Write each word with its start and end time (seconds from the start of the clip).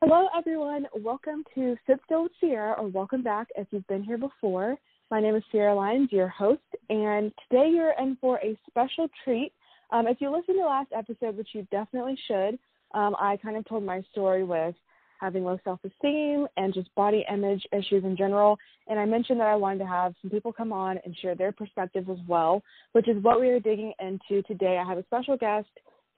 Hello, 0.00 0.28
everyone. 0.38 0.86
Welcome 1.00 1.42
to 1.56 1.76
Sit 1.84 1.98
Still 2.04 2.22
with 2.22 2.32
Sierra, 2.40 2.74
or 2.78 2.86
welcome 2.86 3.20
back 3.20 3.48
if 3.56 3.66
you've 3.72 3.86
been 3.88 4.04
here 4.04 4.16
before. 4.16 4.76
My 5.10 5.20
name 5.20 5.34
is 5.34 5.42
Sierra 5.50 5.74
Lyons, 5.74 6.12
your 6.12 6.28
host, 6.28 6.62
and 6.88 7.32
today 7.50 7.68
you're 7.74 7.94
in 7.98 8.16
for 8.20 8.38
a 8.38 8.56
special 8.70 9.08
treat. 9.24 9.52
Um, 9.90 10.06
if 10.06 10.20
you 10.20 10.30
listened 10.30 10.58
to 10.60 10.64
last 10.64 10.92
episode, 10.96 11.36
which 11.36 11.48
you 11.52 11.66
definitely 11.72 12.16
should, 12.28 12.60
um, 12.94 13.16
I 13.18 13.38
kind 13.42 13.56
of 13.56 13.66
told 13.66 13.82
my 13.82 14.00
story 14.12 14.44
with 14.44 14.76
having 15.20 15.42
low 15.42 15.58
self 15.64 15.80
esteem 15.84 16.46
and 16.56 16.72
just 16.72 16.94
body 16.94 17.24
image 17.28 17.66
issues 17.72 18.04
in 18.04 18.16
general. 18.16 18.56
And 18.86 19.00
I 19.00 19.04
mentioned 19.04 19.40
that 19.40 19.48
I 19.48 19.56
wanted 19.56 19.80
to 19.80 19.86
have 19.86 20.14
some 20.22 20.30
people 20.30 20.52
come 20.52 20.72
on 20.72 21.00
and 21.04 21.16
share 21.16 21.34
their 21.34 21.50
perspectives 21.50 22.08
as 22.08 22.18
well, 22.28 22.62
which 22.92 23.08
is 23.08 23.20
what 23.24 23.40
we 23.40 23.48
are 23.48 23.58
digging 23.58 23.92
into 23.98 24.42
today. 24.42 24.78
I 24.80 24.88
have 24.88 24.98
a 24.98 25.04
special 25.06 25.36
guest 25.36 25.66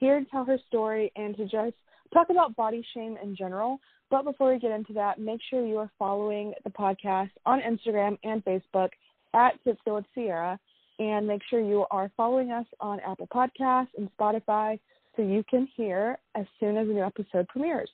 here 0.01 0.21
to 0.21 0.27
tell 0.27 0.45
her 0.45 0.59
story 0.69 1.11
and 1.17 1.35
to 1.39 1.45
just 1.45 1.77
talk 2.13 2.31
about 2.31 2.57
body 2.57 2.85
shame 2.95 3.17
in 3.23 3.37
general. 3.37 3.79
But 4.11 4.25
before 4.25 4.53
we 4.53 4.59
get 4.59 4.73
into 4.73 4.93
that, 4.95 5.19
make 5.19 5.41
sure 5.49 5.65
you 5.65 5.79
are 5.79 5.91
following 5.99 6.53
the 6.65 6.71
podcast 6.71 7.31
on 7.47 7.61
Instagram 7.61 8.19
and 8.25 8.45
Facebook 8.45 8.91
at 9.35 9.53
Sit 9.65 9.79
Still 9.83 9.97
with 9.97 10.07
Sierra. 10.15 10.59
And 10.99 11.27
make 11.27 11.41
sure 11.49 11.61
you 11.61 11.87
are 11.91 12.11
following 12.17 12.51
us 12.51 12.67
on 12.79 13.01
Apple 13.01 13.29
Podcasts 13.29 13.89
and 13.97 14.11
Spotify 14.19 14.79
so 15.17 15.23
you 15.23 15.43
can 15.49 15.67
hear 15.77 16.19
as 16.35 16.45
soon 16.59 16.77
as 16.77 16.89
a 16.89 16.91
new 16.91 17.03
episode 17.03 17.49
premieres. 17.49 17.89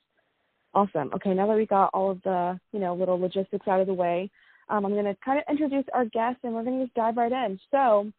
Awesome. 0.75 1.11
Okay, 1.15 1.33
now 1.33 1.47
that 1.47 1.57
we 1.57 1.67
got 1.67 1.91
all 1.95 2.11
of 2.11 2.21
the, 2.23 2.59
you 2.73 2.81
know, 2.81 2.95
little 2.95 3.19
logistics 3.19 3.69
out 3.69 3.81
of 3.81 3.87
the 3.87 3.95
way, 3.95 4.31
um, 4.69 4.85
I'm 4.85 4.93
going 4.93 5.05
to 5.05 5.17
kind 5.25 5.39
of 5.39 5.45
introduce 5.49 5.85
our 5.95 6.05
guest 6.07 6.39
and 6.43 6.53
we're 6.53 6.65
going 6.65 6.81
to 6.81 6.85
just 6.85 6.95
dive 6.95 7.17
right 7.17 7.33
in. 7.33 7.59
So, 7.71 8.11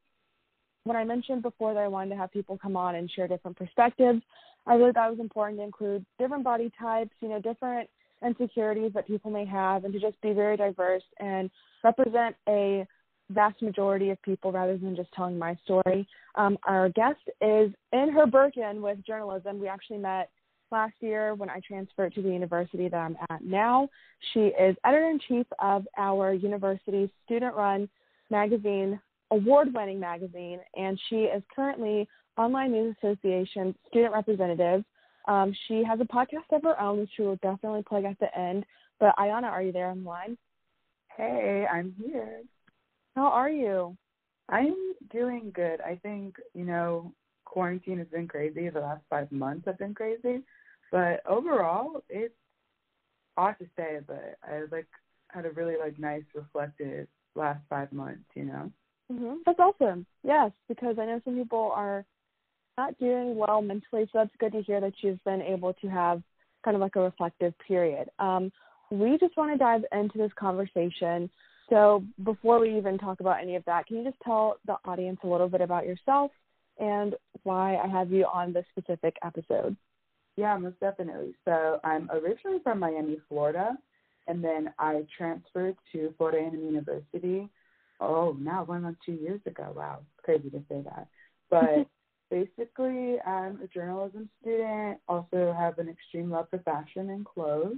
when 0.86 0.96
I 0.96 1.04
mentioned 1.04 1.42
before 1.42 1.74
that 1.74 1.84
I 1.84 1.88
wanted 1.88 2.12
to 2.12 2.16
have 2.16 2.32
people 2.32 2.58
come 2.58 2.78
on 2.78 2.96
and 2.96 3.12
share 3.12 3.28
different 3.28 3.58
perspectives, 3.58 4.22
I 4.68 4.76
really 4.76 4.92
thought 4.92 5.08
it 5.08 5.12
was 5.12 5.20
important 5.20 5.60
to 5.60 5.64
include 5.64 6.06
different 6.20 6.44
body 6.44 6.72
types, 6.80 7.12
you 7.22 7.30
know, 7.30 7.40
different 7.40 7.90
insecurities 8.24 8.92
that 8.94 9.08
people 9.08 9.32
may 9.32 9.46
have, 9.46 9.86
and 9.86 9.94
to 9.94 10.00
just 10.00 10.20
be 10.22 10.34
very 10.34 10.58
diverse 10.58 11.04
and 11.20 11.50
represent 11.84 12.36
a 12.50 12.86
vast 13.30 13.62
majority 13.62 14.10
of 14.10 14.22
people 14.22 14.52
rather 14.52 14.78
than 14.78 14.96
just 14.96 15.12
telling 15.14 15.38
my 15.38 15.56
story. 15.64 16.08
Um, 16.36 16.58
our 16.64 16.90
guest 16.90 17.20
is 17.42 17.72
in 17.92 18.12
her 18.14 18.26
Birkin 18.26 18.82
with 18.82 19.06
journalism. 19.06 19.60
We 19.60 19.68
actually 19.68 20.00
met 20.00 20.30
last 20.72 20.94
year 21.00 21.34
when 21.36 21.50
I 21.50 21.62
transferred 21.66 22.14
to 22.16 22.22
the 22.22 22.30
university 22.30 22.90
that 22.90 22.98
I'm 22.98 23.18
at 23.30 23.44
now. 23.44 23.90
She 24.34 24.48
is 24.48 24.76
editor 24.86 25.10
in 25.10 25.20
chief 25.28 25.46
of 25.60 25.88
our 25.98 26.34
university's 26.34 27.10
student 27.26 27.56
run 27.56 27.90
magazine, 28.30 29.00
award 29.32 29.74
winning 29.74 30.00
magazine, 30.00 30.60
and 30.76 31.00
she 31.10 31.24
is 31.24 31.44
currently 31.56 32.08
Online 32.38 32.72
News 32.72 32.96
Association 33.02 33.76
student 33.88 34.14
representative. 34.14 34.84
Um, 35.28 35.54
she 35.68 35.84
has 35.84 36.00
a 36.00 36.06
podcast 36.06 36.52
of 36.52 36.64
her 36.64 36.80
own, 36.80 37.00
which 37.00 37.10
she 37.16 37.24
will 37.24 37.38
definitely 37.38 37.84
plug 37.84 38.06
at 38.06 38.20
the 38.20 38.36
end. 38.38 38.66
But 39.00 39.16
Ayana, 39.18 39.44
are 39.44 39.62
you 39.62 39.72
there 39.72 39.90
online? 39.90 40.38
Hey, 41.16 41.66
I'm 41.72 41.94
here. 42.02 42.42
How 43.16 43.28
are 43.28 43.50
you? 43.50 43.98
I'm 44.50 44.76
doing 45.12 45.52
good. 45.54 45.82
I 45.82 46.00
think, 46.02 46.36
you 46.54 46.64
know, 46.64 47.12
quarantine 47.46 47.98
has 47.98 48.08
been 48.08 48.28
crazy. 48.28 48.70
The 48.70 48.80
last 48.80 49.02
five 49.10 49.32
months 49.32 49.66
have 49.66 49.80
been 49.80 49.94
crazy. 49.94 50.44
But 50.92 51.22
overall, 51.28 52.04
it's 52.10 52.34
odd 53.36 53.56
to 53.60 53.66
say, 53.76 54.00
but 54.06 54.38
I 54.44 54.62
like 54.72 54.88
had 55.30 55.46
a 55.46 55.52
really 55.52 55.76
like 55.78 56.00
nice 56.00 56.24
reflective 56.34 57.08
last 57.36 57.60
five 57.70 57.92
months, 57.92 58.24
you 58.36 58.46
know. 58.46 58.72
Mm-hmm. 59.12 59.36
That's 59.46 59.60
awesome. 59.60 60.06
Yes, 60.24 60.52
because 60.68 60.98
I 61.00 61.06
know 61.06 61.22
some 61.24 61.36
people 61.36 61.72
are 61.74 62.06
not 62.78 62.98
doing 63.00 63.36
well 63.36 63.62
mentally, 63.62 64.06
so 64.12 64.20
that's 64.20 64.36
good 64.40 64.52
to 64.54 64.62
hear 64.62 64.82
that 64.82 64.94
you've 65.02 65.24
been 65.24 65.42
able 65.42 65.74
to 65.74 65.88
have 65.88 66.22
kind 66.64 66.76
of 66.76 66.82
like 66.82 66.96
a 66.96 67.02
reflective 67.02 67.54
period. 67.66 68.10
Um, 68.20 68.52
we 68.92 69.18
just 69.18 69.38
want 69.38 69.52
to 69.52 69.58
dive 69.58 69.84
into 69.92 70.18
this 70.18 70.32
conversation. 70.38 71.30
So 71.70 72.04
before 72.24 72.60
we 72.60 72.78
even 72.78 72.98
talk 72.98 73.20
about 73.20 73.42
any 73.42 73.56
of 73.56 73.66
that, 73.66 73.88
can 73.88 73.98
you 73.98 74.04
just 74.04 74.18
tell 74.24 74.58
the 74.66 74.78
audience 74.86 75.20
a 75.24 75.28
little 75.28 75.50
bit 75.50 75.62
about 75.62 75.86
yourself 75.86 76.32
and 76.80 77.16
why 77.44 77.76
I 77.76 77.88
have 77.88 78.12
you 78.12 78.26
on 78.26 78.54
this 78.54 78.66
specific 78.78 79.18
episode? 79.24 79.76
Yeah, 80.36 80.58
most 80.58 80.80
definitely. 80.80 81.34
So 81.46 81.80
I'm 81.84 82.10
originally 82.12 82.60
from 82.64 82.80
Miami, 82.80 83.18
Florida, 83.28 83.76
and 84.28 84.44
then 84.44 84.74
I 84.78 85.06
transferred 85.18 85.76
to 85.94 86.14
Florida 86.18 86.38
A&M 86.38 86.64
University. 86.64 87.50
Oh, 88.00 88.36
now 88.40 88.64
going 88.64 88.86
on 88.86 88.98
two 89.06 89.14
years 89.14 89.42
ago. 89.46 89.74
Wow, 89.76 90.00
crazy 90.24 90.50
to 90.50 90.62
say 90.70 90.82
that. 90.84 91.08
But 91.50 91.88
basically, 92.30 93.20
I'm 93.26 93.60
a 93.62 93.68
journalism 93.68 94.30
student, 94.42 95.00
also 95.08 95.56
have 95.58 95.80
an 95.80 95.90
extreme 95.90 96.30
love 96.30 96.48
for 96.50 96.60
fashion 96.60 97.10
and 97.10 97.26
clothes. 97.26 97.78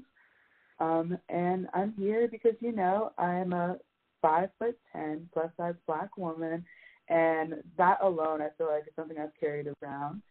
Um, 0.79 1.18
and 1.29 1.68
I'm 1.74 1.94
here 1.97 2.28
because, 2.29 2.53
you 2.59 2.72
know, 2.72 3.12
I'm 3.18 3.53
a 3.53 3.78
five 4.22 4.50
foot 4.59 4.78
ten 4.91 5.29
plus 5.34 5.50
size 5.58 5.75
black 5.88 6.18
woman 6.18 6.66
and 7.09 7.56
that 7.78 7.97
alone 8.02 8.41
I 8.41 8.50
feel 8.58 8.68
like 8.68 8.84
is 8.84 8.94
something 8.96 9.18
I've 9.18 9.38
carried 9.40 9.68
around. 9.81 10.22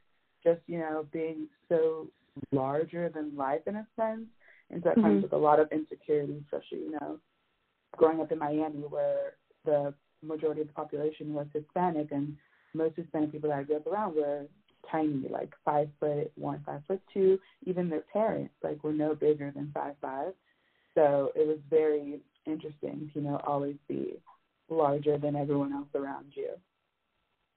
Just, 0.44 0.60
you 0.66 0.78
know, 0.78 1.06
being 1.12 1.48
so 1.68 2.08
larger 2.52 3.08
than 3.08 3.36
life 3.36 3.62
in 3.66 3.76
a 3.76 3.86
sense. 3.96 4.26
And 4.70 4.82
so 4.82 4.90
it 4.90 4.94
comes 4.94 5.06
mm-hmm. 5.06 5.22
with 5.22 5.32
a 5.32 5.36
lot 5.36 5.58
of 5.58 5.72
insecurity, 5.72 6.40
especially, 6.44 6.84
you 6.84 6.90
know, 6.92 7.18
growing 7.96 8.20
up 8.20 8.30
in 8.30 8.38
Miami 8.38 8.82
where 8.88 9.32
the 9.68 9.94
majority 10.22 10.62
of 10.62 10.68
the 10.68 10.72
population 10.72 11.34
was 11.34 11.46
Hispanic 11.52 12.08
and 12.10 12.36
most 12.74 12.96
Hispanic 12.96 13.32
people 13.32 13.50
that 13.50 13.58
I 13.58 13.62
grew 13.62 13.76
up 13.76 13.86
around 13.86 14.16
were 14.16 14.46
tiny, 14.90 15.28
like 15.28 15.52
five 15.64 15.88
foot 16.00 16.32
one, 16.36 16.62
five 16.64 16.82
foot 16.86 17.02
two. 17.12 17.38
Even 17.66 17.88
their 17.88 18.04
parents, 18.12 18.54
like, 18.62 18.82
were 18.82 18.92
no 18.92 19.14
bigger 19.14 19.50
than 19.50 19.70
five 19.74 19.94
five. 20.00 20.32
So 20.94 21.30
it 21.36 21.46
was 21.46 21.58
very 21.70 22.20
interesting 22.46 23.10
to, 23.12 23.20
you 23.20 23.26
know, 23.26 23.40
always 23.46 23.76
be 23.88 24.20
larger 24.68 25.18
than 25.18 25.36
everyone 25.36 25.72
else 25.72 25.92
around 25.94 26.26
you. 26.34 26.50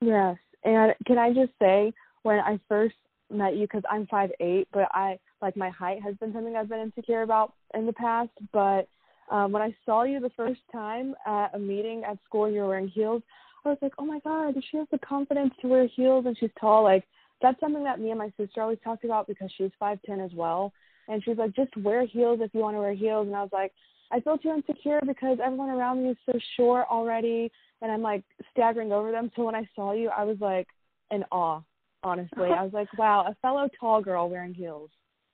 Yes, 0.02 0.38
and 0.64 0.94
can 1.08 1.18
I 1.18 1.30
just 1.34 1.54
say, 1.60 1.94
when 2.24 2.40
I 2.40 2.60
first 2.68 2.96
met 3.32 3.56
you, 3.56 3.62
because 3.62 3.84
I'm 3.90 4.06
five 4.08 4.32
eight, 4.40 4.68
but 4.74 4.88
I 4.92 5.18
like 5.42 5.56
my 5.56 5.70
height 5.70 6.02
has 6.04 6.16
been 6.16 6.34
something 6.34 6.56
I've 6.56 6.70
been 6.70 6.80
insecure 6.88 7.24
about 7.24 7.54
in 7.74 7.86
the 7.86 7.94
past. 7.94 8.30
But 8.52 8.88
um, 9.30 9.52
when 9.52 9.62
I 9.62 9.76
saw 9.86 10.04
you 10.04 10.20
the 10.20 10.32
first 10.36 10.62
time 10.72 11.16
at 11.26 11.54
a 11.54 11.60
meeting 11.60 12.04
at 12.04 12.18
school, 12.26 12.46
and 12.46 12.56
you 12.56 12.62
were 12.62 12.68
wearing 12.68 12.88
heels. 12.88 13.22
I 13.66 13.70
was 13.70 13.78
like, 13.82 13.94
oh 14.00 14.06
my 14.06 14.20
god, 14.20 14.56
she 14.70 14.78
has 14.78 14.88
the 14.92 14.98
confidence 15.00 15.54
to 15.62 15.68
wear 15.68 15.88
heels 15.88 16.26
and 16.26 16.36
she's 16.38 16.50
tall. 16.60 16.84
Like 16.84 17.04
that's 17.42 17.60
something 17.60 17.84
that 17.84 18.00
me 18.00 18.10
and 18.10 18.20
my 18.20 18.32
sister 18.38 18.62
always 18.62 18.80
talked 18.84 19.04
about 19.04 19.28
because 19.28 19.52
she's 19.58 19.72
five 19.80 20.00
ten 20.06 20.20
as 20.20 20.32
well. 20.34 20.74
And 21.08 21.24
she's 21.24 21.38
like, 21.38 21.56
just 21.56 21.76
wear 21.78 22.06
heels 22.06 22.40
if 22.42 22.54
you 22.54 22.62
want 22.62 22.76
to 22.76 22.82
wear 22.82 22.94
heels. 22.94 23.28
And 23.28 23.36
I 23.36 23.42
was 23.42 23.52
like, 23.52 23.72
I 24.12 24.20
feel 24.20 24.38
too 24.38 24.50
insecure 24.50 25.02
because 25.06 25.38
everyone 25.44 25.70
around 25.70 26.04
me 26.04 26.10
is 26.10 26.18
so 26.26 26.38
short 26.58 26.88
already, 26.90 27.52
and 27.82 27.92
I'm 27.92 28.02
like 28.02 28.24
staggering 28.52 28.92
over 28.92 29.12
them. 29.12 29.32
So 29.36 29.46
when 29.46 29.56
I 29.56 29.68
saw 29.76 29.94
you, 29.94 30.10
I 30.10 30.24
was 30.24 30.38
like 30.40 30.68
in 31.12 31.24
awe. 31.32 31.62
Honestly, 32.04 32.50
I 32.58 32.64
was 32.64 32.74
like, 32.74 32.92
wow, 32.98 33.26
a 33.28 33.36
fellow 33.42 33.70
tall 33.80 34.02
girl 34.02 34.30
wearing 34.30 34.54
heels. 34.54 34.90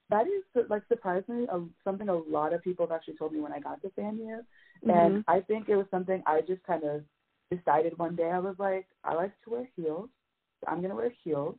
That 0.09 0.25
is 0.28 0.66
like 0.69 0.84
surprisingly 0.88 1.47
uh, 1.51 1.59
something 1.84 2.07
a 2.07 2.16
lot 2.16 2.53
of 2.53 2.63
people 2.63 2.88
have 2.88 2.95
actually 2.95 3.18
told 3.18 3.34
me 3.34 3.41
when 3.41 3.51
I 3.51 3.59
got 3.59 3.81
to 3.81 3.90
FAMU, 3.90 4.40
mm-hmm. 4.40 4.90
and 4.90 5.23
I 5.28 5.41
think 5.41 5.68
it 5.68 5.75
was 5.75 5.85
something 5.91 6.23
I 6.25 6.41
just 6.41 6.63
kind 6.63 6.84
of 6.84 7.01
decided 7.51 7.97
one 7.97 8.16
day 8.16 8.29
I 8.29 8.40
was 8.40 8.56
like, 8.57 8.88
I 9.03 9.13
like 9.16 9.31
to 9.44 9.50
wear 9.50 9.69
heels. 9.75 10.09
So 10.62 10.72
I'm 10.72 10.81
gonna 10.81 10.95
wear 10.95 11.12
heels, 11.23 11.56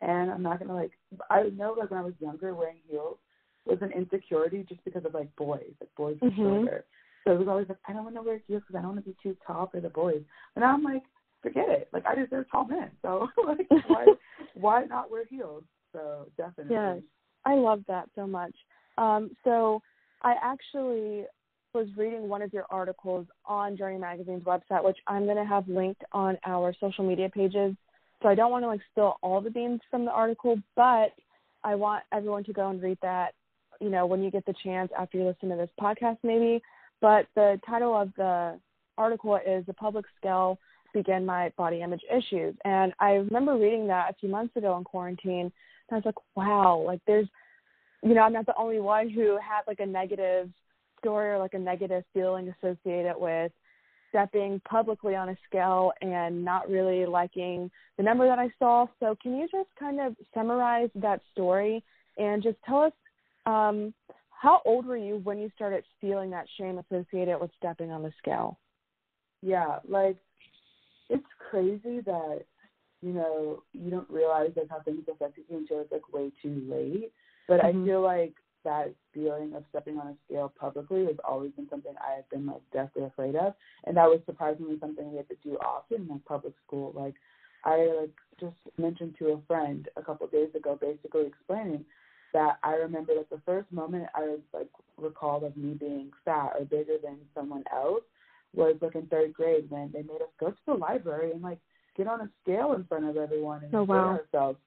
and 0.00 0.30
I'm 0.30 0.42
not 0.42 0.58
gonna 0.58 0.74
like. 0.74 0.92
I 1.30 1.44
know 1.56 1.74
like 1.78 1.90
when 1.90 2.00
I 2.00 2.04
was 2.04 2.14
younger, 2.20 2.54
wearing 2.54 2.78
heels 2.88 3.18
was 3.64 3.78
an 3.80 3.92
insecurity 3.92 4.66
just 4.68 4.84
because 4.84 5.04
of 5.04 5.14
like 5.14 5.34
boys. 5.36 5.72
Like 5.80 5.94
boys 5.96 6.16
were 6.20 6.30
mm-hmm. 6.30 6.42
shorter, 6.42 6.84
so 7.24 7.32
it 7.32 7.38
was 7.38 7.48
always 7.48 7.68
like 7.68 7.78
I 7.88 7.92
don't 7.92 8.04
want 8.04 8.16
to 8.16 8.22
wear 8.22 8.40
heels 8.46 8.62
because 8.66 8.78
I 8.78 8.82
don't 8.82 8.94
want 8.94 9.04
to 9.04 9.10
be 9.10 9.16
too 9.22 9.36
tall 9.46 9.68
for 9.70 9.80
the 9.80 9.88
boys. 9.88 10.22
And 10.56 10.62
now 10.62 10.74
I'm 10.74 10.82
like, 10.82 11.02
forget 11.40 11.68
it. 11.68 11.88
Like 11.92 12.04
I 12.06 12.14
deserve 12.14 12.46
tall 12.50 12.66
men, 12.66 12.90
so 13.00 13.28
like 13.46 13.66
why 13.86 14.06
why 14.54 14.84
not 14.84 15.10
wear 15.10 15.24
heels? 15.24 15.64
So 15.92 16.26
definitely. 16.36 16.74
Yes, 16.74 16.98
I 17.44 17.54
love 17.54 17.82
that 17.88 18.08
so 18.14 18.26
much. 18.26 18.54
Um, 18.98 19.30
so 19.44 19.82
I 20.22 20.34
actually 20.42 21.24
was 21.74 21.88
reading 21.96 22.28
one 22.28 22.42
of 22.42 22.52
your 22.52 22.66
articles 22.70 23.26
on 23.46 23.76
Journey 23.76 23.98
Magazine's 23.98 24.44
website, 24.44 24.84
which 24.84 24.98
I'm 25.06 25.24
going 25.24 25.38
to 25.38 25.44
have 25.44 25.66
linked 25.68 26.04
on 26.12 26.36
our 26.44 26.74
social 26.78 27.06
media 27.08 27.28
pages. 27.28 27.74
So 28.22 28.28
I 28.28 28.34
don't 28.34 28.50
want 28.50 28.64
to 28.64 28.68
like 28.68 28.80
spill 28.90 29.16
all 29.22 29.40
the 29.40 29.50
beans 29.50 29.80
from 29.90 30.04
the 30.04 30.10
article, 30.10 30.56
but 30.76 31.12
I 31.64 31.74
want 31.74 32.04
everyone 32.12 32.44
to 32.44 32.52
go 32.52 32.68
and 32.68 32.82
read 32.82 32.98
that, 33.02 33.32
you 33.80 33.90
know, 33.90 34.06
when 34.06 34.22
you 34.22 34.30
get 34.30 34.44
the 34.46 34.54
chance 34.62 34.90
after 34.98 35.18
you 35.18 35.24
listen 35.24 35.48
to 35.48 35.56
this 35.56 35.70
podcast, 35.80 36.18
maybe. 36.22 36.62
But 37.00 37.26
the 37.34 37.58
title 37.66 38.00
of 38.00 38.12
the 38.16 38.60
article 38.98 39.36
is 39.36 39.64
The 39.66 39.72
Publix 39.72 40.04
Scale 40.18 40.58
Begin 40.94 41.24
My 41.24 41.52
Body 41.56 41.80
Image 41.82 42.02
Issues. 42.14 42.54
And 42.64 42.92
I 43.00 43.12
remember 43.12 43.56
reading 43.56 43.86
that 43.88 44.10
a 44.10 44.14
few 44.20 44.28
months 44.28 44.56
ago 44.56 44.76
in 44.76 44.84
quarantine. 44.84 45.50
And 45.50 45.52
I 45.90 45.94
was 45.96 46.04
like, 46.04 46.36
wow, 46.36 46.84
like 46.86 47.00
there's, 47.06 47.26
you 48.02 48.14
know, 48.14 48.22
I'm 48.22 48.32
not 48.32 48.46
the 48.46 48.56
only 48.56 48.80
one 48.80 49.08
who 49.08 49.38
had 49.38 49.62
like 49.66 49.80
a 49.80 49.86
negative 49.86 50.50
story 51.00 51.30
or 51.30 51.38
like 51.38 51.54
a 51.54 51.58
negative 51.58 52.04
feeling 52.12 52.52
associated 52.58 53.14
with 53.16 53.52
stepping 54.10 54.60
publicly 54.68 55.14
on 55.14 55.30
a 55.30 55.36
scale 55.48 55.92
and 56.02 56.44
not 56.44 56.68
really 56.68 57.06
liking 57.06 57.70
the 57.96 58.02
number 58.02 58.26
that 58.26 58.38
I 58.38 58.50
saw. 58.58 58.86
So, 59.00 59.16
can 59.22 59.36
you 59.36 59.48
just 59.50 59.68
kind 59.78 60.00
of 60.00 60.14
summarize 60.34 60.90
that 60.96 61.20
story 61.32 61.82
and 62.18 62.42
just 62.42 62.58
tell 62.66 62.82
us 62.82 62.92
um, 63.46 63.94
how 64.30 64.60
old 64.64 64.86
were 64.86 64.96
you 64.96 65.20
when 65.24 65.38
you 65.38 65.50
started 65.54 65.84
feeling 66.00 66.30
that 66.30 66.46
shame 66.58 66.78
associated 66.78 67.40
with 67.40 67.50
stepping 67.56 67.90
on 67.90 68.02
the 68.02 68.12
scale? 68.18 68.58
Yeah, 69.40 69.78
like 69.88 70.16
it's 71.08 71.26
crazy 71.50 72.00
that 72.00 72.40
you 73.00 73.12
know 73.12 73.62
you 73.72 73.90
don't 73.90 74.10
realize 74.10 74.50
like 74.56 74.68
how 74.68 74.80
things 74.80 75.04
affect 75.10 75.38
you 75.38 75.56
until 75.56 75.80
it's 75.80 75.92
like 75.92 76.12
way 76.12 76.30
too 76.42 76.62
late. 76.68 77.12
But 77.48 77.60
mm-hmm. 77.60 77.82
I 77.82 77.86
feel 77.86 78.02
like 78.02 78.34
that 78.64 78.94
feeling 79.12 79.54
of 79.54 79.64
stepping 79.70 79.98
on 79.98 80.08
a 80.08 80.14
scale 80.26 80.52
publicly 80.58 81.06
has 81.06 81.16
always 81.24 81.50
been 81.52 81.68
something 81.68 81.92
I 82.00 82.16
have 82.16 82.30
been 82.30 82.46
like 82.46 82.62
deathly 82.72 83.04
afraid 83.04 83.34
of, 83.36 83.54
and 83.84 83.96
that 83.96 84.08
was 84.08 84.20
surprisingly 84.26 84.78
something 84.80 85.10
we 85.10 85.16
had 85.16 85.28
to 85.28 85.36
do 85.42 85.56
often 85.56 86.02
in 86.02 86.08
like 86.08 86.24
public 86.24 86.54
school. 86.66 86.92
Like 86.94 87.14
I 87.64 87.88
like 88.00 88.14
just 88.40 88.56
mentioned 88.78 89.16
to 89.18 89.32
a 89.32 89.40
friend 89.46 89.88
a 89.96 90.02
couple 90.02 90.26
of 90.26 90.32
days 90.32 90.50
ago, 90.54 90.78
basically 90.80 91.26
explaining 91.26 91.84
that 92.32 92.58
I 92.62 92.74
remember 92.74 93.14
like 93.14 93.30
the 93.30 93.42
first 93.44 93.70
moment 93.72 94.06
I 94.14 94.22
was 94.22 94.40
like 94.52 94.70
recalled 94.96 95.44
of 95.44 95.56
me 95.56 95.74
being 95.74 96.10
fat 96.24 96.52
or 96.58 96.64
bigger 96.64 96.96
than 97.02 97.16
someone 97.34 97.64
else 97.72 98.02
was 98.54 98.76
like 98.80 98.94
in 98.94 99.06
third 99.06 99.32
grade 99.32 99.66
when 99.70 99.90
they 99.92 100.02
made 100.02 100.22
us 100.22 100.28
go 100.38 100.50
to 100.50 100.56
the 100.66 100.74
library 100.74 101.32
and 101.32 101.42
like 101.42 101.58
get 101.96 102.06
on 102.06 102.20
a 102.20 102.30
scale 102.42 102.72
in 102.72 102.84
front 102.84 103.04
of 103.04 103.16
everyone 103.16 103.64
and 103.64 103.74
oh, 103.74 103.84
wow. 103.84 104.18
ourselves. 104.18 104.58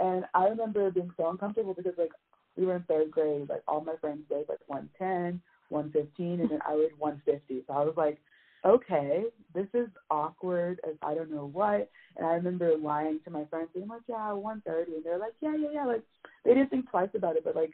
And 0.00 0.24
I 0.34 0.46
remember 0.46 0.90
being 0.90 1.10
so 1.16 1.30
uncomfortable 1.30 1.74
because 1.74 1.94
like 1.96 2.12
we 2.56 2.66
were 2.66 2.76
in 2.76 2.82
third 2.82 3.10
grade, 3.10 3.48
like 3.48 3.62
all 3.68 3.80
my 3.80 3.96
friends 4.00 4.22
weighed 4.30 4.46
like 4.48 4.58
one 4.66 4.88
ten, 4.98 5.40
one 5.68 5.90
fifteen, 5.92 6.40
and 6.40 6.50
then 6.50 6.60
I 6.66 6.74
was 6.74 6.90
one 6.98 7.20
fifty. 7.24 7.62
So 7.66 7.74
I 7.74 7.84
was 7.84 7.94
like, 7.96 8.18
okay, 8.64 9.24
this 9.54 9.66
is 9.74 9.88
awkward 10.10 10.80
as 10.88 10.94
I 11.02 11.14
don't 11.14 11.30
know 11.30 11.50
what. 11.52 11.90
And 12.16 12.26
I 12.26 12.32
remember 12.32 12.76
lying 12.76 13.20
to 13.24 13.30
my 13.30 13.44
friends, 13.46 13.68
being 13.74 13.88
like, 13.88 14.02
yeah, 14.08 14.32
one 14.32 14.62
thirty, 14.66 14.94
and 14.94 15.04
they're 15.04 15.18
like, 15.18 15.34
yeah, 15.40 15.54
yeah, 15.56 15.68
yeah. 15.72 15.84
Like 15.84 16.02
they 16.44 16.54
didn't 16.54 16.70
think 16.70 16.90
twice 16.90 17.10
about 17.14 17.36
it, 17.36 17.44
but 17.44 17.56
like 17.56 17.72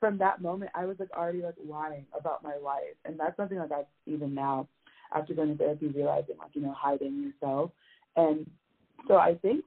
from 0.00 0.18
that 0.18 0.40
moment, 0.40 0.70
I 0.74 0.86
was 0.86 0.96
like 0.98 1.10
already 1.16 1.42
like 1.42 1.56
lying 1.68 2.06
about 2.18 2.42
my 2.42 2.56
life, 2.56 2.96
and 3.04 3.18
that's 3.18 3.36
something 3.36 3.58
like 3.58 3.72
I 3.72 3.82
even 4.06 4.34
now 4.34 4.68
after 5.14 5.34
going 5.34 5.50
to 5.50 5.56
therapy 5.56 5.88
realizing 5.88 6.36
like 6.38 6.50
you 6.54 6.62
know 6.62 6.74
hiding 6.76 7.22
yourself, 7.22 7.70
and 8.16 8.48
so 9.06 9.16
I 9.16 9.34
think 9.36 9.64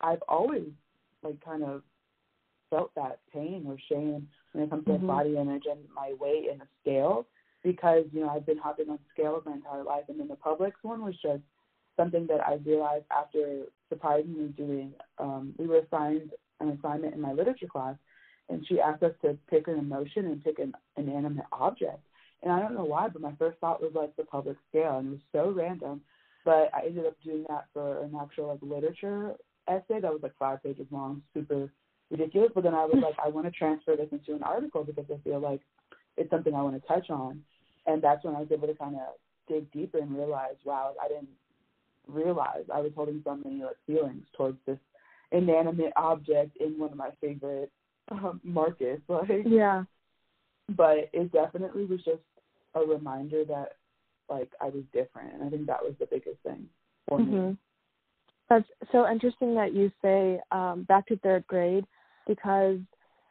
I've 0.00 0.22
always 0.28 0.68
like 1.22 1.42
kind 1.44 1.62
of 1.62 1.82
felt 2.70 2.94
that 2.94 3.20
pain 3.32 3.64
or 3.66 3.76
shame 3.90 4.26
when 4.52 4.64
it 4.64 4.70
comes 4.70 4.84
to 4.86 4.92
mm-hmm. 4.92 5.06
body 5.06 5.36
image 5.36 5.64
and 5.70 5.80
my 5.94 6.14
weight 6.18 6.48
and 6.50 6.60
the 6.60 6.66
scale 6.80 7.26
because 7.62 8.04
you 8.12 8.20
know 8.20 8.28
I've 8.28 8.46
been 8.46 8.58
hopping 8.58 8.88
on 8.88 8.98
scales 9.12 9.42
my 9.46 9.52
entire 9.52 9.84
life, 9.84 10.04
and 10.08 10.18
then 10.18 10.28
the 10.28 10.36
Publix 10.36 10.72
one 10.82 11.04
was 11.04 11.14
just 11.22 11.42
something 11.96 12.26
that 12.26 12.40
I 12.40 12.54
realized 12.64 13.04
after 13.10 13.64
surprisingly 13.88 14.48
doing. 14.48 14.92
Um, 15.18 15.54
we 15.58 15.66
were 15.66 15.78
assigned 15.78 16.30
an 16.60 16.70
assignment 16.70 17.14
in 17.14 17.20
my 17.20 17.32
literature 17.32 17.66
class, 17.66 17.96
and 18.48 18.66
she 18.66 18.80
asked 18.80 19.02
us 19.02 19.12
to 19.22 19.36
pick 19.48 19.68
an 19.68 19.78
emotion 19.78 20.26
and 20.26 20.42
pick 20.42 20.58
an 20.58 20.72
inanimate 20.96 21.46
object. 21.52 22.00
And 22.42 22.52
I 22.52 22.58
don't 22.58 22.74
know 22.74 22.84
why, 22.84 23.08
but 23.08 23.22
my 23.22 23.34
first 23.38 23.58
thought 23.58 23.80
was 23.80 23.92
like 23.94 24.14
the 24.16 24.24
Publix 24.24 24.56
scale, 24.68 24.98
and 24.98 25.08
it 25.08 25.10
was 25.10 25.20
so 25.32 25.50
random. 25.50 26.00
But 26.44 26.70
I 26.74 26.86
ended 26.86 27.06
up 27.06 27.16
doing 27.24 27.44
that 27.48 27.66
for 27.72 28.02
an 28.02 28.14
actual 28.20 28.48
like 28.48 28.58
literature 28.62 29.34
essay 29.68 30.00
that 30.00 30.12
was 30.12 30.20
like 30.22 30.36
five 30.38 30.62
pages 30.62 30.86
long, 30.90 31.22
super 31.34 31.70
ridiculous. 32.10 32.50
But 32.54 32.64
then 32.64 32.74
I 32.74 32.84
was 32.84 33.02
like, 33.02 33.14
I 33.24 33.28
want 33.28 33.46
to 33.46 33.52
transfer 33.52 33.96
this 33.96 34.08
into 34.12 34.34
an 34.34 34.42
article 34.42 34.84
because 34.84 35.06
I 35.12 35.18
feel 35.22 35.40
like 35.40 35.60
it's 36.16 36.30
something 36.30 36.54
I 36.54 36.62
want 36.62 36.80
to 36.80 36.88
touch 36.88 37.10
on. 37.10 37.40
And 37.86 38.02
that's 38.02 38.24
when 38.24 38.36
I 38.36 38.40
was 38.40 38.48
able 38.52 38.68
to 38.68 38.74
kind 38.74 38.96
of 38.96 39.14
dig 39.48 39.70
deeper 39.72 39.98
and 39.98 40.16
realize, 40.16 40.54
wow, 40.64 40.94
I 41.02 41.08
didn't 41.08 41.28
realize 42.06 42.64
I 42.72 42.80
was 42.80 42.92
holding 42.94 43.22
so 43.24 43.36
many 43.36 43.62
like 43.62 43.76
feelings 43.86 44.24
towards 44.36 44.58
this 44.66 44.78
inanimate 45.30 45.92
object 45.96 46.56
in 46.58 46.78
one 46.78 46.90
of 46.90 46.96
my 46.96 47.10
favorite 47.20 47.70
um, 48.10 48.40
markets. 48.44 49.02
Like, 49.08 49.28
yeah. 49.46 49.84
But 50.68 51.10
it 51.12 51.32
definitely 51.32 51.86
was 51.86 52.00
just 52.04 52.22
a 52.74 52.80
reminder 52.80 53.44
that 53.46 53.72
like 54.28 54.50
I 54.60 54.66
was 54.66 54.84
different, 54.92 55.34
and 55.34 55.42
I 55.42 55.50
think 55.50 55.66
that 55.66 55.82
was 55.82 55.94
the 55.98 56.06
biggest 56.06 56.38
thing 56.42 56.66
for 57.08 57.18
mm-hmm. 57.18 57.48
me. 57.50 57.56
That's 58.52 58.68
so 58.92 59.10
interesting 59.10 59.54
that 59.54 59.72
you 59.72 59.90
say 60.02 60.38
um, 60.50 60.82
back 60.82 61.06
to 61.06 61.16
third 61.16 61.46
grade 61.46 61.86
because 62.28 62.76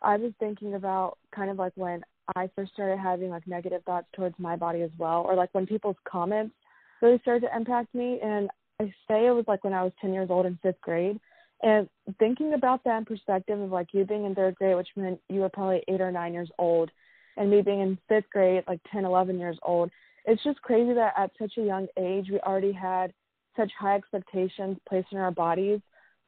I 0.02 0.18
was 0.18 0.32
thinking 0.40 0.74
about 0.74 1.20
kind 1.36 1.52
of 1.52 1.60
like 1.60 1.74
when 1.76 2.02
I 2.36 2.50
first 2.56 2.74
started 2.74 2.98
having 2.98 3.30
like 3.30 3.46
negative 3.46 3.84
thoughts 3.84 4.08
towards 4.16 4.34
my 4.40 4.56
body 4.56 4.82
as 4.82 4.90
well, 4.98 5.22
or 5.22 5.36
like 5.36 5.50
when 5.52 5.68
people's 5.68 5.98
comments 6.06 6.56
really 7.04 7.20
started 7.20 7.42
to 7.42 7.56
impact 7.56 7.94
me. 7.94 8.18
And 8.24 8.50
I 8.80 8.86
say 9.08 9.28
it 9.28 9.36
was 9.36 9.46
like 9.48 9.64
when 9.64 9.74
I 9.74 9.84
was 9.84 9.92
10 10.02 10.12
years 10.12 10.32
old 10.32 10.48
in 10.48 10.58
fifth 10.64 10.82
grade. 10.82 11.20
And 11.62 11.88
thinking 12.18 12.56
about 12.56 12.84
that 12.86 12.98
in 12.98 13.06
perspective 13.06 13.60
of 13.60 13.70
like 13.70 13.90
you 13.94 14.06
being 14.06 14.26
in 14.26 14.34
third 14.34 14.56
grade, 14.56 14.76
which 14.76 14.90
meant 14.96 15.20
you 15.30 15.42
were 15.42 15.50
probably 15.50 15.84
eight 15.88 16.02
or 16.02 16.12
nine 16.12 16.34
years 16.34 16.50
old, 16.58 16.90
and 17.38 17.52
me 17.52 17.62
being 17.62 17.82
in 17.82 18.00
fifth 18.10 18.32
grade, 18.34 18.64
like 18.68 18.80
10, 18.92 19.06
11 19.06 19.38
years 19.38 19.60
old, 19.62 19.92
it's 20.26 20.44
just 20.44 20.60
crazy 20.64 20.96
that 20.96 21.14
at 21.16 21.30
such 21.38 21.60
a 21.60 21.64
young 21.64 21.86
age 22.00 22.26
we 22.32 22.40
already 22.40 22.72
had 22.72 23.14
such 23.62 23.72
high 23.80 23.96
expectations 23.96 24.78
placed 24.88 25.08
in 25.12 25.18
our 25.18 25.32
bodies 25.32 25.80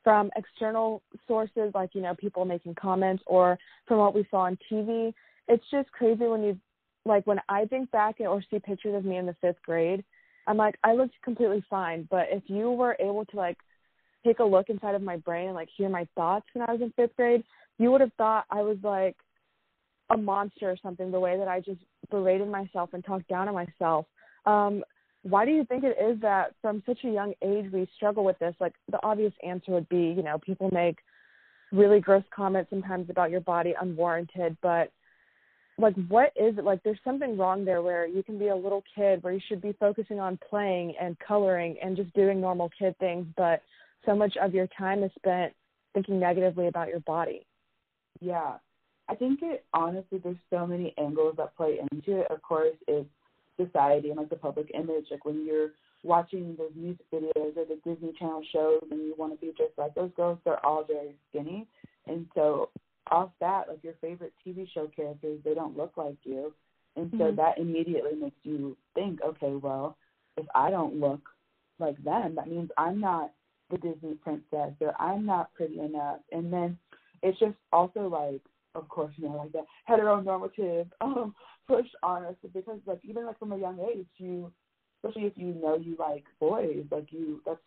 from 0.04 0.30
external 0.36 1.02
sources 1.28 1.72
like 1.74 1.90
you 1.94 2.02
know 2.02 2.14
people 2.16 2.46
making 2.46 2.76
comments 2.76 3.24
or 3.26 3.58
from 3.88 3.98
what 3.98 4.14
we 4.14 4.28
saw 4.30 4.42
on 4.42 4.58
TV 4.72 5.14
it's 5.48 5.64
just 5.72 5.92
crazy 5.92 6.26
when 6.26 6.44
you 6.44 6.58
like 7.06 7.28
when 7.28 7.40
I 7.50 7.66
think 7.66 7.92
back 7.92 8.16
or 8.20 8.42
see 8.50 8.60
pictures 8.60 8.96
of 8.96 9.06
me 9.06 9.18
in 9.18 9.26
the 9.26 9.36
fifth 9.42 9.62
grade, 9.66 10.04
I'm 10.48 10.58
like 10.58 10.76
I 10.84 10.94
looked 10.94 11.16
completely 11.24 11.64
fine. 11.70 12.08
But 12.10 12.28
if 12.32 12.44
you 12.48 12.72
were 12.72 12.96
able 13.00 13.26
to 13.26 13.38
like 13.38 13.58
take 14.26 14.40
a 14.40 14.44
look 14.44 14.70
inside 14.70 14.96
of 14.96 15.02
my 15.02 15.18
brain 15.18 15.48
and 15.48 15.56
like 15.56 15.70
hear 15.76 15.90
my 15.90 16.08
thoughts 16.16 16.46
when 16.54 16.68
I 16.68 16.72
was 16.72 16.82
in 16.82 16.94
fifth 16.96 17.16
grade, 17.16 17.44
you 17.78 17.92
would 17.92 18.02
have 18.02 18.14
thought 18.18 18.46
I 18.50 18.62
was 18.62 18.78
like 18.84 19.16
a 20.12 20.18
monster 20.18 20.70
or 20.70 20.78
something. 20.82 21.12
The 21.12 21.20
way 21.20 21.38
that 21.38 21.48
I 21.48 21.60
just 21.60 21.82
berated 22.10 22.48
myself 22.48 22.92
and 22.94 23.04
talked 23.04 23.28
down 23.28 23.50
on 23.50 23.54
myself. 23.54 24.06
Um, 24.46 24.84
why 25.24 25.46
do 25.46 25.52
you 25.52 25.66
think 25.66 25.84
it 25.84 25.98
is 26.02 26.20
that 26.22 26.54
from 26.62 26.84
such 26.86 27.00
a 27.04 27.10
young 27.10 27.34
age 27.42 27.72
we 27.72 27.88
struggle 27.96 28.26
with 28.26 28.38
this? 28.40 28.56
Like 28.60 28.74
the 28.92 29.00
obvious 29.04 29.34
answer 29.46 29.72
would 29.72 29.88
be, 29.90 30.14
you 30.16 30.22
know, 30.22 30.38
people 30.38 30.70
make 30.72 30.98
really 31.72 32.00
gross 32.00 32.24
comments 32.36 32.70
sometimes 32.70 33.10
about 33.10 33.32
your 33.32 33.40
body 33.42 33.74
unwarranted, 33.80 34.58
but 34.62 34.92
like 35.78 35.96
what 36.08 36.34
is 36.36 36.58
it? 36.58 36.66
Like 36.66 36.84
there's 36.84 37.00
something 37.04 37.38
wrong 37.38 37.64
there 37.66 37.82
where 37.82 38.06
you 38.06 38.22
can 38.22 38.38
be 38.38 38.50
a 38.50 38.56
little 38.56 38.84
kid 38.96 39.24
where 39.24 39.34
you 39.34 39.40
should 39.48 39.62
be 39.62 39.76
focusing 39.80 40.20
on 40.20 40.38
playing 40.50 40.94
and 41.02 41.18
coloring 41.20 41.78
and 41.82 41.96
just 41.96 42.14
doing 42.14 42.40
normal 42.40 42.70
kid 42.78 42.96
things 43.00 43.26
but 43.38 43.62
so 44.06 44.16
much 44.16 44.36
of 44.42 44.54
your 44.54 44.68
time 44.78 45.04
is 45.04 45.12
spent 45.16 45.54
thinking 45.94 46.20
negatively 46.20 46.68
about 46.68 46.90
your 46.90 47.00
body. 47.02 47.46
Yeah. 48.20 48.56
I 49.10 49.16
think 49.16 49.40
it 49.42 49.66
honestly 49.74 50.20
there's 50.24 50.38
so 50.50 50.68
many 50.68 50.94
angles 50.98 51.36
that 51.38 51.56
play 51.56 51.80
into 51.92 52.22
it. 52.22 52.28
Of 52.30 52.42
course 52.42 52.76
it's 52.88 53.10
society 53.58 54.10
and 54.10 54.18
like 54.18 54.30
the 54.30 54.36
public 54.36 54.72
image 54.74 55.06
like 55.12 55.26
when 55.26 55.46
you're 55.46 55.70
watching 56.04 56.56
those 56.58 56.72
music 56.76 57.06
videos 57.14 57.56
or 57.56 57.66
the 57.66 57.80
disney 57.86 58.12
channel 58.20 58.44
shows 58.52 58.82
and 58.92 59.00
you 59.00 59.16
want 59.18 59.32
to 59.32 59.46
be 59.46 59.54
just 59.58 59.72
like 59.78 59.94
those 59.96 60.12
girls 60.16 60.38
they're 60.44 60.66
all 60.66 60.84
very 60.84 61.16
skinny 61.30 61.68
and 62.08 62.26
so 62.36 62.70
off 63.12 63.30
that, 63.40 63.68
like 63.68 63.84
your 63.84 63.96
favorite 64.02 64.34
TV 64.46 64.68
show 64.74 64.90
characters, 64.96 65.40
they 65.44 65.54
don't 65.54 65.78
look 65.78 65.94
like 65.98 66.18
you. 66.24 66.54
And 66.96 67.10
so 67.12 67.26
mm-hmm. 67.26 67.36
that 67.38 67.58
immediately 67.58 68.16
makes 68.20 68.38
you 68.44 68.78
think, 68.94 69.20
okay, 69.22 69.54
well, 69.56 69.98
if 70.38 70.46
I 70.56 70.70
don't 70.70 71.00
look 71.00 71.22
like 71.80 72.02
them, 72.04 72.36
that 72.36 72.48
means 72.48 72.70
I'm 72.78 73.00
not 73.00 73.32
the 73.70 73.78
Disney 73.78 74.16
princess 74.16 74.74
or 74.80 74.94
I'm 75.00 75.26
not 75.26 75.54
pretty 75.54 75.80
enough. 75.80 76.20
And 76.32 76.54
then 76.54 76.78
it's 77.22 77.40
just 77.40 77.56
also 77.72 78.08
like, 78.08 78.42
of 78.76 78.88
course, 78.90 79.14
you 79.18 79.28
know, 79.28 79.38
like 79.38 79.52
that 79.54 79.66
heteronormative 79.90 80.88
um, 81.02 81.36
push 81.68 81.88
on 82.02 82.26
us 82.26 82.36
because, 82.54 82.80
like, 82.86 83.00
even 83.04 83.26
like 83.26 83.40
from 83.40 83.54
a 83.54 83.58
young 83.58 83.80
age, 83.80 84.08
you, 84.18 84.52
especially 85.04 85.28
if 85.28 85.34
you 85.36 85.54
know 85.54 85.78
you 85.78 85.96
like 86.00 86.24
boys, 86.40 86.86
like 86.92 87.08
you, 87.12 87.42
that's 87.46 87.60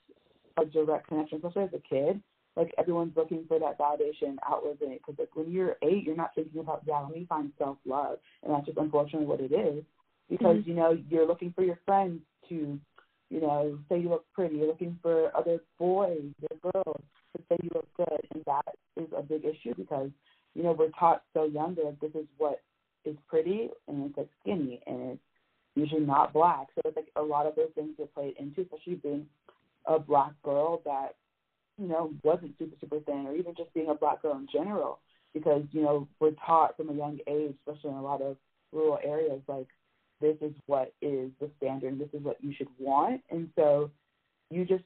a 0.58 0.64
direct 0.64 1.08
connection, 1.08 1.38
especially 1.38 1.64
as 1.64 1.70
a 1.74 1.88
kid 1.88 2.20
like 2.56 2.74
everyone's 2.78 3.16
looking 3.16 3.44
for 3.46 3.58
that 3.60 3.78
validation 3.78 4.36
outward 4.48 4.80
in 4.80 4.92
it. 4.92 5.02
Because 5.06 5.18
like 5.18 5.36
when 5.36 5.52
you're 5.52 5.76
eight, 5.82 6.04
you're 6.04 6.16
not 6.16 6.34
thinking 6.34 6.60
about 6.60 6.82
yeah, 6.86 7.00
let 7.00 7.14
me 7.14 7.26
find 7.28 7.52
self 7.58 7.76
love, 7.84 8.18
and 8.42 8.52
that's 8.52 8.66
just 8.66 8.78
unfortunately 8.78 9.26
what 9.26 9.40
it 9.40 9.52
is. 9.52 9.84
Because 10.28 10.56
mm-hmm. 10.56 10.70
you 10.70 10.74
know 10.74 10.98
you're 11.08 11.26
looking 11.26 11.52
for 11.52 11.62
your 11.62 11.78
friends 11.84 12.20
to, 12.48 12.78
you 13.30 13.40
know, 13.40 13.78
say 13.88 14.00
you 14.00 14.08
look 14.08 14.24
pretty. 14.32 14.56
You're 14.56 14.68
looking 14.68 14.98
for 15.02 15.36
other 15.36 15.60
boys 15.78 16.32
or 16.50 16.72
girls 16.72 17.02
to 17.36 17.42
say 17.48 17.56
you 17.62 17.70
look 17.74 17.88
good, 17.96 18.26
and 18.34 18.42
that 18.46 18.74
is 18.96 19.08
a 19.16 19.22
big 19.22 19.44
issue 19.44 19.74
because 19.76 20.10
you 20.54 20.62
know 20.62 20.72
we're 20.72 20.90
taught 20.98 21.22
so 21.34 21.44
young 21.44 21.74
that 21.74 21.96
this 22.00 22.12
is 22.14 22.26
what 22.38 22.60
is 23.06 23.16
pretty, 23.28 23.70
and 23.88 24.06
it's 24.06 24.16
like 24.16 24.28
skinny, 24.42 24.80
and 24.86 25.12
it's 25.12 25.20
usually 25.74 26.04
not 26.04 26.32
black. 26.32 26.68
So 26.74 26.82
it's 26.84 26.96
like 26.96 27.08
a 27.16 27.22
lot 27.22 27.46
of 27.46 27.54
those 27.54 27.70
things 27.74 27.90
get 27.96 28.14
played 28.14 28.34
into, 28.38 28.62
especially 28.62 28.96
being 28.96 29.26
a 29.86 29.98
black 29.98 30.32
girl 30.42 30.82
that 30.84 31.14
you 31.78 31.88
know, 31.88 32.12
wasn't 32.22 32.54
super, 32.58 32.76
super 32.80 33.00
thin, 33.00 33.26
or 33.26 33.34
even 33.34 33.54
just 33.56 33.72
being 33.74 33.90
a 33.90 33.94
black 33.94 34.22
girl 34.22 34.36
in 34.36 34.48
general, 34.52 34.98
because, 35.34 35.62
you 35.72 35.82
know, 35.82 36.08
we're 36.20 36.32
taught 36.44 36.76
from 36.76 36.88
a 36.88 36.94
young 36.94 37.18
age, 37.26 37.54
especially 37.60 37.90
in 37.90 37.96
a 37.96 38.02
lot 38.02 38.22
of 38.22 38.36
rural 38.72 38.98
areas, 39.04 39.40
like, 39.46 39.66
this 40.20 40.36
is 40.40 40.54
what 40.64 40.94
is 41.02 41.30
the 41.40 41.50
standard, 41.58 41.92
and 41.92 42.00
this 42.00 42.08
is 42.14 42.22
what 42.22 42.42
you 42.42 42.54
should 42.56 42.68
want. 42.78 43.20
And 43.30 43.50
so 43.54 43.90
you 44.50 44.64
just, 44.64 44.84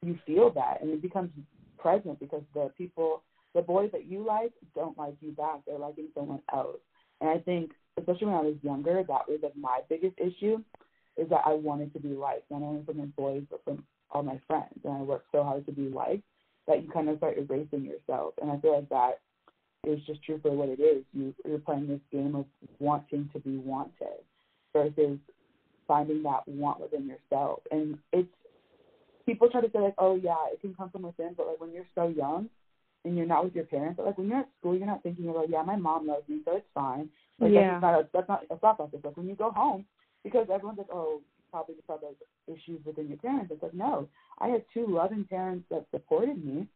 you 0.00 0.18
feel 0.26 0.50
that, 0.54 0.80
and 0.80 0.90
it 0.90 1.02
becomes 1.02 1.30
present 1.78 2.18
because 2.18 2.42
the 2.54 2.70
people, 2.78 3.22
the 3.54 3.60
boys 3.60 3.90
that 3.92 4.06
you 4.06 4.24
like 4.24 4.52
don't 4.74 4.96
like 4.96 5.14
you 5.20 5.32
back. 5.32 5.60
They're 5.66 5.78
liking 5.78 6.08
someone 6.14 6.40
else. 6.52 6.78
And 7.24 7.32
I 7.32 7.38
think, 7.38 7.70
especially 7.98 8.26
when 8.26 8.36
I 8.36 8.42
was 8.42 8.56
younger, 8.62 9.02
that 9.02 9.08
was 9.08 9.40
like 9.42 9.56
my 9.56 9.80
biggest 9.88 10.18
issue, 10.18 10.62
is 11.16 11.26
that 11.30 11.40
I 11.46 11.54
wanted 11.54 11.94
to 11.94 11.98
be 11.98 12.10
liked, 12.10 12.50
not 12.50 12.60
only 12.60 12.84
from 12.84 12.98
boys 13.16 13.44
but 13.50 13.64
from 13.64 13.82
all 14.10 14.22
my 14.22 14.38
friends. 14.46 14.74
And 14.84 14.92
I 14.92 15.00
worked 15.00 15.28
so 15.32 15.42
hard 15.42 15.64
to 15.64 15.72
be 15.72 15.88
liked 15.88 16.22
that 16.66 16.82
you 16.82 16.90
kind 16.90 17.08
of 17.08 17.16
start 17.16 17.38
erasing 17.38 17.82
yourself. 17.82 18.34
And 18.42 18.50
I 18.50 18.58
feel 18.58 18.74
like 18.74 18.90
that 18.90 19.20
is 19.84 20.00
just 20.06 20.22
true 20.22 20.38
for 20.42 20.50
what 20.50 20.68
it 20.68 20.80
is. 20.80 21.02
You 21.14 21.34
you're 21.46 21.58
playing 21.60 21.88
this 21.88 22.00
game 22.12 22.34
of 22.34 22.44
wanting 22.78 23.30
to 23.32 23.38
be 23.38 23.56
wanted 23.56 24.20
versus 24.74 25.18
finding 25.88 26.22
that 26.24 26.46
want 26.46 26.80
within 26.80 27.08
yourself. 27.08 27.60
And 27.70 27.96
it's 28.12 28.28
people 29.24 29.48
try 29.48 29.62
to 29.62 29.70
say 29.70 29.78
like, 29.78 29.94
oh 29.96 30.16
yeah, 30.16 30.52
it 30.52 30.60
can 30.60 30.74
come 30.74 30.90
from 30.90 31.02
within, 31.02 31.32
but 31.34 31.46
like 31.46 31.60
when 31.60 31.72
you're 31.72 31.86
so 31.94 32.08
young 32.08 32.50
and 33.04 33.16
you're 33.16 33.26
not 33.26 33.44
with 33.44 33.54
your 33.54 33.64
parents, 33.64 33.96
but 33.96 34.06
like 34.06 34.18
when 34.18 34.28
you're 34.28 34.40
at 34.40 34.48
school, 34.58 34.76
you're 34.76 34.86
not 34.86 35.02
thinking 35.02 35.28
about 35.28 35.50
yeah, 35.50 35.62
my 35.62 35.76
mom 35.76 36.06
loves 36.06 36.28
me, 36.28 36.40
so 36.44 36.56
it's 36.56 36.66
fine. 36.74 37.08
Like 37.38 37.52
yeah. 37.52 37.80
that's 37.80 37.82
not 37.82 37.94
a, 37.94 38.08
that's 38.12 38.28
not 38.28 38.42
a 38.50 38.56
thought 38.56 38.76
process. 38.76 39.00
Like 39.04 39.16
when 39.16 39.28
you 39.28 39.34
go 39.34 39.50
home, 39.50 39.84
because 40.22 40.46
everyone's 40.52 40.78
like, 40.78 40.88
oh, 40.92 41.20
probably 41.50 41.74
just 41.74 41.88
have 41.88 42.00
those 42.00 42.14
issues 42.48 42.80
within 42.84 43.08
your 43.08 43.18
parents. 43.18 43.50
It's 43.52 43.62
like 43.62 43.74
no, 43.74 44.08
I 44.38 44.48
had 44.48 44.64
two 44.72 44.86
loving 44.88 45.24
parents 45.24 45.66
that 45.70 45.86
supported 45.90 46.44
me. 46.44 46.66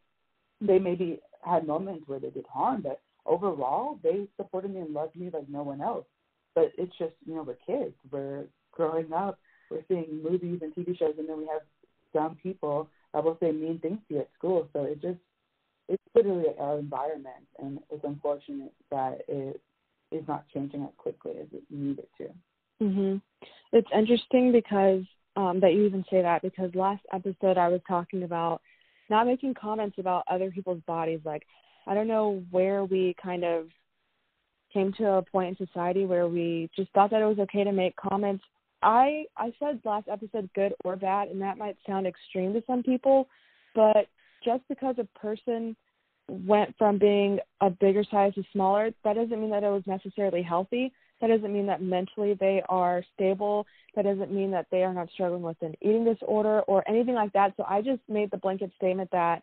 They 0.61 0.79
maybe 0.79 1.21
had 1.45 1.67
moments 1.67 2.05
where 2.07 2.19
they 2.19 2.31
did 2.31 2.47
harm, 2.53 2.83
but 2.83 3.01
overall 3.27 3.99
they 4.03 4.27
supported 4.37 4.73
me 4.73 4.81
and 4.81 4.93
loved 4.93 5.17
me 5.17 5.31
like 5.33 5.49
no 5.49 5.63
one 5.63 5.81
else. 5.81 6.05
But 6.55 6.73
it's 6.77 6.97
just 6.99 7.15
you 7.27 7.35
know 7.35 7.43
we're 7.43 7.55
kids, 7.67 7.95
we're 8.11 8.45
growing 8.73 9.13
up, 9.13 9.39
we're 9.71 9.85
seeing 9.89 10.23
movies 10.23 10.61
and 10.63 10.75
TV 10.75 10.99
shows, 10.99 11.15
and 11.19 11.29
then 11.29 11.39
we 11.39 11.47
have 11.47 11.63
dumb 12.13 12.37
people 12.43 12.89
that 13.15 13.25
will 13.25 13.39
say 13.41 13.51
mean 13.53 13.79
things 13.79 13.99
to 14.09 14.15
you 14.15 14.21
at 14.21 14.31
school. 14.37 14.69
So 14.73 14.85
it 14.85 15.01
just 15.01 15.19
it's 15.89 16.03
literally 16.15 16.47
our 16.59 16.79
environment, 16.79 17.47
and 17.59 17.79
it's 17.91 18.05
unfortunate 18.05 18.73
that 18.91 19.23
it 19.29 19.61
is 20.11 20.23
not 20.27 20.49
changing 20.53 20.83
as 20.83 20.91
quickly 20.97 21.33
as 21.41 21.47
it 21.53 21.63
needed 21.71 22.07
to. 22.19 22.29
Mhm. 22.83 23.21
It's 23.73 23.91
interesting 23.93 24.53
because 24.53 25.05
um, 25.37 25.61
that 25.61 25.75
you 25.75 25.85
even 25.85 26.05
say 26.11 26.23
that 26.23 26.43
because 26.43 26.75
last 26.75 27.05
episode 27.13 27.59
I 27.59 27.69
was 27.69 27.81
talking 27.87 28.23
about 28.23 28.61
not 29.11 29.27
making 29.27 29.55
comments 29.55 29.99
about 29.99 30.25
other 30.29 30.51
people's 30.51 30.83
bodies. 30.83 31.21
Like 31.25 31.47
I 31.87 31.95
don't 31.95 32.09
know 32.09 32.43
where 32.51 32.85
we 32.85 33.15
kind 33.23 33.45
of 33.45 33.69
came 34.73 34.93
to 34.95 35.13
a 35.13 35.23
point 35.23 35.59
in 35.59 35.67
society 35.67 36.05
where 36.05 36.29
we 36.29 36.69
just 36.77 36.91
thought 36.93 37.11
that 37.11 37.23
it 37.23 37.27
was 37.27 37.39
okay 37.39 37.65
to 37.65 37.73
make 37.73 37.97
comments 37.97 38.45
I 38.83 39.25
I 39.37 39.53
said 39.59 39.81
last 39.85 40.09
episode 40.09 40.49
good 40.55 40.75
or 40.85 40.97
bad, 40.97 41.29
and 41.29 41.41
that 41.43 41.59
might 41.59 41.77
sound 41.87 42.07
extreme 42.07 42.53
to 42.53 42.63
some 42.67 42.83
people, 42.83 43.29
but 43.75 44.07
just 44.49 44.67
because 44.69 44.97
a 44.99 45.19
person 45.19 45.77
went 46.27 46.75
from 46.79 46.99
being 46.99 47.39
a 47.61 47.69
bigger 47.69 48.03
size 48.11 48.33
to 48.35 48.43
smaller, 48.53 48.91
that 49.05 49.15
doesn't 49.15 49.41
mean 49.41 49.51
that 49.51 49.63
it 49.63 49.69
was 49.69 49.83
necessarily 49.87 50.43
healthy. 50.43 50.91
That 51.21 51.27
doesn't 51.27 51.53
mean 51.53 51.67
that 51.67 51.83
mentally 51.83 52.35
they 52.35 52.63
are 52.69 53.05
stable. 53.15 53.67
That 53.95 54.05
doesn't 54.05 54.33
mean 54.33 54.51
that 54.53 54.67
they 54.71 54.85
are 54.85 54.95
not 54.95 55.11
struggling 55.11 55.43
with 55.43 55.61
an 55.61 55.75
eating 55.83 56.05
disorder 56.05 56.61
or 56.63 56.89
anything 56.89 57.15
like 57.15 57.33
that. 57.35 57.53
So 57.57 57.65
I 57.69 57.83
just 57.83 58.01
made 58.09 58.31
the 58.31 58.39
blanket 58.39 58.71
statement 58.77 59.11
that 59.13 59.43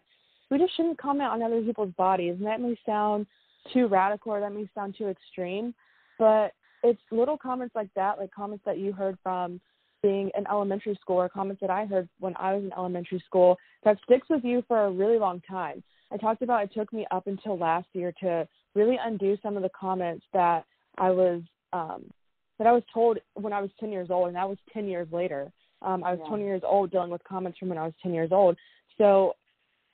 we 0.49 0.57
just 0.57 0.75
shouldn't 0.75 0.97
comment 0.97 1.29
on 1.29 1.43
other 1.43 1.61
people's 1.61 1.93
bodies. 1.97 2.35
And 2.37 2.47
that 2.47 2.61
may 2.61 2.75
sound 2.83 3.27
too 3.73 3.87
radical 3.87 4.31
or 4.31 4.39
that 4.39 4.53
may 4.53 4.67
sound 4.73 4.95
too 4.97 5.09
extreme, 5.09 5.75
but 6.17 6.53
it's 6.83 7.01
little 7.11 7.37
comments 7.37 7.75
like 7.75 7.89
that, 7.95 8.17
like 8.17 8.31
comments 8.31 8.63
that 8.65 8.79
you 8.79 8.91
heard 8.91 9.17
from 9.21 9.59
being 10.05 10.29
in 10.37 10.45
elementary 10.45 10.95
school 11.01 11.15
or 11.15 11.27
comments 11.27 11.61
that 11.61 11.71
I 11.71 11.85
heard 11.85 12.07
when 12.19 12.35
I 12.35 12.53
was 12.53 12.63
in 12.63 12.71
elementary 12.73 13.23
school 13.25 13.57
that 13.83 13.97
sticks 14.03 14.29
with 14.29 14.43
you 14.43 14.63
for 14.67 14.85
a 14.85 14.91
really 14.91 15.17
long 15.17 15.41
time. 15.49 15.81
I 16.11 16.17
talked 16.17 16.43
about 16.43 16.63
it 16.63 16.73
took 16.75 16.93
me 16.93 17.07
up 17.09 17.25
until 17.25 17.57
last 17.57 17.87
year 17.93 18.13
to 18.21 18.47
really 18.75 18.99
undo 19.03 19.35
some 19.41 19.57
of 19.57 19.63
the 19.63 19.69
comments 19.69 20.23
that 20.31 20.63
I 20.99 21.09
was 21.09 21.41
um 21.73 22.03
that 22.59 22.67
I 22.67 22.71
was 22.71 22.83
told 22.93 23.17
when 23.33 23.51
I 23.51 23.61
was 23.61 23.71
10 23.79 23.91
years 23.91 24.09
old 24.11 24.27
and 24.27 24.35
that 24.35 24.47
was 24.47 24.59
10 24.71 24.85
years 24.85 25.07
later. 25.11 25.51
Um 25.81 26.03
I 26.03 26.11
was 26.11 26.19
yeah. 26.21 26.29
20 26.29 26.43
years 26.43 26.61
old 26.63 26.91
dealing 26.91 27.09
with 27.09 27.23
comments 27.23 27.57
from 27.57 27.69
when 27.69 27.79
I 27.79 27.85
was 27.85 27.93
10 28.03 28.13
years 28.13 28.29
old. 28.31 28.55
So 28.99 29.33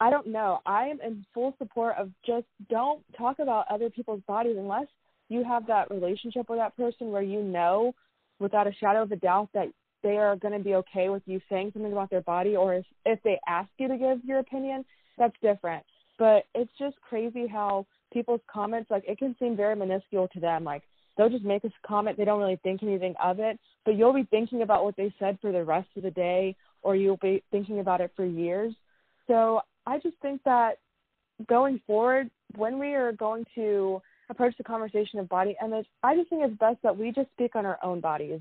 I 0.01 0.10
don't 0.10 0.27
know. 0.27 0.60
I 0.65 0.88
am 0.88 1.00
in 1.00 1.25
full 1.34 1.56
support 1.58 1.96
of 1.98 2.10
just 2.25 2.48
don't 2.70 3.01
talk 3.18 3.39
about 3.39 3.65
other 3.70 3.89
people's 3.89 4.24
bodies 4.27 4.58
unless 4.60 4.88
you 5.30 5.46
have 5.46 5.65
that 5.68 5.89
relationship 5.89 6.50
with 6.50 6.60
that 6.60 6.75
person 6.75 7.12
where 7.12 7.22
you 7.22 7.41
know 7.41 7.94
without 8.39 8.68
a 8.68 8.74
shadow 8.74 9.03
of 9.03 9.12
a 9.13 9.15
doubt 9.15 9.48
that 9.53 9.68
they 10.03 10.17
are 10.17 10.36
going 10.36 10.58
to 10.58 10.63
be 10.63 10.75
okay 10.75 11.10
with 11.10 11.24
you 11.25 11.39
saying 11.50 11.72
something 11.74 11.91
about 11.91 12.10
their 12.10 12.22
body 12.22 12.55
or 12.55 12.75
if, 12.75 12.86
if 13.05 13.20
they 13.24 13.39
ask 13.48 13.70
you 13.77 13.88
to 13.88 13.98
give 13.98 14.24
your 14.24 14.39
opinion 14.39 14.86
that's 15.17 15.36
different. 15.41 15.84
But 16.17 16.43
it's 16.55 16.72
just 16.79 16.96
crazy 17.01 17.48
how 17.48 17.86
people's 18.13 18.41
comments 18.51 18.91
like 18.91 19.03
it 19.08 19.17
can 19.17 19.36
seem 19.39 19.55
very 19.55 19.75
minuscule 19.75 20.27
to 20.29 20.39
them. 20.39 20.63
Like 20.63 20.84
they'll 21.17 21.29
just 21.29 21.46
make 21.46 21.63
a 21.63 21.72
comment 21.86 22.17
they 22.17 22.25
don't 22.25 22.39
really 22.39 22.60
think 22.63 22.84
anything 22.84 23.15
of 23.24 23.39
it 23.39 23.60
but 23.86 23.96
you'll 23.96 24.13
be 24.13 24.27
thinking 24.29 24.62
about 24.62 24.84
what 24.84 24.96
they 24.96 25.13
said 25.20 25.38
for 25.41 25.51
the 25.51 25.63
rest 25.63 25.88
of 25.98 26.03
the 26.03 26.12
day 26.12 26.55
or 26.84 26.96
you'll 26.96 27.17
be 27.17 27.43
thinking 27.51 27.79
about 27.79 28.01
it 28.01 28.12
for 28.15 28.25
years. 28.25 28.74
So 29.27 29.62
i 29.86 29.98
just 29.98 30.15
think 30.22 30.41
that 30.43 30.77
going 31.48 31.81
forward 31.88 32.29
when 32.55 32.77
we 32.79 32.93
are 32.93 33.12
going 33.13 33.46
to 33.55 34.01
approach 34.29 34.55
the 34.58 34.63
conversation 34.63 35.20
of 35.20 35.29
body 35.29 35.55
image, 35.63 35.86
I 36.03 36.15
just 36.15 36.29
think 36.29 36.43
it's 36.43 36.58
best 36.58 36.77
that 36.84 36.98
we 36.98 37.12
just 37.12 37.29
speak 37.31 37.55
on 37.55 37.65
our 37.65 37.77
own 37.84 38.00
bodies. 38.00 38.39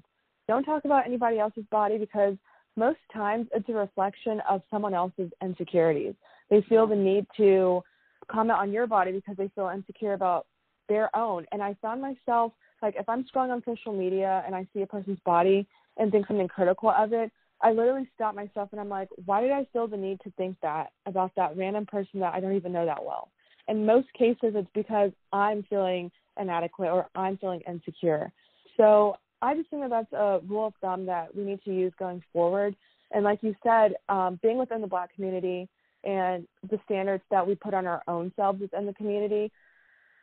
Don't 0.50 0.64
talk 0.64 0.84
about 0.84 1.06
anybody 1.06 1.38
else's 1.38 1.62
body 1.70 1.96
because 1.96 2.34
most 2.76 2.98
times 3.12 3.46
it's 3.54 3.68
a 3.68 3.72
reflection 3.72 4.42
of 4.50 4.62
someone 4.68 4.94
else's 4.94 5.30
insecurities. 5.40 6.14
They 6.50 6.60
feel 6.68 6.88
the 6.88 6.96
need 6.96 7.24
to 7.36 7.82
comment 8.28 8.58
on 8.58 8.72
your 8.72 8.88
body 8.88 9.12
because 9.12 9.36
they 9.36 9.46
feel 9.54 9.68
insecure 9.68 10.14
about 10.14 10.48
their 10.88 11.14
own. 11.16 11.46
And 11.52 11.62
I 11.62 11.76
found 11.80 12.02
myself 12.02 12.50
like 12.82 12.96
if 12.98 13.08
I'm 13.08 13.22
scrolling 13.32 13.52
on 13.52 13.62
social 13.64 13.92
media 13.92 14.42
and 14.44 14.56
I 14.56 14.66
see 14.74 14.82
a 14.82 14.88
person's 14.88 15.20
body 15.24 15.68
and 15.98 16.10
think 16.10 16.26
something 16.26 16.48
critical 16.48 16.90
of 16.90 17.12
it, 17.12 17.30
I 17.62 17.70
literally 17.70 18.10
stop 18.16 18.34
myself 18.34 18.70
and 18.72 18.80
I'm 18.80 18.88
like, 18.88 19.08
why 19.26 19.42
did 19.42 19.52
I 19.52 19.68
feel 19.72 19.86
the 19.86 19.96
need 19.96 20.18
to 20.24 20.32
think 20.32 20.56
that 20.62 20.90
about 21.06 21.30
that 21.36 21.56
random 21.56 21.86
person 21.86 22.18
that 22.18 22.34
I 22.34 22.40
don't 22.40 22.56
even 22.56 22.72
know 22.72 22.86
that 22.86 23.04
well? 23.04 23.30
in 23.68 23.86
most 23.86 24.12
cases 24.14 24.54
it's 24.56 24.68
because 24.74 25.12
I'm 25.32 25.62
feeling 25.70 26.10
inadequate 26.36 26.90
or 26.90 27.06
I'm 27.14 27.38
feeling 27.38 27.60
insecure. 27.68 28.32
So 28.76 29.14
I 29.42 29.54
just 29.54 29.70
think 29.70 29.82
that 29.82 29.90
that's 29.90 30.12
a 30.12 30.40
rule 30.46 30.66
of 30.66 30.74
thumb 30.80 31.06
that 31.06 31.34
we 31.34 31.44
need 31.44 31.62
to 31.64 31.74
use 31.74 31.92
going 31.98 32.22
forward. 32.32 32.76
And 33.12 33.24
like 33.24 33.42
you 33.42 33.54
said, 33.62 33.94
um, 34.08 34.38
being 34.42 34.58
within 34.58 34.80
the 34.80 34.86
Black 34.86 35.14
community 35.14 35.68
and 36.04 36.46
the 36.70 36.78
standards 36.84 37.24
that 37.30 37.46
we 37.46 37.54
put 37.54 37.74
on 37.74 37.86
our 37.86 38.02
own 38.08 38.32
selves 38.36 38.60
within 38.60 38.86
the 38.86 38.94
community. 38.94 39.50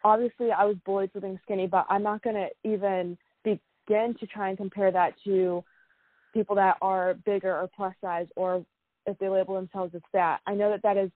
Obviously, 0.03 0.51
I 0.51 0.65
was 0.65 0.77
bullied 0.86 1.12
for 1.12 1.19
being 1.19 1.39
skinny, 1.43 1.67
but 1.67 1.86
I'm 1.89 2.03
not 2.03 2.24
going 2.24 2.36
to 2.36 2.69
even 2.69 3.17
begin 3.43 4.15
to 4.19 4.27
try 4.27 4.50
and 4.50 4.57
compare 4.57 4.91
that 4.91 5.13
to 5.25 5.63
people 6.33 6.55
that 6.55 6.77
are 6.81 7.15
bigger 7.25 7.55
or 7.55 7.69
plus 7.75 7.93
size 8.01 8.27
or 8.36 8.63
if 9.05 9.17
they 9.19 9.29
label 9.29 9.55
themselves 9.55 9.93
as 9.95 10.01
fat. 10.12 10.39
I 10.45 10.53
know 10.53 10.69
that 10.69 10.83
that 10.83 10.97
is 10.97 11.09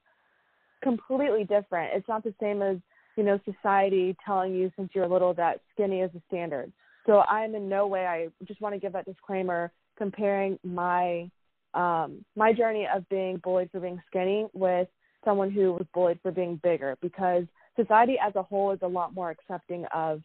completely 0.81 1.43
different. 1.43 1.93
It's 1.93 2.07
not 2.07 2.23
the 2.23 2.33
same 2.41 2.61
as, 2.61 2.77
you 3.15 3.23
know, 3.23 3.39
society 3.45 4.15
telling 4.25 4.55
you 4.55 4.71
since 4.75 4.89
you're 4.93 5.07
little 5.07 5.33
that 5.35 5.61
skinny 5.73 6.01
is 6.01 6.11
the 6.13 6.21
standard. 6.27 6.71
So 7.05 7.17
I 7.17 7.43
am 7.43 7.55
in 7.55 7.67
no 7.67 7.87
way 7.87 8.05
I 8.05 8.27
just 8.47 8.61
want 8.61 8.75
to 8.75 8.79
give 8.79 8.93
that 8.93 9.05
disclaimer 9.05 9.71
comparing 9.97 10.59
my 10.63 11.29
um 11.73 12.25
my 12.35 12.51
journey 12.53 12.87
of 12.93 13.07
being 13.09 13.37
bullied 13.37 13.71
for 13.71 13.79
being 13.79 14.01
skinny 14.07 14.47
with 14.53 14.87
someone 15.23 15.51
who 15.51 15.73
was 15.73 15.85
bullied 15.93 16.19
for 16.21 16.31
being 16.31 16.59
bigger 16.63 16.97
because 17.01 17.45
society 17.75 18.17
as 18.21 18.35
a 18.35 18.43
whole 18.43 18.71
is 18.71 18.79
a 18.81 18.87
lot 18.87 19.13
more 19.13 19.29
accepting 19.29 19.85
of 19.93 20.21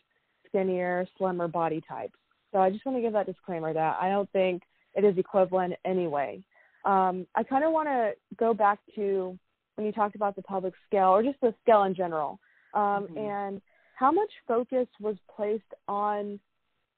skinnier, 0.49 1.07
slimmer 1.19 1.49
body 1.49 1.83
types. 1.89 2.15
So 2.53 2.59
I 2.59 2.71
just 2.71 2.85
want 2.87 2.97
to 2.97 3.03
give 3.03 3.13
that 3.13 3.27
disclaimer 3.27 3.73
that 3.73 3.99
I 4.01 4.09
don't 4.09 4.31
think 4.33 4.63
it 4.95 5.05
is 5.05 5.19
equivalent 5.19 5.75
anyway. 5.85 6.43
Um, 6.85 7.27
I 7.35 7.43
kind 7.43 7.65
of 7.65 7.73
want 7.73 7.89
to 7.89 8.13
go 8.39 8.55
back 8.55 8.79
to 8.95 9.39
when 9.75 9.87
you 9.87 9.93
talked 9.93 10.17
about 10.17 10.37
the 10.37 10.43
Publix 10.43 10.73
scale 10.87 11.09
or 11.09 11.23
just 11.23 11.41
the 11.43 11.53
scale 11.63 11.83
in 11.83 11.95
general, 11.95 12.39
um, 12.75 12.81
mm-hmm. 12.83 13.19
and 13.19 13.63
how 13.95 14.11
much 14.11 14.31
focus 14.49 14.87
was 15.01 15.17
placed 15.35 15.63
on 15.89 16.41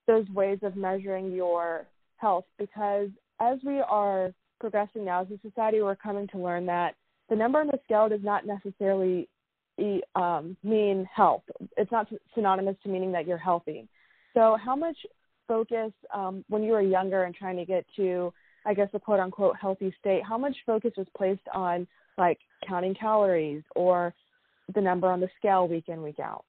those 0.08 0.28
ways 0.30 0.58
of 0.62 0.74
measuring 0.74 1.30
your 1.30 1.86
health? 2.16 2.46
Because 2.58 3.10
as 3.40 3.58
we 3.64 3.78
are 3.78 4.32
progressing 4.58 5.04
now 5.04 5.22
as 5.22 5.28
a 5.30 5.38
society, 5.48 5.80
we're 5.80 5.94
coming 5.94 6.26
to 6.28 6.38
learn 6.38 6.66
that 6.66 6.96
the 7.28 7.36
number 7.36 7.60
on 7.60 7.68
the 7.68 7.78
scale 7.84 8.08
does 8.08 8.24
not 8.24 8.44
necessarily 8.44 9.28
um, 10.16 10.56
mean 10.64 11.08
health. 11.14 11.42
It's 11.76 11.92
not 11.92 12.08
synonymous 12.34 12.74
to 12.82 12.88
meaning 12.88 13.12
that 13.12 13.28
you're 13.28 13.38
healthy. 13.38 13.86
So, 14.34 14.56
how 14.62 14.74
much 14.74 14.96
focus 15.46 15.92
um, 16.12 16.44
when 16.48 16.64
you 16.64 16.72
were 16.72 16.82
younger 16.82 17.22
and 17.22 17.34
trying 17.34 17.56
to 17.58 17.64
get 17.64 17.86
to, 17.94 18.32
I 18.66 18.74
guess, 18.74 18.88
a 18.94 18.98
quote 18.98 19.20
unquote 19.20 19.56
healthy 19.56 19.94
state, 20.00 20.22
how 20.28 20.36
much 20.36 20.56
focus 20.66 20.92
was 20.96 21.06
placed 21.16 21.46
on 21.54 21.86
like 22.16 22.38
counting 22.66 22.94
calories 22.94 23.62
or 23.76 24.12
the 24.74 24.80
number 24.80 25.06
on 25.06 25.20
the 25.20 25.28
scale 25.38 25.68
week 25.68 25.84
in 25.88 26.02
week 26.02 26.18
out 26.18 26.44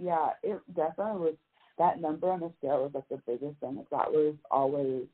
yeah 0.00 0.30
it 0.42 0.60
definitely 0.74 1.20
was 1.20 1.34
that 1.78 2.00
number 2.00 2.30
on 2.30 2.40
the 2.40 2.52
scale 2.58 2.82
was 2.82 2.92
like 2.94 3.08
the 3.08 3.20
biggest 3.26 3.58
thing 3.60 3.76
like 3.76 3.90
that 3.90 4.10
was 4.10 4.34
always 4.50 5.04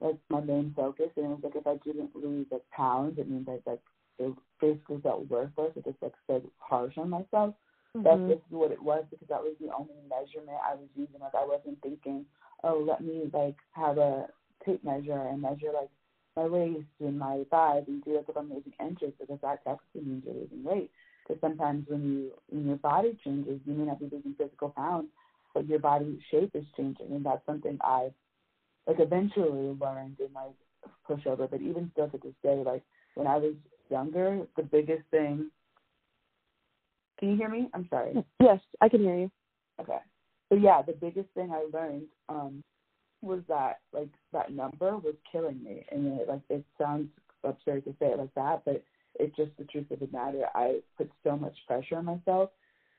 like 0.00 0.16
my 0.28 0.40
main 0.40 0.72
focus 0.76 1.10
and 1.16 1.26
it 1.26 1.28
was 1.28 1.40
like 1.42 1.56
if 1.56 1.66
i 1.66 1.76
didn't 1.84 2.14
lose 2.14 2.46
like 2.50 2.62
pounds 2.70 3.18
it 3.18 3.30
means 3.30 3.46
like 3.46 3.62
like 3.66 3.80
it 4.18 4.32
basically 4.60 5.00
felt 5.02 5.28
worthless 5.28 5.72
it 5.76 5.84
just 5.84 6.02
like 6.02 6.12
so 6.26 6.42
harsh 6.58 6.96
on 6.98 7.10
myself 7.10 7.54
mm-hmm. 7.96 8.02
that's 8.02 8.38
just 8.38 8.50
what 8.50 8.72
it 8.72 8.82
was 8.82 9.04
because 9.10 9.28
that 9.28 9.42
was 9.42 9.54
the 9.60 9.72
only 9.72 9.94
measurement 10.08 10.58
I 10.64 10.74
was 10.74 10.88
using. 10.94 11.20
Like 11.20 11.34
I 11.34 11.46
wasn't 11.46 11.80
thinking, 11.82 12.24
oh, 12.62 12.84
let 12.86 13.00
me 13.00 13.30
like 13.32 13.56
have 13.72 13.98
a 13.98 14.26
tape 14.64 14.84
measure 14.84 15.18
and 15.18 15.42
measure 15.42 15.72
like 15.72 15.90
my 16.36 16.46
waist 16.46 16.86
and 17.00 17.18
my 17.18 17.44
thighs 17.50 17.84
and 17.86 18.02
see 18.04 18.12
like 18.12 18.28
if 18.28 18.36
I'm 18.36 18.52
losing 18.52 18.72
inches 18.80 19.12
because 19.20 19.38
that 19.42 19.64
technically 19.64 20.10
means 20.10 20.22
you're 20.24 20.34
losing 20.34 20.64
weight. 20.64 20.90
Because 21.26 21.40
sometimes 21.40 21.86
when 21.88 22.02
you 22.02 22.30
when 22.48 22.66
your 22.66 22.76
body 22.76 23.16
changes, 23.24 23.60
you 23.64 23.74
may 23.74 23.84
not 23.84 24.00
be 24.00 24.08
losing 24.12 24.34
physical 24.36 24.70
pounds, 24.70 25.08
but 25.54 25.68
your 25.68 25.78
body 25.78 26.18
shape 26.30 26.50
is 26.54 26.64
changing, 26.76 27.12
and 27.12 27.24
that's 27.24 27.46
something 27.46 27.78
I 27.80 28.10
like 28.86 29.00
eventually 29.00 29.76
learned 29.80 30.18
in 30.20 30.32
my 30.32 30.48
pushover. 31.08 31.48
But 31.50 31.62
even 31.62 31.90
still 31.92 32.08
to 32.08 32.18
this 32.18 32.34
day, 32.42 32.62
like 32.64 32.82
when 33.14 33.26
I 33.26 33.36
was 33.36 33.54
younger, 33.90 34.40
the 34.56 34.62
biggest 34.62 35.04
thing. 35.10 35.50
Can 37.18 37.30
you 37.30 37.36
hear 37.36 37.48
me? 37.48 37.68
I'm 37.72 37.86
sorry. 37.88 38.14
Yes, 38.40 38.58
I 38.80 38.88
can 38.88 39.00
hear 39.00 39.16
you. 39.16 39.30
Okay. 39.80 39.98
So 40.50 40.56
yeah, 40.56 40.82
the 40.82 40.92
biggest 40.92 41.28
thing 41.34 41.50
I 41.52 41.66
learned 41.72 42.06
um, 42.28 42.62
was 43.22 43.40
that 43.48 43.80
like 43.92 44.10
that 44.32 44.52
number 44.52 44.96
was 44.98 45.14
killing 45.30 45.62
me, 45.62 45.86
and 45.90 46.20
it, 46.20 46.28
like 46.28 46.42
it 46.50 46.64
sounds 46.78 47.08
absurd 47.42 47.84
to 47.84 47.94
say 47.98 48.06
it 48.06 48.18
like 48.18 48.34
that, 48.34 48.62
but 48.64 48.82
it's 49.18 49.34
just 49.36 49.50
the 49.58 49.64
truth 49.64 49.90
of 49.90 50.00
the 50.00 50.08
matter. 50.12 50.46
I 50.54 50.80
put 50.98 51.10
so 51.22 51.36
much 51.36 51.54
pressure 51.66 51.96
on 51.96 52.04
myself 52.04 52.50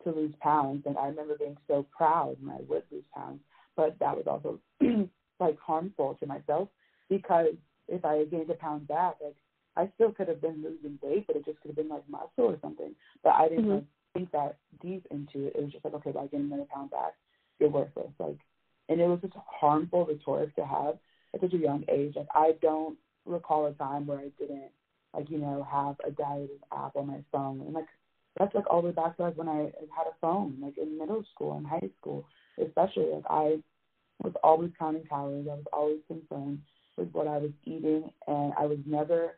to 0.05 0.11
lose 0.11 0.33
pounds, 0.39 0.83
and 0.85 0.97
I 0.97 1.07
remember 1.07 1.35
being 1.37 1.57
so 1.67 1.85
proud 1.95 2.37
when 2.41 2.55
I 2.55 2.61
would 2.67 2.83
lose 2.91 3.03
pounds, 3.13 3.39
but 3.75 3.97
that 3.99 4.15
was 4.15 4.25
also 4.27 4.59
like 5.39 5.59
harmful 5.59 6.17
to 6.19 6.25
myself 6.25 6.69
because 7.09 7.55
if 7.87 8.03
I 8.05 8.23
gained 8.25 8.49
a 8.49 8.55
pound 8.55 8.87
back, 8.87 9.15
like 9.23 9.35
I 9.75 9.91
still 9.95 10.11
could 10.11 10.27
have 10.29 10.41
been 10.41 10.63
losing 10.63 10.97
weight, 11.01 11.27
but 11.27 11.35
it 11.35 11.45
just 11.45 11.59
could 11.61 11.69
have 11.69 11.75
been 11.75 11.89
like 11.89 12.07
muscle 12.09 12.29
or 12.37 12.57
something. 12.61 12.95
But 13.23 13.33
I 13.33 13.49
didn't 13.49 13.65
mm-hmm. 13.65 13.73
like, 13.73 13.83
think 14.13 14.31
that 14.31 14.57
deep 14.81 15.05
into 15.11 15.47
it. 15.47 15.53
It 15.55 15.63
was 15.63 15.71
just 15.71 15.83
like, 15.83 15.93
okay, 15.95 16.11
well, 16.11 16.23
I 16.23 16.27
gained 16.27 16.51
another 16.51 16.67
pound 16.73 16.91
back, 16.91 17.13
you're 17.59 17.69
worthless. 17.69 18.11
Like, 18.17 18.37
and 18.87 19.01
it 19.01 19.07
was 19.07 19.19
just 19.21 19.33
harmful 19.35 20.05
rhetoric 20.05 20.55
to 20.55 20.65
have 20.65 20.97
at 21.33 21.41
such 21.41 21.53
a 21.53 21.57
young 21.57 21.83
age. 21.89 22.13
Like, 22.15 22.27
I 22.33 22.53
don't 22.61 22.97
recall 23.25 23.65
a 23.65 23.73
time 23.73 24.07
where 24.07 24.19
I 24.19 24.29
didn't 24.39 24.71
like 25.15 25.29
you 25.29 25.37
know 25.37 25.65
have 25.69 25.95
a 26.05 26.11
dieting 26.11 26.59
app 26.71 26.95
on 26.95 27.07
my 27.07 27.23
phone 27.31 27.61
and 27.61 27.73
like 27.73 27.87
that's 28.37 28.53
like 28.53 28.65
all 28.69 28.81
the 28.81 28.89
way 28.89 28.93
back 28.93 29.15
to 29.17 29.23
like 29.23 29.37
when 29.37 29.49
I 29.49 29.71
had 29.95 30.07
a 30.07 30.15
phone 30.21 30.57
like 30.61 30.77
in 30.77 30.97
middle 30.97 31.23
school 31.33 31.57
and 31.57 31.65
high 31.65 31.89
school 31.99 32.25
especially 32.63 33.07
like 33.13 33.25
I 33.29 33.57
was 34.23 34.33
always 34.43 34.71
counting 34.77 35.03
calories 35.07 35.47
I 35.49 35.55
was 35.55 35.65
always 35.73 35.99
concerned 36.07 36.59
with 36.97 37.09
what 37.11 37.27
I 37.27 37.37
was 37.37 37.51
eating 37.65 38.09
and 38.27 38.53
I 38.57 38.65
was 38.65 38.79
never 38.85 39.37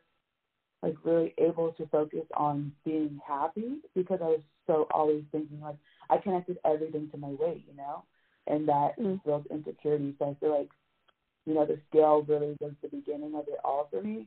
like 0.82 0.96
really 1.04 1.34
able 1.38 1.72
to 1.72 1.86
focus 1.88 2.24
on 2.36 2.72
being 2.84 3.20
happy 3.26 3.78
because 3.94 4.20
I 4.22 4.26
was 4.26 4.40
so 4.66 4.86
always 4.92 5.24
thinking 5.32 5.60
like 5.60 5.76
I 6.10 6.18
connected 6.18 6.58
everything 6.64 7.08
to 7.10 7.18
my 7.18 7.28
weight 7.28 7.64
you 7.68 7.76
know 7.76 8.04
and 8.46 8.68
that 8.68 8.98
mm. 8.98 9.22
built 9.24 9.46
insecurity 9.50 10.14
so 10.18 10.30
I 10.30 10.34
feel 10.40 10.58
like 10.58 10.70
you 11.46 11.54
know 11.54 11.66
the 11.66 11.78
scale 11.88 12.24
really 12.26 12.56
was 12.60 12.72
the 12.82 12.88
beginning 12.88 13.34
of 13.34 13.48
it 13.48 13.58
all 13.64 13.88
for 13.90 14.02
me 14.02 14.26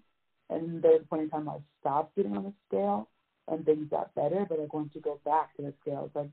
and 0.49 0.81
there 0.81 0.91
was 0.91 1.01
a 1.03 1.07
point 1.07 1.23
in 1.23 1.29
time 1.29 1.47
I 1.47 1.57
stopped 1.79 2.15
getting 2.15 2.35
on 2.35 2.43
the 2.43 2.53
scale 2.67 3.07
and 3.47 3.65
things 3.65 3.87
got 3.89 4.13
better, 4.15 4.45
but 4.47 4.59
I 4.59 4.67
want 4.71 4.93
to 4.93 4.99
go 4.99 5.19
back 5.25 5.55
to 5.55 5.63
the 5.63 5.73
scale. 5.81 6.05
It's 6.05 6.15
like 6.15 6.29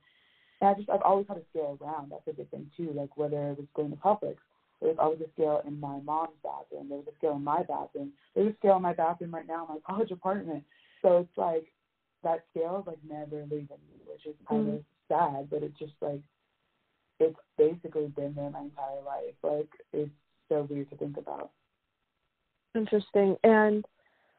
and 0.61 0.71
I 0.71 0.75
just 0.75 0.91
I've 0.91 1.03
always 1.03 1.27
had 1.29 1.39
a 1.39 1.43
scale 1.51 1.79
around. 1.81 2.11
That's 2.11 2.27
a 2.27 2.33
good 2.33 2.51
thing 2.51 2.71
too. 2.77 2.93
Like 2.95 3.17
whether 3.17 3.51
it 3.51 3.59
was 3.59 3.67
going 3.75 3.91
to 3.91 3.97
Publix, 3.97 4.37
there 4.81 4.91
was 4.91 4.99
always 4.99 5.21
a 5.21 5.31
scale 5.35 5.63
in 5.67 5.79
my 5.79 5.99
mom's 6.01 6.39
bathroom. 6.43 6.89
There 6.89 6.99
was 6.99 7.07
a 7.09 7.17
scale 7.19 7.37
in 7.37 7.45
my 7.45 7.63
bathroom. 7.63 8.13
There's 8.35 8.53
a 8.53 8.57
scale 8.59 8.77
in 8.77 8.83
my 8.83 8.95
bathroom 8.95 9.35
right 9.35 9.47
now 9.47 9.67
in 9.69 9.75
my 9.75 9.81
college 9.87 10.11
apartment. 10.11 10.65
So 11.03 11.19
it's 11.19 11.39
like 11.39 11.67
that 12.25 12.45
scale 12.51 12.81
is 12.81 12.87
like 12.87 12.99
never 13.09 13.43
leaving 13.43 13.69
me, 13.69 14.03
which 14.07 14.27
is 14.27 14.35
kind 14.49 14.67
mm-hmm. 14.67 14.77
of 14.77 14.85
sad, 15.09 15.51
but 15.51 15.63
it's 15.63 15.79
just 15.79 15.95
like 16.01 16.21
it's 17.21 17.39
basically 17.57 18.09
been 18.09 18.35
there 18.35 18.51
my 18.51 18.61
entire 18.61 19.03
life. 19.05 19.35
Like 19.43 19.71
it's 19.93 20.11
so 20.49 20.67
weird 20.69 20.91
to 20.91 20.97
think 20.97 21.17
about. 21.17 21.51
Interesting. 22.75 23.37
And 23.45 23.85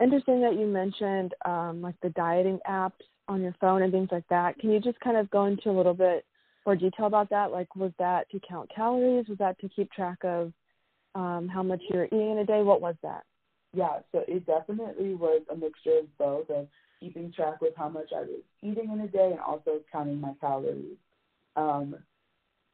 interesting 0.02 0.42
that 0.42 0.58
you 0.58 0.66
mentioned 0.66 1.34
um, 1.46 1.82
like 1.82 1.96
the 2.02 2.10
dieting 2.10 2.60
apps 2.70 2.92
on 3.28 3.42
your 3.42 3.56
phone 3.60 3.84
and 3.84 3.92
things 3.92 4.10
like 4.12 4.28
that. 4.30 4.58
Can 4.60 4.72
you 4.72 4.80
just 4.80 5.00
kind 5.00 5.18
of 5.18 5.30
go 5.30 5.46
into 5.46 5.70
a 5.70 5.76
little 5.76 5.94
bit 5.94 6.26
more 6.66 6.76
detail 6.76 7.06
about 7.06 7.30
that? 7.30 7.52
Like, 7.52 7.76
was 7.76 7.92
that 8.00 8.30
to 8.32 8.40
count 8.48 8.70
calories? 8.74 9.28
Was 9.28 9.38
that 9.38 9.60
to 9.60 9.70
keep 9.70 9.92
track 9.92 10.20
of 10.24 10.52
um, 11.16 11.48
how 11.48 11.64
much 11.64 11.82
you're 11.90 12.06
eating 12.06 12.32
in 12.32 12.38
a 12.40 12.46
day? 12.46 12.62
What 12.62 12.82
was 12.82 12.96
that? 13.04 13.24
Yeah, 13.74 14.00
so 14.12 14.24
it 14.28 14.46
definitely 14.46 15.14
was 15.14 15.42
a 15.52 15.56
mixture 15.56 16.00
of 16.00 16.18
both 16.18 16.50
of 16.50 16.68
keeping 17.00 17.32
track 17.32 17.62
with 17.62 17.74
how 17.78 17.90
much 17.90 18.10
I 18.16 18.22
was 18.22 18.42
eating 18.62 18.92
in 18.92 19.02
a 19.02 19.08
day 19.08 19.30
and 19.32 19.40
also 19.40 19.80
counting 19.92 20.20
my 20.20 20.34
calories. 20.42 20.98
Um, 21.56 21.96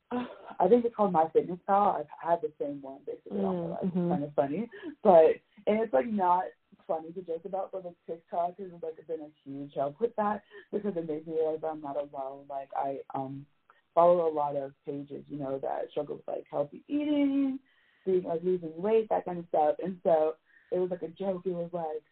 I 0.11 0.67
think 0.69 0.85
it's 0.85 0.95
called 0.95 1.13
MyFitnessPal. 1.13 1.99
I've 1.99 2.05
had 2.17 2.39
the 2.41 2.51
same 2.59 2.81
one 2.81 2.99
basically 3.05 3.39
mm, 3.39 3.43
all 3.43 3.53
my 3.53 3.69
life. 3.69 3.79
It's 3.83 3.95
mm-hmm. 3.95 4.09
kind 4.09 4.23
of 4.23 4.33
funny, 4.35 4.69
but 5.03 5.25
and 5.67 5.81
it's 5.81 5.93
like 5.93 6.07
not 6.07 6.43
funny 6.87 7.11
to 7.13 7.21
joke 7.21 7.45
about, 7.45 7.71
but 7.71 7.85
like 7.85 7.95
TikTok 8.07 8.57
has 8.59 8.67
like 8.81 9.07
been 9.07 9.21
a 9.21 9.31
huge 9.43 9.73
help 9.75 9.99
with 9.99 10.15
that 10.17 10.43
because 10.71 10.93
it 10.95 11.07
makes 11.07 11.27
me 11.27 11.33
realize 11.33 11.59
I'm 11.63 11.81
not 11.81 11.97
alone. 11.97 12.45
Like 12.49 12.69
I 12.75 12.99
um 13.13 13.45
follow 13.93 14.27
a 14.27 14.33
lot 14.33 14.55
of 14.55 14.71
pages, 14.85 15.23
you 15.29 15.39
know, 15.39 15.57
that 15.59 15.89
struggle 15.91 16.17
with 16.17 16.27
like 16.27 16.45
healthy 16.51 16.83
eating, 16.87 17.59
being 18.05 18.23
like 18.23 18.43
losing 18.43 18.81
weight, 18.81 19.07
that 19.09 19.25
kind 19.25 19.39
of 19.39 19.45
stuff. 19.49 19.75
And 19.83 19.97
so 20.03 20.33
it 20.71 20.79
was 20.79 20.91
like 20.91 21.01
a 21.01 21.07
joke. 21.07 21.43
It 21.45 21.53
was 21.53 21.69
like, 21.71 22.03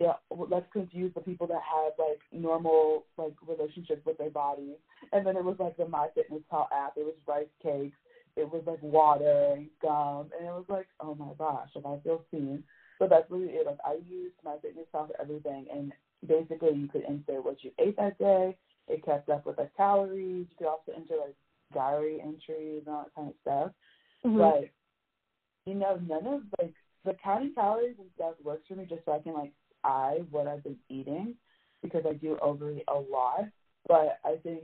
yeah, 0.00 0.14
let's 0.30 0.66
confuse 0.72 1.12
the 1.14 1.20
people 1.20 1.46
that 1.46 1.60
have 1.62 1.92
like 1.98 2.20
normal 2.32 3.04
like 3.16 3.34
relationships 3.46 4.04
with 4.04 4.18
their 4.18 4.30
bodies. 4.30 4.76
And 5.12 5.24
then 5.26 5.36
it 5.36 5.44
was 5.44 5.56
like 5.58 5.76
the 5.76 5.84
MyFitnessPal 5.84 6.66
app. 6.72 6.94
It 6.96 7.04
was 7.04 7.14
rice 7.26 7.46
cakes. 7.62 7.96
It 8.36 8.50
was 8.50 8.64
like 8.66 8.82
water 8.82 9.54
and 9.54 9.68
gum, 9.80 10.30
and 10.36 10.48
it 10.48 10.50
was 10.50 10.64
like, 10.68 10.88
oh 10.98 11.14
my 11.14 11.30
gosh, 11.38 11.68
like 11.76 11.84
I 11.86 12.02
feel 12.02 12.24
seen. 12.32 12.64
So 12.98 13.08
that's 13.08 13.30
really 13.30 13.48
it. 13.48 13.66
Like 13.66 13.78
I 13.84 13.98
used 14.08 14.34
MyFitnessPal 14.44 15.08
for 15.08 15.20
everything, 15.20 15.66
and 15.72 15.92
basically 16.26 16.74
you 16.74 16.88
could 16.88 17.04
enter 17.06 17.42
what 17.42 17.62
you 17.62 17.70
ate 17.78 17.96
that 17.96 18.18
day. 18.18 18.56
It 18.88 19.04
kept 19.04 19.28
up 19.30 19.46
with 19.46 19.56
the 19.56 19.68
calories. 19.76 20.46
You 20.50 20.56
could 20.58 20.66
also 20.66 20.92
enter 20.94 21.14
like 21.16 21.34
diary 21.72 22.20
entries 22.20 22.82
and 22.86 22.94
all 22.94 23.04
that 23.04 23.14
kind 23.14 23.28
of 23.28 23.34
stuff. 23.42 23.70
Mm-hmm. 24.24 24.38
But 24.38 24.70
you 25.66 25.74
know, 25.74 25.98
none 26.06 26.26
of 26.26 26.42
like 26.60 26.74
the 27.04 27.16
counting 27.22 27.54
calories 27.54 27.96
and 27.98 28.08
stuff 28.14 28.34
works 28.42 28.66
for 28.68 28.74
me 28.74 28.86
just 28.88 29.04
so 29.04 29.12
I 29.12 29.18
can 29.20 29.34
like 29.34 29.52
eye 29.82 30.18
what 30.30 30.46
I've 30.46 30.64
been 30.64 30.78
eating 30.88 31.34
because 31.82 32.04
I 32.08 32.14
do 32.14 32.38
overeat 32.40 32.84
a 32.88 32.94
lot. 32.94 33.44
But 33.86 34.18
I 34.24 34.36
think 34.42 34.62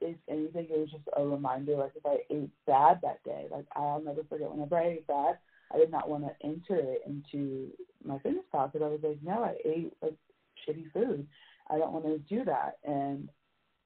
if 0.00 0.16
anything, 0.28 0.66
it 0.70 0.78
was 0.78 0.90
just 0.90 1.04
a 1.16 1.24
reminder. 1.24 1.76
Like 1.76 1.92
if 1.96 2.04
I 2.04 2.18
ate 2.30 2.50
bad 2.66 3.00
that 3.02 3.22
day, 3.24 3.46
like 3.50 3.66
I'll 3.74 4.00
never 4.00 4.22
forget 4.28 4.50
whenever 4.50 4.76
I 4.76 4.88
ate 4.88 5.06
bad, 5.06 5.38
I 5.72 5.78
did 5.78 5.90
not 5.90 6.08
want 6.08 6.24
to 6.24 6.46
enter 6.46 6.76
it 6.76 7.02
into 7.06 7.70
MyFitnessPal 8.06 8.72
because 8.72 8.84
I 8.84 8.88
was 8.88 9.00
like, 9.02 9.18
no, 9.22 9.44
I 9.44 9.54
ate 9.64 9.92
like 10.02 10.16
shitty 10.66 10.92
food. 10.92 11.26
I 11.70 11.78
don't 11.78 11.92
want 11.92 12.06
to 12.06 12.18
do 12.18 12.44
that. 12.44 12.78
And 12.84 13.28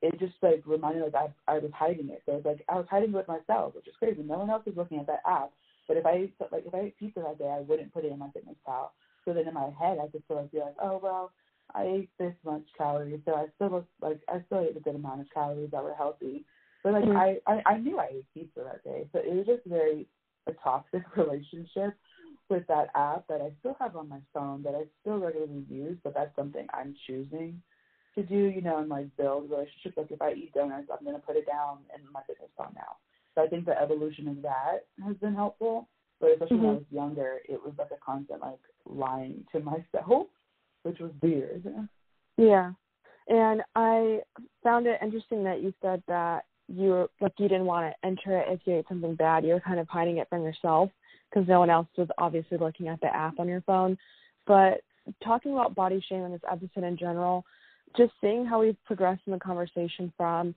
it 0.01 0.18
just 0.18 0.35
like 0.42 0.62
reminded 0.66 1.01
me 1.01 1.11
like 1.12 1.33
I, 1.49 1.53
I 1.55 1.59
was 1.59 1.71
hiding 1.75 2.09
it. 2.11 2.23
So 2.27 2.37
it's 2.37 2.47
like 2.47 2.64
I 2.68 2.75
was 2.75 2.87
hiding 2.90 3.11
it 3.11 3.16
with 3.16 3.29
myself, 3.29 3.75
which 3.75 3.88
is 3.88 3.95
crazy. 3.99 4.23
No 4.23 4.38
one 4.38 4.51
else 4.51 4.66
was 4.66 4.77
looking 4.77 4.99
at 4.99 5.07
that 5.07 5.23
app. 5.27 5.51
But 5.88 5.97
if 5.97 6.07
I 6.07 6.12
ate 6.12 6.35
like 6.51 6.64
if 6.66 6.75
I 6.75 6.81
ate 6.81 6.99
pizza 6.99 7.21
that 7.21 7.38
day, 7.38 7.49
I 7.49 7.61
wouldn't 7.61 7.92
put 7.92 8.05
it 8.05 8.12
in 8.12 8.18
my 8.18 8.31
fitness 8.31 8.57
pal. 8.66 8.92
So 9.25 9.33
then 9.33 9.47
in 9.47 9.55
my 9.55 9.71
head, 9.79 9.99
I 10.03 10.09
could 10.09 10.23
sort 10.27 10.45
of 10.45 10.53
be 10.53 10.59
like, 10.59 10.75
oh 10.81 11.01
well, 11.03 11.33
I 11.75 11.85
ate 11.85 12.11
this 12.18 12.35
much 12.45 12.64
calories, 12.77 13.21
so 13.25 13.35
I 13.35 13.47
still 13.57 13.68
was 13.68 13.85
like 14.01 14.21
I 14.29 14.42
still 14.47 14.61
ate 14.61 14.77
a 14.77 14.81
good 14.81 14.97
amount 14.97 15.21
of 15.21 15.27
calories 15.33 15.71
that 15.71 15.83
were 15.83 15.95
healthy. 15.95 16.45
But 16.83 16.95
like 16.95 17.05
mm-hmm. 17.05 17.16
I, 17.16 17.38
I 17.47 17.62
I 17.66 17.79
knew 17.79 17.99
I 17.99 18.09
ate 18.12 18.27
pizza 18.35 18.61
that 18.64 18.85
day, 18.85 19.07
so 19.12 19.21
it 19.21 19.33
was 19.33 19.47
just 19.47 19.66
very 19.66 20.07
a 20.46 20.52
toxic 20.62 21.02
relationship 21.16 21.94
with 22.48 22.66
that 22.66 22.88
app 22.94 23.26
that 23.28 23.40
I 23.40 23.52
still 23.61 23.76
have 23.81 23.96
on 23.96 24.09
my 24.09 24.20
phone 24.35 24.62
that 24.64 24.74
I 24.74 24.85
still 25.00 25.18
regularly 25.18 25.64
use, 25.68 25.96
but 26.05 26.14
that's 26.14 26.35
something 26.37 26.66
I'm 26.74 26.94
choosing 27.07 27.62
to 28.14 28.22
do, 28.22 28.37
you 28.37 28.61
know, 28.61 28.78
and 28.78 28.88
like 28.88 29.07
build 29.16 29.50
relationships. 29.50 29.96
Like 29.96 30.11
if 30.11 30.20
I 30.20 30.33
eat 30.33 30.52
donuts, 30.55 30.88
I'm 30.92 31.05
gonna 31.05 31.18
put 31.18 31.37
it 31.37 31.46
down 31.46 31.78
in 31.94 32.02
MyFitnessPal 32.12 32.74
now. 32.74 32.96
So 33.35 33.42
I 33.42 33.46
think 33.46 33.64
the 33.64 33.81
evolution 33.81 34.28
of 34.28 34.42
that 34.42 34.85
has 35.05 35.16
been 35.16 35.35
helpful. 35.35 35.88
But 36.20 36.33
especially 36.33 36.57
mm-hmm. 36.59 36.66
when 36.66 36.74
I 36.74 36.78
was 36.78 36.87
younger, 36.90 37.38
it 37.48 37.61
was 37.62 37.72
like 37.78 37.90
a 37.90 38.05
constant 38.05 38.40
like 38.42 38.61
lying 38.87 39.44
to 39.52 39.61
myself, 39.61 40.26
which 40.83 40.98
was 41.00 41.11
weird. 41.20 41.64
Yeah. 42.37 42.72
And 43.28 43.62
I 43.74 44.20
found 44.62 44.87
it 44.87 44.98
interesting 45.02 45.42
that 45.44 45.62
you 45.62 45.72
said 45.81 46.02
that 46.09 46.44
you 46.68 47.09
like 47.20 47.33
you 47.38 47.48
didn't 47.48 47.66
want 47.66 47.92
to 47.92 48.07
enter 48.07 48.38
it 48.38 48.46
if 48.48 48.61
you 48.64 48.77
ate 48.77 48.87
something 48.88 49.14
bad. 49.14 49.44
You 49.44 49.55
were 49.55 49.61
kind 49.61 49.81
of 49.81 49.88
hiding 49.88 50.18
it 50.18 50.29
from 50.29 50.42
yourself 50.42 50.90
because 51.31 51.48
no 51.48 51.61
one 51.61 51.70
else 51.70 51.88
was 51.96 52.09
obviously 52.18 52.59
looking 52.59 52.88
at 52.88 53.01
the 53.01 53.14
app 53.14 53.38
on 53.38 53.48
your 53.48 53.62
phone. 53.62 53.96
But 54.46 54.83
talking 55.25 55.53
about 55.53 55.75
body 55.75 56.05
shame 56.09 56.25
in 56.25 56.33
this 56.33 56.40
episode 56.51 56.85
in 56.85 56.96
general, 56.96 57.44
just 57.96 58.12
seeing 58.20 58.44
how 58.46 58.61
we've 58.61 58.77
progressed 58.85 59.22
in 59.27 59.33
the 59.33 59.38
conversation 59.38 60.12
from 60.16 60.55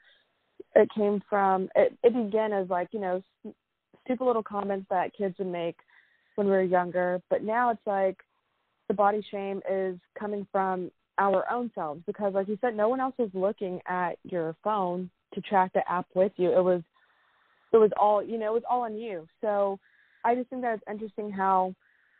it 0.75 0.89
came 0.95 1.21
from 1.29 1.69
it, 1.75 1.97
it 2.03 2.13
began 2.13 2.53
as 2.53 2.69
like 2.69 2.89
you 2.91 2.99
know 2.99 3.21
stupid 4.03 4.23
little 4.25 4.43
comments 4.43 4.85
that 4.89 5.15
kids 5.17 5.35
would 5.39 5.47
make 5.47 5.77
when 6.35 6.47
we 6.47 6.53
were 6.53 6.61
younger, 6.61 7.21
but 7.29 7.43
now 7.43 7.71
it's 7.71 7.81
like 7.85 8.17
the 8.87 8.93
body 8.93 9.25
shame 9.31 9.61
is 9.69 9.97
coming 10.19 10.45
from 10.51 10.91
our 11.17 11.49
own 11.51 11.71
selves 11.73 12.01
because 12.05 12.33
like 12.33 12.47
you 12.47 12.57
said 12.59 12.75
no 12.75 12.89
one 12.89 12.99
else 12.99 13.15
was 13.17 13.29
looking 13.33 13.79
at 13.87 14.17
your 14.23 14.55
phone 14.63 15.09
to 15.35 15.41
track 15.41 15.73
the 15.73 15.89
app 15.89 16.07
with 16.13 16.31
you. 16.37 16.51
It 16.51 16.63
was 16.63 16.81
it 17.71 17.77
was 17.77 17.91
all 17.99 18.23
you 18.23 18.37
know 18.37 18.47
it 18.47 18.53
was 18.53 18.63
all 18.69 18.81
on 18.81 18.97
you. 18.97 19.27
So 19.41 19.79
i 20.23 20.33
just 20.33 20.49
think 20.49 20.63
that 20.63 20.73
it's 20.73 20.83
interesting 20.89 21.31
how 21.31 21.73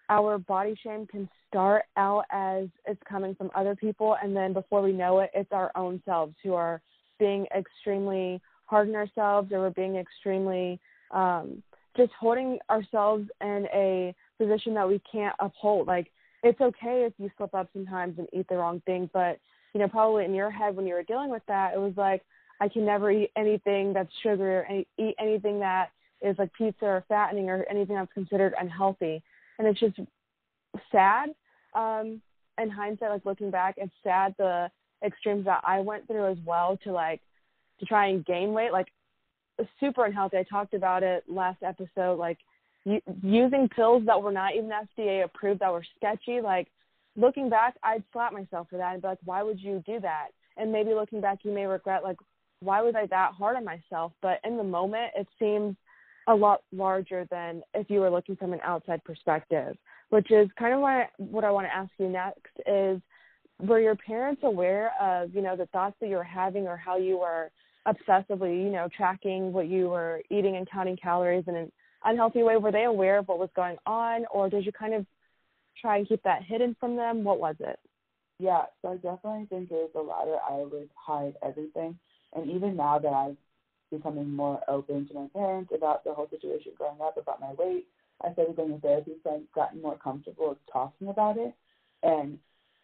our 0.10 0.38
body 0.38 0.76
shame 0.84 1.08
can 1.08 1.28
start 1.50 1.84
out 1.98 2.24
as 2.32 2.68
it's 2.86 3.02
coming 3.10 3.34
from 3.34 3.50
other 3.56 3.76
people 3.76 4.16
and 4.22 4.36
then 4.36 4.54
before 4.54 4.84
we 4.84 4.92
know 4.92 5.20
it 5.20 5.32
it's 5.34 5.52
our 5.52 5.72
own 5.76 6.00
selves 6.06 6.36
who 6.44 6.54
are 6.54 6.80
being 7.18 7.48
extremely 7.58 8.40
hard 8.66 8.88
on 8.88 8.94
ourselves 8.94 9.52
or 9.52 9.62
we're 9.62 9.70
being 9.72 9.96
extremely 9.96 10.80
um 11.10 11.64
just 11.98 12.12
holding 12.20 12.60
ourselves 12.70 13.28
in 13.42 13.68
a 13.74 14.14
position 14.38 14.74
that 14.74 14.88
we 14.88 15.02
can't 15.10 15.36
uphold. 15.40 15.88
Like 15.88 16.12
it's 16.44 16.60
okay 16.62 17.08
if 17.08 17.14
you 17.18 17.30
slip 17.38 17.54
up 17.54 17.70
sometimes 17.74 18.18
and 18.18 18.28
eat 18.34 18.48
the 18.50 18.58
wrong 18.58 18.82
thing, 18.86 19.10
but 19.14 19.40
you 19.74 19.80
know, 19.80 19.88
probably 19.88 20.26
in 20.26 20.34
your 20.34 20.52
head 20.52 20.76
when 20.76 20.86
you 20.86 20.94
were 20.94 21.04
dealing 21.04 21.30
with 21.30 21.44
that, 21.48 21.74
it 21.74 21.80
was 21.80 21.94
like 21.98 22.24
I 22.62 22.70
can 22.70 22.86
never 22.86 23.12
eat 23.12 23.32
anything 23.36 23.94
that's 23.94 24.12
sugar, 24.24 24.60
or 24.60 24.66
any, 24.66 24.88
eat 24.98 25.16
anything 25.20 25.60
that 25.60 25.90
is 26.22 26.38
like 26.40 26.54
pizza 26.54 26.86
or 26.86 27.06
fattening 27.08 27.50
or 27.50 27.66
anything 27.70 27.96
that's 27.96 28.14
considered 28.14 28.54
unhealthy, 28.60 29.22
and 29.60 29.68
it's 29.68 29.80
just 29.80 30.00
sad. 30.92 31.30
Um, 31.74 32.22
in 32.62 32.70
hindsight, 32.70 33.10
like 33.10 33.26
looking 33.26 33.52
back, 33.52 33.76
it's 33.78 33.94
sad 34.04 34.34
the 34.38 34.70
extremes 35.04 35.46
that 35.46 35.62
I 35.66 35.82
went 35.82 36.08
through 36.08 36.32
as 36.32 36.38
well 36.46 36.80
to 36.84 36.92
like 36.92 37.22
to 37.80 37.86
try 37.86 38.08
and 38.08 38.26
gain 38.26 38.54
weight, 38.54 38.72
like 38.72 38.88
super 39.80 40.06
unhealthy. 40.06 40.38
I 40.38 40.44
talked 40.44 40.74
about 40.74 41.04
it 41.04 41.24
last 41.28 41.62
episode, 41.64 42.18
like 42.18 42.38
using 43.22 43.68
pills 43.68 44.04
that 44.06 44.22
were 44.22 44.32
not 44.32 44.56
even 44.56 44.70
FDA 44.70 45.24
approved 45.24 45.60
that 45.62 45.72
were 45.72 45.86
sketchy. 45.98 46.40
Like 46.42 46.68
looking 47.16 47.50
back, 47.50 47.76
I'd 47.84 48.04
slap 48.14 48.34
myself 48.34 48.68
for 48.70 48.78
that 48.78 48.94
and 48.94 49.02
be 49.02 49.08
like, 49.08 49.20
why 49.26 49.44
would 49.44 49.60
you 49.60 49.84
do 49.86 50.00
that? 50.02 50.28
And 50.58 50.72
maybe 50.72 50.94
looking 50.94 51.22
back, 51.22 51.40
you 51.44 51.52
may 51.52 51.66
regret 51.66 52.04
like, 52.04 52.18
why 52.62 52.82
was 52.82 52.96
I 52.96 53.06
that 53.08 53.34
hard 53.34 53.58
on 53.58 53.66
myself? 53.66 54.14
But 54.22 54.40
in 54.44 54.58
the 54.58 54.64
moment, 54.64 55.12
it 55.16 55.28
seems 55.40 55.76
a 56.28 56.36
lot 56.36 56.62
larger 56.72 57.28
than 57.30 57.62
if 57.74 57.90
you 57.90 58.00
were 58.00 58.10
looking 58.10 58.36
from 58.36 58.54
an 58.54 58.60
outside 58.64 59.04
perspective, 59.04 59.78
which 60.10 60.32
is 60.32 60.50
kind 60.58 60.74
of 60.74 60.82
what 60.82 61.10
what 61.18 61.44
I 61.44 61.52
want 61.52 61.68
to 61.68 61.76
ask 61.76 61.92
you 61.98 62.10
next 62.10 62.52
is 62.66 63.02
were 63.60 63.80
your 63.80 63.96
parents 63.96 64.42
aware 64.44 64.92
of 65.00 65.34
you 65.34 65.42
know 65.42 65.56
the 65.56 65.68
thoughts 65.68 65.96
that 66.02 66.10
you 66.10 66.16
were 66.16 66.24
having 66.24 66.68
or 66.68 66.78
how 66.78 66.98
you 66.98 67.20
were 67.20 67.52
obsessively 67.88 68.64
you 68.64 68.72
know 68.72 68.90
tracking 68.96 69.54
what 69.54 69.68
you 69.68 69.90
were 69.90 70.22
eating 70.32 70.56
and 70.56 70.70
counting 70.70 70.98
calories 70.98 71.44
in 71.48 71.56
an 71.56 71.72
unhealthy 72.04 72.44
way? 72.44 72.58
Were 72.58 72.72
they 72.72 72.86
aware 72.86 73.20
of 73.20 73.28
what 73.28 73.40
was 73.40 73.50
going 73.56 73.78
on, 73.86 74.26
or 74.32 74.50
did 74.50 74.66
you 74.66 74.72
kind 74.72 74.94
of 74.94 75.06
try 75.80 75.98
and 75.98 76.08
keep 76.08 76.24
that 76.24 76.44
hidden 76.44 76.76
from 76.80 76.96
them? 76.96 77.24
What 77.24 77.40
was 77.40 77.56
it? 77.60 77.80
Yeah, 78.40 78.64
so 78.82 78.90
I 78.90 78.96
definitely 78.96 79.46
think 79.50 79.72
it 79.72 79.74
was 79.74 79.92
the 79.94 80.02
latter. 80.02 80.38
I 80.50 80.64
would 80.64 80.90
hide 80.96 81.36
everything, 81.44 81.98
and 82.36 82.50
even 82.50 82.76
now 82.76 83.00
that 83.00 83.10
I'm 83.14 83.38
becoming 83.92 84.30
more 84.30 84.62
open 84.68 85.08
to 85.08 85.14
my 85.14 85.28
parents 85.34 85.72
about 85.76 86.04
the 86.04 86.14
whole 86.14 86.30
situation 86.30 86.74
growing 86.78 87.00
up, 87.02 87.18
about 87.18 87.40
my 87.42 87.54
weight, 87.54 87.88
I 88.24 88.34
started 88.34 88.56
going 88.56 88.74
to 88.74 88.80
therapy, 88.80 89.14
so 89.24 89.36
I've 89.36 89.52
gotten 89.54 89.82
more 89.82 89.98
comfortable 89.98 90.58
talking 90.72 91.10
about 91.10 91.38
it. 91.38 91.54
And 92.04 92.40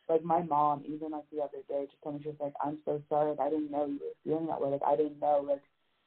like 0.09 0.23
my 0.23 0.41
mom, 0.41 0.83
even 0.85 1.11
like 1.11 1.23
the 1.31 1.41
other 1.41 1.59
day, 1.69 1.85
just 1.89 2.01
told 2.03 2.15
me 2.15 2.21
she 2.23 2.29
was 2.29 2.37
like, 2.39 2.53
"I'm 2.63 2.79
so 2.85 3.01
sorry. 3.09 3.31
Like, 3.31 3.39
I 3.39 3.49
didn't 3.49 3.71
know 3.71 3.85
you 3.85 3.99
were 3.99 4.15
feeling 4.23 4.47
that 4.47 4.61
way. 4.61 4.69
Like 4.69 4.81
I 4.85 4.95
didn't 4.95 5.19
know 5.19 5.45
like 5.47 5.61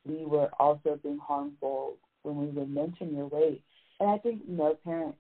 we 0.05 0.27
were 0.27 0.51
also 0.59 0.99
being 1.03 1.19
harmful 1.19 1.97
when 2.23 2.37
we 2.37 2.47
would 2.49 2.71
mention 2.71 3.15
your 3.15 3.27
weight. 3.29 3.63
And 4.01 4.11
I 4.11 4.19
think 4.19 4.47
no 4.49 4.75
parent 4.85 5.15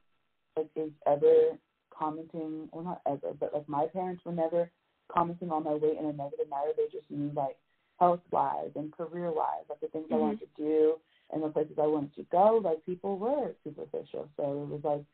like 0.57 0.69
is 0.77 0.91
ever 1.07 1.59
commenting 1.97 2.69
well 2.73 2.85
not 2.85 3.01
ever, 3.07 3.33
but 3.39 3.55
like 3.55 3.69
my 3.69 3.87
parents 3.87 4.23
were 4.25 4.33
never 4.33 4.69
commenting 5.13 5.51
on 5.51 5.65
my 5.65 5.75
weight 5.75 5.99
in 5.99 6.07
a 6.07 6.13
negative 6.13 6.49
manner. 6.51 6.73
They 6.77 6.87
just 6.93 7.11
knew 7.11 7.31
like 7.35 7.57
health 7.99 8.21
wise 8.31 8.71
and 8.75 8.93
career 8.93 9.31
wise, 9.31 9.65
like 9.69 9.81
the 9.81 9.89
things 9.89 10.07
mm-hmm. 10.07 10.15
I 10.15 10.19
wanted 10.19 10.41
to 10.41 10.47
do 10.57 10.95
and 11.33 11.43
the 11.43 11.49
places 11.49 11.77
I 11.81 11.87
wanted 11.87 12.15
to 12.17 12.27
go, 12.31 12.61
like 12.63 12.85
people 12.85 13.19
were 13.19 13.53
superficial. 13.65 14.29
So 14.37 14.43
it 14.43 14.69
was 14.69 14.81
like 14.85 15.05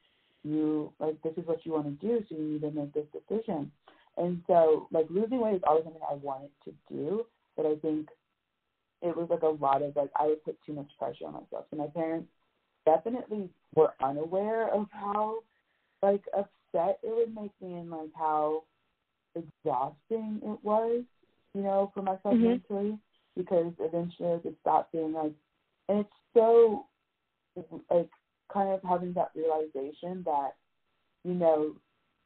you 0.43 0.93
like 0.99 1.21
this 1.23 1.35
is 1.37 1.47
what 1.47 1.64
you 1.64 1.73
want 1.73 1.87
to 1.87 2.07
do, 2.07 2.25
so 2.29 2.35
you 2.37 2.53
need 2.53 2.61
to 2.62 2.71
make 2.71 2.93
this 2.95 3.07
decision. 3.12 3.71
And 4.16 4.43
so 4.47 4.88
like 4.90 5.07
losing 5.09 5.40
weight 5.40 5.57
is 5.57 5.62
always 5.66 5.85
something 5.85 6.03
I 6.09 6.14
wanted 6.14 6.51
to 6.64 6.73
do, 6.88 7.27
but 7.57 7.66
I 7.66 7.77
think 7.77 8.09
it 9.03 9.16
was 9.16 9.29
like 9.31 9.43
a 9.43 9.47
lot 9.47 9.83
of 9.83 9.97
like 9.97 10.11
I 10.16 10.27
would 10.27 10.45
put 10.45 10.59
too 10.64 10.73
much 10.73 10.90
pressure 10.99 11.27
on 11.27 11.35
myself. 11.35 11.66
So 11.71 11.77
my 11.77 11.87
parents 11.87 12.29
definitely 12.87 13.51
were 13.75 13.93
unaware 14.03 14.73
of 14.73 14.87
how 14.90 15.38
like 16.03 16.23
upset 16.37 16.99
it 17.03 17.14
would 17.14 17.35
make 17.35 17.53
me 17.61 17.79
and 17.79 17.90
like 17.90 18.11
how 18.14 18.64
exhausting 19.35 20.40
it 20.43 20.59
was, 20.62 21.03
you 21.55 21.63
know, 21.63 21.91
for 21.95 22.03
myself 22.03 22.35
mm-hmm. 22.35 22.45
mentally 22.45 22.99
because 23.37 23.73
eventually 23.79 24.41
it 24.45 24.55
stopped 24.61 24.93
being 24.93 25.13
like 25.13 25.33
and 25.89 26.01
it's 26.01 26.09
so 26.35 26.87
like 27.91 28.09
kind 28.53 28.71
of 28.71 28.81
having 28.89 29.13
that 29.15 29.31
realization 29.35 30.23
that, 30.25 30.51
you 31.25 31.35
know, 31.35 31.75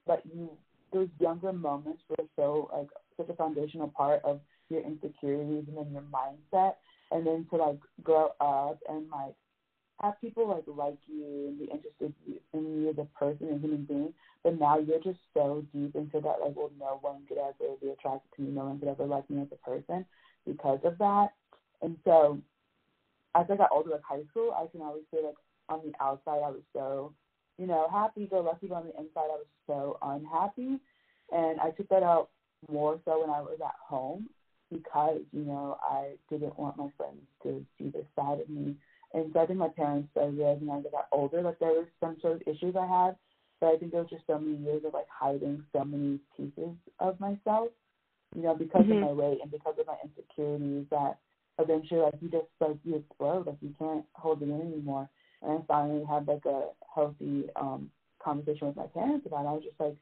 that 0.07 0.23
you 0.27 0.51
those 0.93 1.09
younger 1.19 1.53
moments 1.53 2.03
were 2.09 2.25
so 2.37 2.71
like 2.73 2.89
such 3.17 3.29
a 3.29 3.35
foundational 3.35 3.89
part 3.89 4.21
of 4.25 4.41
your 4.71 4.81
insecurities 4.83 5.65
and 5.67 5.77
then 5.77 5.93
your 5.93 6.03
mindset 6.03 6.75
and 7.11 7.27
then 7.27 7.47
to 7.51 7.57
like 7.57 7.79
grow 8.03 8.31
up 8.41 8.79
and 8.89 9.09
like 9.11 9.35
have 10.01 10.21
people 10.21 10.49
like 10.49 10.65
like 10.67 10.99
you 11.07 11.49
and 11.49 11.59
be 11.59 11.65
interested 11.65 12.13
in 12.53 12.83
you 12.83 12.91
as 12.91 12.99
a 12.99 13.07
person 13.19 13.49
and 13.49 13.61
human 13.61 13.85
being. 13.85 14.13
But 14.43 14.59
now 14.59 14.79
you're 14.79 15.01
just 15.01 15.21
so 15.33 15.65
deep 15.73 15.95
into 15.95 16.21
that 16.21 16.41
like 16.45 16.57
well 16.57 16.71
no 16.79 16.99
one 17.01 17.23
could 17.29 17.39
ever 17.39 17.75
be 17.81 17.91
attracted 17.91 18.31
to 18.37 18.43
me, 18.43 18.51
no 18.51 18.67
one 18.67 18.79
could 18.79 18.89
ever 18.89 19.07
like 19.07 19.29
me 19.31 19.43
as 19.43 19.49
a 19.53 19.69
person 19.69 20.05
because 20.47 20.81
of 20.85 20.99
that. 20.99 21.29
And 21.83 21.97
so 22.05 22.41
as 23.35 23.47
I 23.51 23.57
got 23.57 23.71
older, 23.73 23.91
like 23.91 24.03
high 24.09 24.25
school, 24.31 24.53
I 24.57 24.67
can 24.71 24.81
always 24.83 25.05
say 25.13 25.19
like 25.25 25.37
on 25.69 25.81
the 25.85 25.93
outside 26.03 26.43
I 26.45 26.51
was 26.51 26.63
so, 26.73 27.13
you 27.59 27.67
know, 27.67 27.89
happy 27.91 28.27
go 28.27 28.41
lucky, 28.41 28.67
but 28.67 28.77
on 28.77 28.87
the 28.87 28.99
inside 28.99 29.31
I 29.31 29.39
was 29.39 29.47
so 29.67 29.99
unhappy. 30.03 30.79
And 31.33 31.61
I 31.61 31.71
took 31.71 31.89
that 31.89 32.03
out 32.03 32.29
more 32.71 33.01
so 33.05 33.21
when 33.21 33.31
I 33.31 33.41
was 33.41 33.59
at 33.65 33.75
home 33.87 34.29
because, 34.71 35.21
you 35.33 35.45
know, 35.45 35.79
I 35.83 36.13
didn't 36.31 36.59
want 36.59 36.77
my 36.77 36.89
friends 36.97 37.23
to 37.43 37.65
see 37.79 37.89
this 37.89 38.07
side 38.17 38.41
of 38.41 38.49
me. 38.49 38.77
And 39.15 39.31
so 39.33 39.41
I 39.41 39.47
think 39.47 39.61
my 39.61 39.69
parents 39.69 40.09
started 40.11 40.37
realizing 40.37 40.69
as 40.69 40.85
I 40.87 40.91
got 40.91 41.09
older 41.13 41.43
that 41.45 41.61
there 41.61 41.71
was 41.71 41.87
some 42.01 42.17
sort 42.21 42.35
of 42.35 42.43
issues 42.49 42.75
I 42.77 42.87
had. 42.87 43.17
But 43.61 43.69
I 43.69 43.77
think 43.79 43.93
there 43.93 44.01
was 44.01 44.11
just 44.11 44.27
so 44.27 44.39
many 44.39 44.57
years 44.59 44.83
of 44.85 44.93
like 44.93 45.07
hiding 45.09 45.63
so 45.73 45.85
many 45.85 46.19
pieces 46.37 46.75
of 46.99 47.19
myself, 47.21 47.69
you 48.35 48.43
know, 48.43 48.55
because 48.55 48.83
mm-hmm. 48.83 49.05
of 49.05 49.09
my 49.09 49.13
weight 49.13 49.39
and 49.41 49.51
because 49.51 49.75
of 49.79 49.87
my 49.87 49.97
insecurities 50.03 50.87
that 50.91 51.19
eventually 51.61 52.01
like 52.01 52.15
you 52.21 52.29
just 52.29 52.49
like 52.61 52.77
you 52.85 52.97
explode, 52.97 53.47
like 53.47 53.57
you 53.61 53.73
can't 53.79 54.05
hold 54.15 54.43
it 54.43 54.49
in 54.49 54.61
anymore. 54.61 55.09
And 55.43 55.61
I 55.61 55.65
finally 55.69 56.05
had 56.05 56.27
like 56.27 56.45
a 56.47 56.71
healthy 56.93 57.45
um 57.55 57.91
conversation 58.23 58.67
with 58.67 58.77
my 58.77 58.87
parents 58.89 59.27
about 59.27 59.45
it. 59.45 59.49
I 59.49 59.53
was 59.53 59.63
just 59.63 59.79
like, 59.79 59.97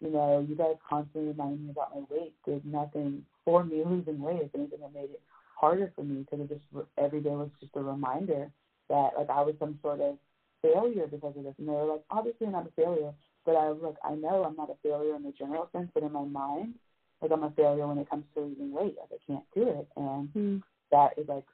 you 0.00 0.10
know, 0.10 0.44
you 0.48 0.54
guys 0.54 0.76
constantly 0.88 1.32
reminding 1.32 1.66
me 1.66 1.70
about 1.70 1.94
my 1.94 2.02
weight 2.10 2.32
did 2.46 2.64
nothing 2.64 3.24
for 3.44 3.62
me 3.62 3.82
losing 3.84 4.20
weight. 4.20 4.40
If 4.42 4.54
anything, 4.54 4.78
it 4.80 4.94
made 4.94 5.10
it 5.10 5.20
harder 5.58 5.92
for 5.94 6.04
me 6.04 6.20
because 6.22 6.40
it 6.40 6.48
just 6.48 6.86
every 6.96 7.20
day 7.20 7.30
was 7.30 7.50
just 7.60 7.74
a 7.74 7.80
reminder 7.80 8.50
that 8.88 9.10
like 9.16 9.30
I 9.30 9.42
was 9.42 9.54
some 9.58 9.78
sort 9.82 10.00
of 10.00 10.16
failure 10.62 11.06
because 11.06 11.34
of 11.36 11.44
this. 11.44 11.54
And 11.58 11.68
they 11.68 11.72
were 11.72 11.92
like, 11.92 12.04
obviously 12.10 12.46
I'm 12.46 12.52
not 12.52 12.66
a 12.66 12.80
failure, 12.80 13.12
but 13.44 13.52
I 13.56 13.70
was 13.70 13.80
like, 13.82 13.96
I 14.04 14.14
know 14.14 14.44
I'm 14.44 14.56
not 14.56 14.70
a 14.70 14.76
failure 14.82 15.16
in 15.16 15.22
the 15.22 15.32
general 15.32 15.68
sense, 15.72 15.90
but 15.94 16.02
in 16.02 16.12
my 16.12 16.24
mind, 16.24 16.74
like 17.20 17.32
I'm 17.32 17.44
a 17.44 17.50
failure 17.50 17.86
when 17.86 17.98
it 17.98 18.08
comes 18.08 18.24
to 18.34 18.42
losing 18.42 18.72
weight. 18.72 18.96
Like 18.98 19.20
I 19.20 19.32
can't 19.32 19.44
do 19.54 19.68
it, 19.68 19.88
and 19.96 20.28
mm. 20.34 20.62
that 20.92 21.18
is 21.18 21.28
like 21.28 21.44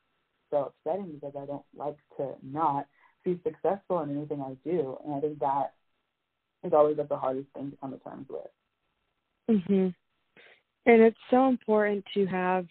so 0.51 0.73
upsetting 0.87 1.12
because 1.14 1.35
I 1.40 1.47
don't 1.47 1.64
like 1.77 1.97
to 2.19 2.35
not 2.43 2.87
be 3.25 3.40
successful 3.43 4.01
in 4.01 4.17
anything 4.17 4.43
I 4.43 4.57
do, 4.69 4.99
and 5.05 5.14
I 5.14 5.21
think 5.21 5.38
that 5.38 5.73
is 6.62 6.73
always 6.73 6.99
like 6.99 7.09
the 7.09 7.17
hardest 7.17 7.49
thing 7.55 7.71
to 7.71 7.77
come 7.79 7.93
to 7.93 7.99
terms 7.99 8.27
with. 8.29 8.51
Mhm. 9.51 9.95
And 10.87 11.03
it's 11.03 11.19
so 11.31 11.49
important 11.49 12.05
to 12.12 12.27
have 12.27 12.67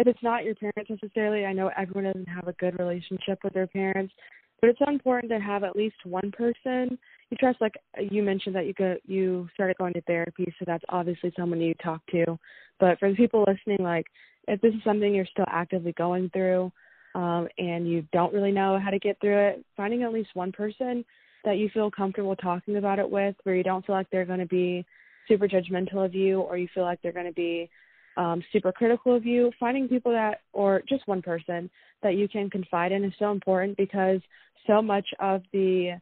if 0.00 0.06
it's 0.06 0.22
not 0.22 0.44
your 0.44 0.54
parents 0.54 0.90
necessarily, 0.90 1.44
I 1.44 1.52
know 1.52 1.70
everyone 1.76 2.04
doesn't 2.04 2.28
have 2.28 2.48
a 2.48 2.54
good 2.54 2.78
relationship 2.78 3.38
with 3.44 3.52
their 3.52 3.66
parents, 3.66 4.14
but 4.60 4.70
it's 4.70 4.80
important 4.86 5.30
to 5.30 5.38
have 5.38 5.62
at 5.62 5.76
least 5.76 5.96
one 6.04 6.32
person 6.32 6.98
you 7.28 7.36
trust. 7.36 7.60
Like 7.60 7.74
you 7.98 8.22
mentioned 8.22 8.54
that 8.56 8.66
you 8.66 8.72
go 8.72 8.96
you 9.06 9.48
started 9.52 9.76
going 9.76 9.92
to 9.94 10.00
therapy, 10.02 10.52
so 10.58 10.64
that's 10.66 10.84
obviously 10.88 11.32
someone 11.36 11.60
you 11.60 11.74
talk 11.74 12.00
to. 12.12 12.38
But 12.78 12.98
for 12.98 13.10
the 13.10 13.16
people 13.16 13.44
listening, 13.46 13.82
like 13.82 14.06
if 14.48 14.60
this 14.62 14.72
is 14.72 14.80
something 14.84 15.14
you're 15.14 15.26
still 15.26 15.46
actively 15.48 15.92
going 15.92 16.30
through, 16.30 16.72
um, 17.14 17.48
and 17.58 17.86
you 17.86 18.06
don't 18.12 18.32
really 18.32 18.52
know 18.52 18.78
how 18.82 18.90
to 18.90 18.98
get 18.98 19.20
through 19.20 19.38
it, 19.38 19.64
finding 19.76 20.02
at 20.02 20.12
least 20.12 20.30
one 20.32 20.52
person 20.52 21.04
that 21.44 21.58
you 21.58 21.68
feel 21.74 21.90
comfortable 21.90 22.36
talking 22.36 22.76
about 22.76 22.98
it 22.98 23.10
with, 23.10 23.34
where 23.42 23.54
you 23.54 23.62
don't 23.62 23.84
feel 23.84 23.96
like 23.96 24.08
they're 24.10 24.24
going 24.24 24.40
to 24.40 24.46
be 24.46 24.84
super 25.28 25.46
judgmental 25.46 26.04
of 26.04 26.14
you 26.14 26.40
or 26.40 26.56
you 26.56 26.68
feel 26.74 26.84
like 26.84 27.00
they're 27.02 27.12
going 27.12 27.26
to 27.26 27.32
be 27.32 27.68
um, 28.16 28.42
super 28.52 28.72
critical 28.72 29.14
of 29.14 29.24
you, 29.24 29.50
finding 29.58 29.88
people 29.88 30.12
that, 30.12 30.40
or 30.52 30.82
just 30.88 31.06
one 31.06 31.22
person 31.22 31.70
that 32.02 32.16
you 32.16 32.28
can 32.28 32.50
confide 32.50 32.92
in 32.92 33.04
is 33.04 33.12
so 33.18 33.30
important 33.30 33.76
because 33.76 34.20
so 34.66 34.82
much 34.82 35.06
of 35.20 35.42
the 35.52 35.92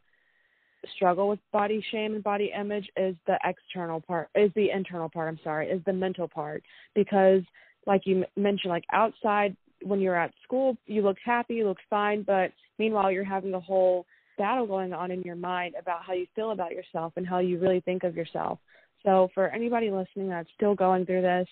struggle 0.94 1.29
with 1.29 1.40
body 1.53 1.85
shame 1.90 2.14
and 2.14 2.23
body 2.23 2.53
image 2.59 2.88
is 2.97 3.16
the 3.27 3.37
external 3.44 4.01
part 4.01 4.29
is 4.37 4.51
the 4.55 4.71
internal 4.71 5.09
part 5.09 5.29
i'm 5.29 5.40
sorry 5.42 5.68
is 5.68 5.83
the 5.87 5.92
mental 5.92 6.29
part. 6.29 6.62
Because 6.94 7.42
like 7.85 8.03
you 8.05 8.25
mentioned 8.37 8.71
like 8.71 8.85
outside 8.92 9.57
when 9.83 10.01
you're 10.01 10.16
at 10.16 10.33
school 10.44 10.77
you 10.87 11.03
look 11.03 11.16
happy 11.25 11.55
you 11.55 11.66
look 11.66 11.79
fine 11.90 12.23
but 12.23 12.53
meanwhile 12.79 13.11
you're 13.11 13.25
having 13.25 13.55
a 13.55 13.61
whole 13.61 14.07
battle 14.38 14.66
going 14.66 14.92
on 14.92 15.11
in 15.11 15.21
your 15.23 15.37
mind 15.37 15.75
about 15.79 16.05
how 16.05 16.12
you 16.14 16.27
feel 16.35 16.53
about 16.53 16.71
yourself 16.71 17.12
and 17.16 17.27
how 17.27 17.40
you 17.40 17.59
really 17.59 17.81
think 17.81 18.05
of 18.05 18.16
yourself. 18.16 18.59
So 19.05 19.29
for 19.35 19.49
anybody 19.49 19.90
listening 19.90 20.29
that's 20.29 20.49
still 20.55 20.75
going 20.75 21.05
through 21.05 21.23
this 21.23 21.49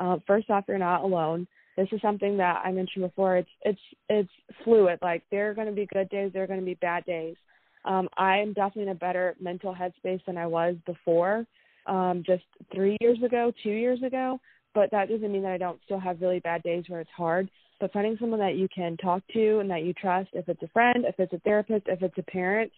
uh, 0.00 0.16
first 0.26 0.50
off 0.50 0.64
you're 0.66 0.78
not 0.78 1.02
alone 1.02 1.46
this 1.76 1.88
is 1.92 2.00
something 2.00 2.36
that 2.36 2.60
i 2.64 2.72
mentioned 2.72 3.04
before 3.04 3.36
it's 3.36 3.50
it's 3.62 3.80
it's 4.08 4.30
fluid 4.64 4.98
like 5.02 5.22
there 5.30 5.50
are 5.50 5.54
going 5.54 5.68
to 5.68 5.72
be 5.72 5.86
good 5.92 6.08
days 6.08 6.30
there 6.32 6.42
are 6.42 6.48
going 6.48 6.60
to 6.60 6.66
be 6.66 6.74
bad 6.74 7.04
days 7.04 7.36
um, 7.84 8.08
I 8.16 8.38
am 8.38 8.52
definitely 8.52 8.84
in 8.84 8.88
a 8.90 8.94
better 8.94 9.36
mental 9.40 9.74
headspace 9.74 10.24
than 10.26 10.36
I 10.36 10.46
was 10.46 10.76
before, 10.86 11.46
um, 11.86 12.22
just 12.26 12.44
three 12.74 12.96
years 13.00 13.18
ago, 13.24 13.52
two 13.62 13.70
years 13.70 14.02
ago. 14.02 14.38
But 14.74 14.90
that 14.92 15.08
doesn't 15.08 15.32
mean 15.32 15.42
that 15.42 15.52
I 15.52 15.58
don't 15.58 15.80
still 15.84 15.98
have 15.98 16.20
really 16.20 16.40
bad 16.40 16.62
days 16.62 16.84
where 16.88 17.00
it's 17.00 17.10
hard. 17.16 17.50
But 17.80 17.92
finding 17.92 18.16
someone 18.20 18.40
that 18.40 18.56
you 18.56 18.68
can 18.72 18.96
talk 18.98 19.22
to 19.32 19.58
and 19.58 19.70
that 19.70 19.82
you 19.82 19.94
trust, 19.94 20.28
if 20.34 20.48
it's 20.48 20.62
a 20.62 20.68
friend, 20.68 21.04
if 21.06 21.18
it's 21.18 21.32
a 21.32 21.38
therapist, 21.40 21.86
if 21.88 22.02
it's 22.02 22.18
a 22.18 22.30
parent, 22.30 22.70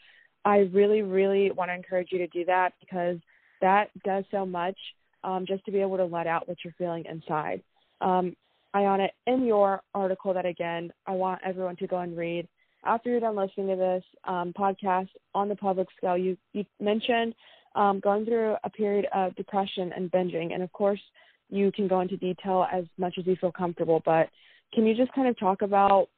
I 0.45 0.59
really, 0.73 1.03
really 1.03 1.51
want 1.51 1.71
to 1.71 1.75
encourage 1.75 2.09
you 2.13 2.19
to 2.19 2.29
do 2.29 2.45
that 2.47 2.73
because 2.81 3.19
that 3.61 3.91
does 4.05 4.25
so 4.31 4.47
much 4.47 4.77
um, 5.25 5.45
just 5.47 5.65
to 5.65 5.73
be 5.73 5.81
able 5.81 5.97
to 5.97 6.05
let 6.05 6.27
out 6.27 6.49
what 6.49 6.59
you're 6.65 6.75
feeling 6.79 7.05
inside. 7.09 7.63
Um, 8.01 8.37
Ayana, 8.75 9.09
in 9.27 9.45
your 9.45 9.83
article 9.95 10.33
that 10.35 10.47
again, 10.47 10.93
I 11.07 11.13
want 11.13 11.41
everyone 11.45 11.77
to 11.77 11.87
go 11.87 11.99
and 11.99 12.17
read 12.17 12.49
after 12.85 13.11
you're 13.11 13.21
done 13.21 13.37
listening 13.37 13.69
to 13.69 13.77
this 13.77 14.05
um, 14.25 14.53
podcast 14.53 15.09
on 15.35 15.49
the 15.49 15.55
Publix 15.55 15.87
scale, 15.97 16.19
you, 16.19 16.37
you 16.53 16.65
mentioned 16.81 17.35
um, 17.75 18.01
going 18.01 18.25
through 18.25 18.57
a 18.65 18.71
period 18.71 19.07
of 19.15 19.35
depression 19.37 19.93
and 19.95 20.11
binging. 20.11 20.53
And 20.53 20.63
of 20.63 20.73
course, 20.73 21.01
you 21.49 21.71
can 21.73 21.87
go 21.87 22.01
into 22.01 22.17
detail 22.17 22.67
as 22.73 22.85
much 22.99 23.15
as 23.19 23.27
you 23.27 23.37
feel 23.37 23.53
comfortable. 23.53 24.03
But 24.05 24.29
can 24.75 24.87
you 24.87 24.95
just 24.95 25.13
kind 25.13 25.29
of 25.29 25.39
talk 25.39 25.63
about, 25.63 26.09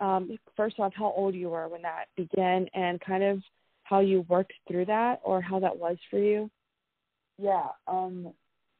um, 0.00 0.36
first 0.56 0.78
off, 0.78 0.92
how 0.96 1.12
old 1.16 1.34
you 1.34 1.50
were 1.50 1.68
when 1.68 1.82
that 1.82 2.06
began 2.16 2.68
and 2.74 3.00
kind 3.00 3.22
of 3.22 3.40
how 3.82 4.00
you 4.00 4.24
worked 4.28 4.52
through 4.66 4.86
that 4.86 5.20
or 5.24 5.40
how 5.40 5.60
that 5.60 5.76
was 5.76 5.96
for 6.10 6.18
you? 6.18 6.50
Yeah. 7.38 7.66
Um, 7.86 8.32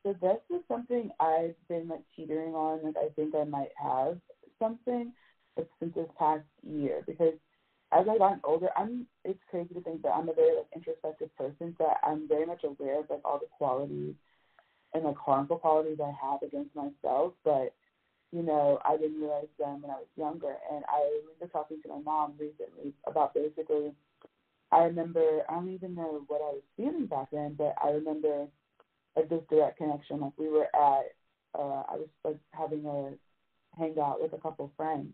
so 0.04 0.14
this 0.20 0.38
is 0.50 0.62
something 0.68 1.10
I've 1.20 1.56
been 1.68 1.88
like 1.88 2.02
teetering 2.16 2.54
on. 2.54 2.84
Like 2.84 2.96
I 2.96 3.08
think 3.16 3.34
I 3.34 3.44
might 3.44 3.72
have 3.82 4.18
something 4.58 5.12
since 5.56 5.94
this 5.94 6.08
past 6.18 6.44
year 6.62 7.02
because 7.06 7.34
as 7.92 8.06
I've 8.10 8.18
gotten 8.18 8.40
older, 8.44 8.68
I'm 8.76 9.06
it's 9.24 9.40
crazy 9.50 9.74
to 9.74 9.80
think 9.82 10.02
that 10.02 10.10
I'm 10.10 10.28
a 10.28 10.34
very 10.34 10.56
like 10.56 10.66
introspective 10.74 11.34
person, 11.36 11.74
that 11.78 11.98
I'm 12.04 12.28
very 12.28 12.46
much 12.46 12.64
aware 12.64 13.00
of 13.00 13.10
like 13.10 13.22
all 13.24 13.38
the 13.40 13.46
qualities 13.56 14.14
and 14.94 15.04
like 15.04 15.16
harmful 15.16 15.58
qualities 15.58 15.98
I 16.02 16.12
have 16.22 16.42
against 16.42 16.74
myself, 16.76 17.34
but 17.44 17.74
you 18.32 18.42
know, 18.42 18.80
I 18.84 18.96
didn't 18.96 19.20
realize 19.20 19.46
them 19.58 19.82
when 19.82 19.92
I 19.92 19.96
was 19.96 20.08
younger. 20.16 20.56
And 20.72 20.84
I 20.88 21.20
remember 21.22 21.52
talking 21.52 21.80
to 21.82 21.88
my 21.88 22.00
mom 22.00 22.34
recently 22.38 22.92
about 23.06 23.32
basically, 23.32 23.92
I 24.72 24.84
remember, 24.84 25.42
I 25.48 25.54
don't 25.54 25.72
even 25.72 25.94
know 25.94 26.24
what 26.26 26.42
I 26.42 26.54
was 26.58 26.62
feeling 26.76 27.06
back 27.06 27.28
then, 27.32 27.54
but 27.56 27.74
I 27.82 27.90
remember 27.90 28.48
like 29.16 29.28
this 29.28 29.42
direct 29.50 29.78
connection. 29.78 30.20
Like 30.20 30.32
we 30.36 30.48
were 30.48 30.66
at, 30.74 31.14
uh, 31.58 31.82
I 31.88 31.96
was 31.96 32.08
like 32.24 32.38
having 32.52 32.84
a 32.86 33.12
hangout 33.78 34.20
with 34.20 34.32
a 34.32 34.38
couple 34.38 34.72
friends, 34.76 35.12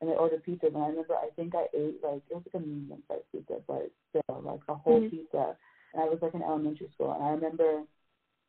and 0.00 0.10
they 0.10 0.14
ordered 0.14 0.44
pizza. 0.44 0.66
And 0.66 0.76
I 0.76 0.88
remember, 0.88 1.14
I 1.14 1.28
think 1.36 1.54
I 1.54 1.66
ate 1.74 2.00
like 2.02 2.22
it 2.30 2.34
was 2.34 2.42
like 2.52 2.62
a 2.62 2.66
medium 2.66 3.02
sized 3.08 3.22
pizza, 3.32 3.54
but 3.66 3.90
still 4.10 4.42
like 4.42 4.60
a 4.68 4.74
whole 4.74 5.00
mm-hmm. 5.00 5.16
pizza. 5.16 5.56
And 5.94 6.02
I 6.02 6.06
was 6.06 6.18
like 6.20 6.34
in 6.34 6.42
elementary 6.42 6.90
school, 6.94 7.12
and 7.12 7.24
I 7.24 7.30
remember, 7.30 7.82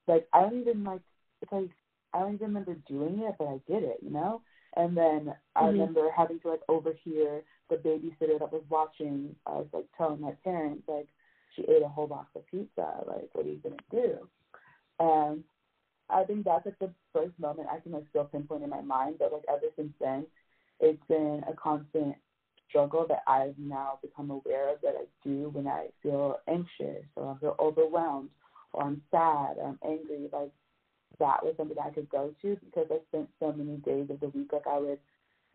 like 0.08 0.28
I 0.34 0.42
don't 0.42 0.60
even 0.60 0.84
like 0.84 1.02
it's 1.42 1.52
like 1.52 1.70
I 2.14 2.20
don't 2.20 2.36
even 2.36 2.48
remember 2.48 2.76
doing 2.88 3.20
it, 3.20 3.36
but 3.38 3.46
I 3.46 3.60
did 3.68 3.84
it, 3.84 4.00
you 4.02 4.12
know. 4.12 4.42
And 4.76 4.96
then 4.96 5.34
I 5.56 5.62
mm-hmm. 5.62 5.80
remember 5.80 6.10
having 6.16 6.40
to 6.42 6.50
like 6.50 6.62
overhear 6.70 7.42
the 7.70 7.76
babysitter 7.76 8.40
that 8.40 8.52
was 8.52 8.64
watching 8.70 9.36
us 9.46 9.66
like 9.74 9.86
telling 9.98 10.22
my 10.22 10.32
parents 10.44 10.84
like 10.88 11.08
she 11.56 11.64
ate 11.64 11.84
a 11.84 11.88
whole 11.88 12.08
box 12.08 12.30
of 12.36 12.48
pizza. 12.48 13.04
Like, 13.06 13.30
what 13.34 13.46
are 13.46 13.50
you 13.50 13.60
gonna 13.64 13.76
do? 13.92 14.28
And 15.00 15.44
I 16.10 16.24
think 16.24 16.46
that's 16.46 16.66
like 16.66 16.80
the 16.80 16.92
first 17.14 17.38
moment 17.40 17.68
I 17.72 17.80
can 17.80 17.92
like 17.92 18.06
still 18.10 18.26
pinpoint 18.26 18.64
in 18.64 18.70
my 18.70 18.82
mind. 18.82 19.16
But 19.20 19.34
like 19.34 19.44
ever 19.50 19.68
since 19.76 19.94
then, 20.00 20.26
it's 20.80 21.02
been 21.08 21.44
a 21.50 21.54
constant 21.54 22.16
struggle 22.70 23.06
that 23.10 23.24
I've 23.28 23.58
now 23.58 24.00
become 24.02 24.30
aware 24.30 24.74
of 24.74 24.82
that 24.82 24.96
I 24.98 25.06
do 25.24 25.50
when 25.50 25.68
I 25.68 25.88
feel 26.04 26.38
anxious 26.48 27.06
or 27.16 27.34
I 27.34 27.40
feel 27.40 27.56
overwhelmed 27.60 28.30
or 28.74 28.84
I'm 28.84 29.02
sad 29.12 29.58
or 29.58 29.70
I'm 29.70 29.80
angry. 29.84 30.30
Like 30.32 30.52
that 31.20 31.44
was 31.44 31.56
something 31.58 31.78
I 31.84 31.90
could 31.90 32.10
go 32.10 32.34
to 32.42 32.58
because 32.66 32.88
I 32.92 33.00
spent 33.10 33.30
so 33.40 33.52
many 33.52 33.78
days 33.78 34.10
of 34.10 34.20
the 34.20 34.30
week 34.30 34.52
like 34.54 34.68
I 34.68 34.80
would 34.80 35.00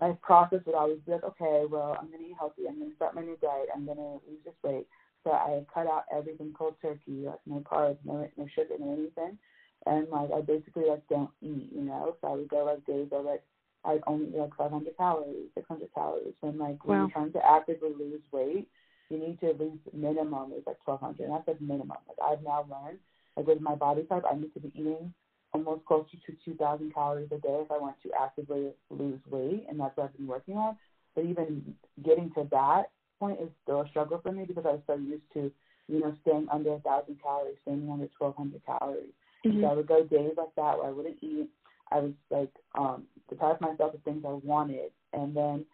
my 0.01 0.13
process 0.21 0.61
would 0.67 0.75
always 0.75 0.99
be 1.07 1.13
like, 1.13 1.23
okay, 1.23 1.63
well, 1.71 1.97
I'm 2.01 2.11
gonna 2.11 2.25
eat 2.25 2.35
healthy. 2.37 2.63
I'm 2.69 2.81
gonna 2.81 2.95
start 2.97 3.15
my 3.15 3.23
new 3.23 3.37
diet. 3.41 3.69
I'm 3.73 3.87
gonna 3.87 4.15
lose 4.27 4.43
this 4.45 4.55
weight. 4.65 4.89
So 5.25 5.31
I 5.31 5.65
cut 5.73 5.87
out 5.87 6.05
everything 6.13 6.53
cold 6.57 6.75
turkey, 6.83 7.25
like 7.27 7.39
no 7.47 7.61
carbs, 7.61 7.99
no 8.05 8.29
no 8.37 8.47
sugar, 8.55 8.75
no 8.79 8.93
anything, 8.93 9.39
and 9.87 10.09
like 10.09 10.31
I 10.33 10.41
basically 10.41 10.85
like 10.89 11.07
don't 11.09 11.31
eat, 11.41 11.71
you 11.73 11.83
know. 11.83 12.17
So 12.21 12.29
I 12.29 12.33
would 12.33 12.49
go 12.49 12.65
like 12.65 12.85
days 12.87 13.09
of 13.13 13.25
like 13.25 13.43
I'd 13.85 14.03
only 14.07 14.29
eat 14.29 14.37
like 14.37 14.57
500 14.57 14.97
calories, 14.97 15.49
600 15.55 15.89
calories. 15.95 16.35
When 16.41 16.59
like 16.59 16.85
when 16.85 16.99
wow. 16.99 17.05
you're 17.05 17.13
trying 17.13 17.33
to 17.33 17.47
actively 17.47 17.91
lose 17.99 18.23
weight, 18.33 18.69
you 19.11 19.19
need 19.19 19.39
to 19.41 19.53
lose 19.53 19.79
minimum 19.93 20.53
is 20.53 20.67
like 20.67 20.79
1200. 20.87 21.25
And 21.25 21.35
that's 21.35 21.49
like 21.49 21.61
minimum. 21.61 21.99
Like 22.09 22.19
I've 22.25 22.43
now 22.43 22.67
learned, 22.71 22.99
like 23.37 23.47
with 23.47 23.61
my 23.61 23.75
body 23.75 24.03
type, 24.05 24.25
I 24.31 24.35
need 24.35 24.55
to 24.55 24.61
be 24.61 24.73
eating 24.75 25.13
almost 25.53 25.85
closer 25.85 26.17
to 26.27 26.33
2,000 26.45 26.95
calories 26.95 27.29
a 27.31 27.39
day 27.39 27.61
if 27.65 27.71
I 27.71 27.79
want 27.79 27.97
to 28.03 28.11
actively 28.21 28.73
lose 28.91 29.21
weight, 29.31 29.67
and 29.69 29.79
that's 29.79 29.97
what 29.97 30.05
I've 30.05 30.17
been 30.17 30.27
working 30.27 30.57
on. 30.57 30.77
But 31.15 31.27
even 31.27 31.75
getting 32.03 32.31
to 32.35 32.49
that 32.51 32.91
point 33.23 33.41
is 33.41 33.49
still 33.63 33.83
a 33.83 33.89
struggle 33.89 34.21
for 34.23 34.33
me 34.33 34.45
because 34.45 34.65
I 34.67 34.73
was 34.73 34.83
so 34.87 34.95
used 34.95 35.23
to, 35.35 35.51
you 35.87 36.01
know, 36.01 36.15
staying 36.23 36.49
under 36.51 36.75
a 36.75 36.81
thousand 36.81 37.23
calories, 37.23 37.57
staying 37.63 37.89
under 37.91 38.09
1,200 38.19 38.61
calories. 38.67 39.15
Mm-hmm. 39.47 39.61
So 39.61 39.67
I 39.67 39.75
would 39.75 39.87
go 39.87 40.03
days 40.03 40.35
like 40.37 40.55
that 40.57 40.79
where 40.79 40.89
I 40.89 40.93
wouldn't 40.93 41.23
eat 41.23 41.49
I 41.93 42.01
was 42.01 42.13
like 42.31 42.51
um 42.75 43.05
deprive 43.29 43.61
myself 43.61 43.95
of 43.95 44.03
things 44.03 44.25
I 44.27 44.33
wanted 44.43 44.93
and 45.13 45.37
then 45.37 45.65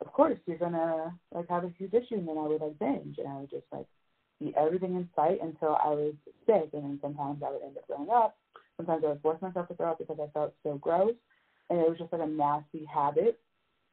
of 0.00 0.12
course 0.12 0.38
you're 0.46 0.58
gonna 0.58 1.18
like 1.34 1.48
have 1.48 1.64
a 1.64 1.72
huge 1.78 1.94
issue 1.94 2.16
and 2.16 2.28
then 2.28 2.38
I 2.38 2.46
would 2.46 2.60
like 2.60 2.78
binge 2.78 3.16
and 3.18 3.28
I 3.28 3.40
would 3.40 3.50
just 3.50 3.66
like 3.72 3.86
eat 4.40 4.54
everything 4.56 4.94
in 4.96 5.08
sight 5.16 5.38
until 5.42 5.76
I 5.82 5.88
was 5.88 6.14
sick 6.46 6.70
and 6.74 6.84
then 6.84 6.98
sometimes 7.00 7.42
I 7.46 7.50
would 7.50 7.62
end 7.62 7.76
up 7.78 7.86
throwing 7.86 8.10
up. 8.10 8.36
Sometimes 8.76 9.04
I 9.04 9.08
would 9.10 9.22
force 9.22 9.40
myself 9.40 9.68
to 9.68 9.74
throw 9.74 9.92
up 9.92 9.98
because 9.98 10.18
I 10.20 10.30
felt 10.32 10.54
so 10.62 10.76
gross 10.78 11.14
and 11.70 11.80
it 11.80 11.88
was 11.88 11.98
just 11.98 12.12
like 12.12 12.22
a 12.22 12.26
nasty 12.26 12.84
habit 12.84 13.38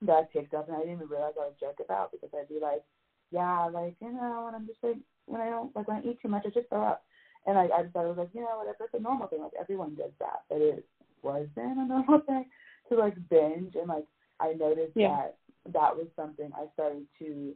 that 0.02 0.14
I 0.14 0.24
picked 0.34 0.54
up 0.54 0.68
and 0.68 0.76
I 0.76 0.80
didn't 0.80 0.96
even 0.96 1.08
realize 1.08 1.34
I 1.38 1.48
was 1.48 1.60
joke 1.60 1.80
about 1.84 2.12
because 2.12 2.30
I'd 2.34 2.50
be 2.50 2.60
like, 2.62 2.84
Yeah, 3.32 3.66
like, 3.66 3.96
you 4.02 4.12
know, 4.12 4.44
when 4.46 4.56
I'm 4.56 4.68
just 4.68 4.80
like 4.82 4.98
when 5.26 5.42
I 5.42 5.50
don't 5.50 5.76
like 5.76 5.88
when 5.88 5.98
I 5.98 6.02
eat 6.02 6.20
too 6.22 6.28
much 6.28 6.44
I 6.46 6.50
just 6.50 6.70
throw 6.70 6.84
up. 6.84 7.04
And 7.46 7.58
I, 7.58 7.70
I 7.74 7.84
just 7.84 7.94
thought 7.94 8.06
it 8.06 8.10
was 8.10 8.18
like, 8.18 8.30
you 8.34 8.42
know, 8.42 8.58
whatever, 8.58 8.84
it's 8.84 8.94
a 8.94 9.00
normal 9.00 9.28
thing, 9.28 9.42
like 9.42 9.54
everyone 9.60 9.96
does 9.96 10.12
that. 10.20 10.44
But 10.50 10.62
it 10.62 10.86
wasn't 11.22 11.52
a 11.58 11.86
normal 11.88 12.20
thing 12.22 12.46
to 12.90 12.96
like 12.96 13.16
binge 13.30 13.76
and 13.76 13.88
like 13.88 14.06
I 14.40 14.54
noticed 14.54 14.94
yeah. 14.96 15.10
that 15.10 15.38
that 15.74 15.96
was 15.96 16.08
something 16.16 16.52
I 16.56 16.66
started 16.74 17.06
to 17.20 17.54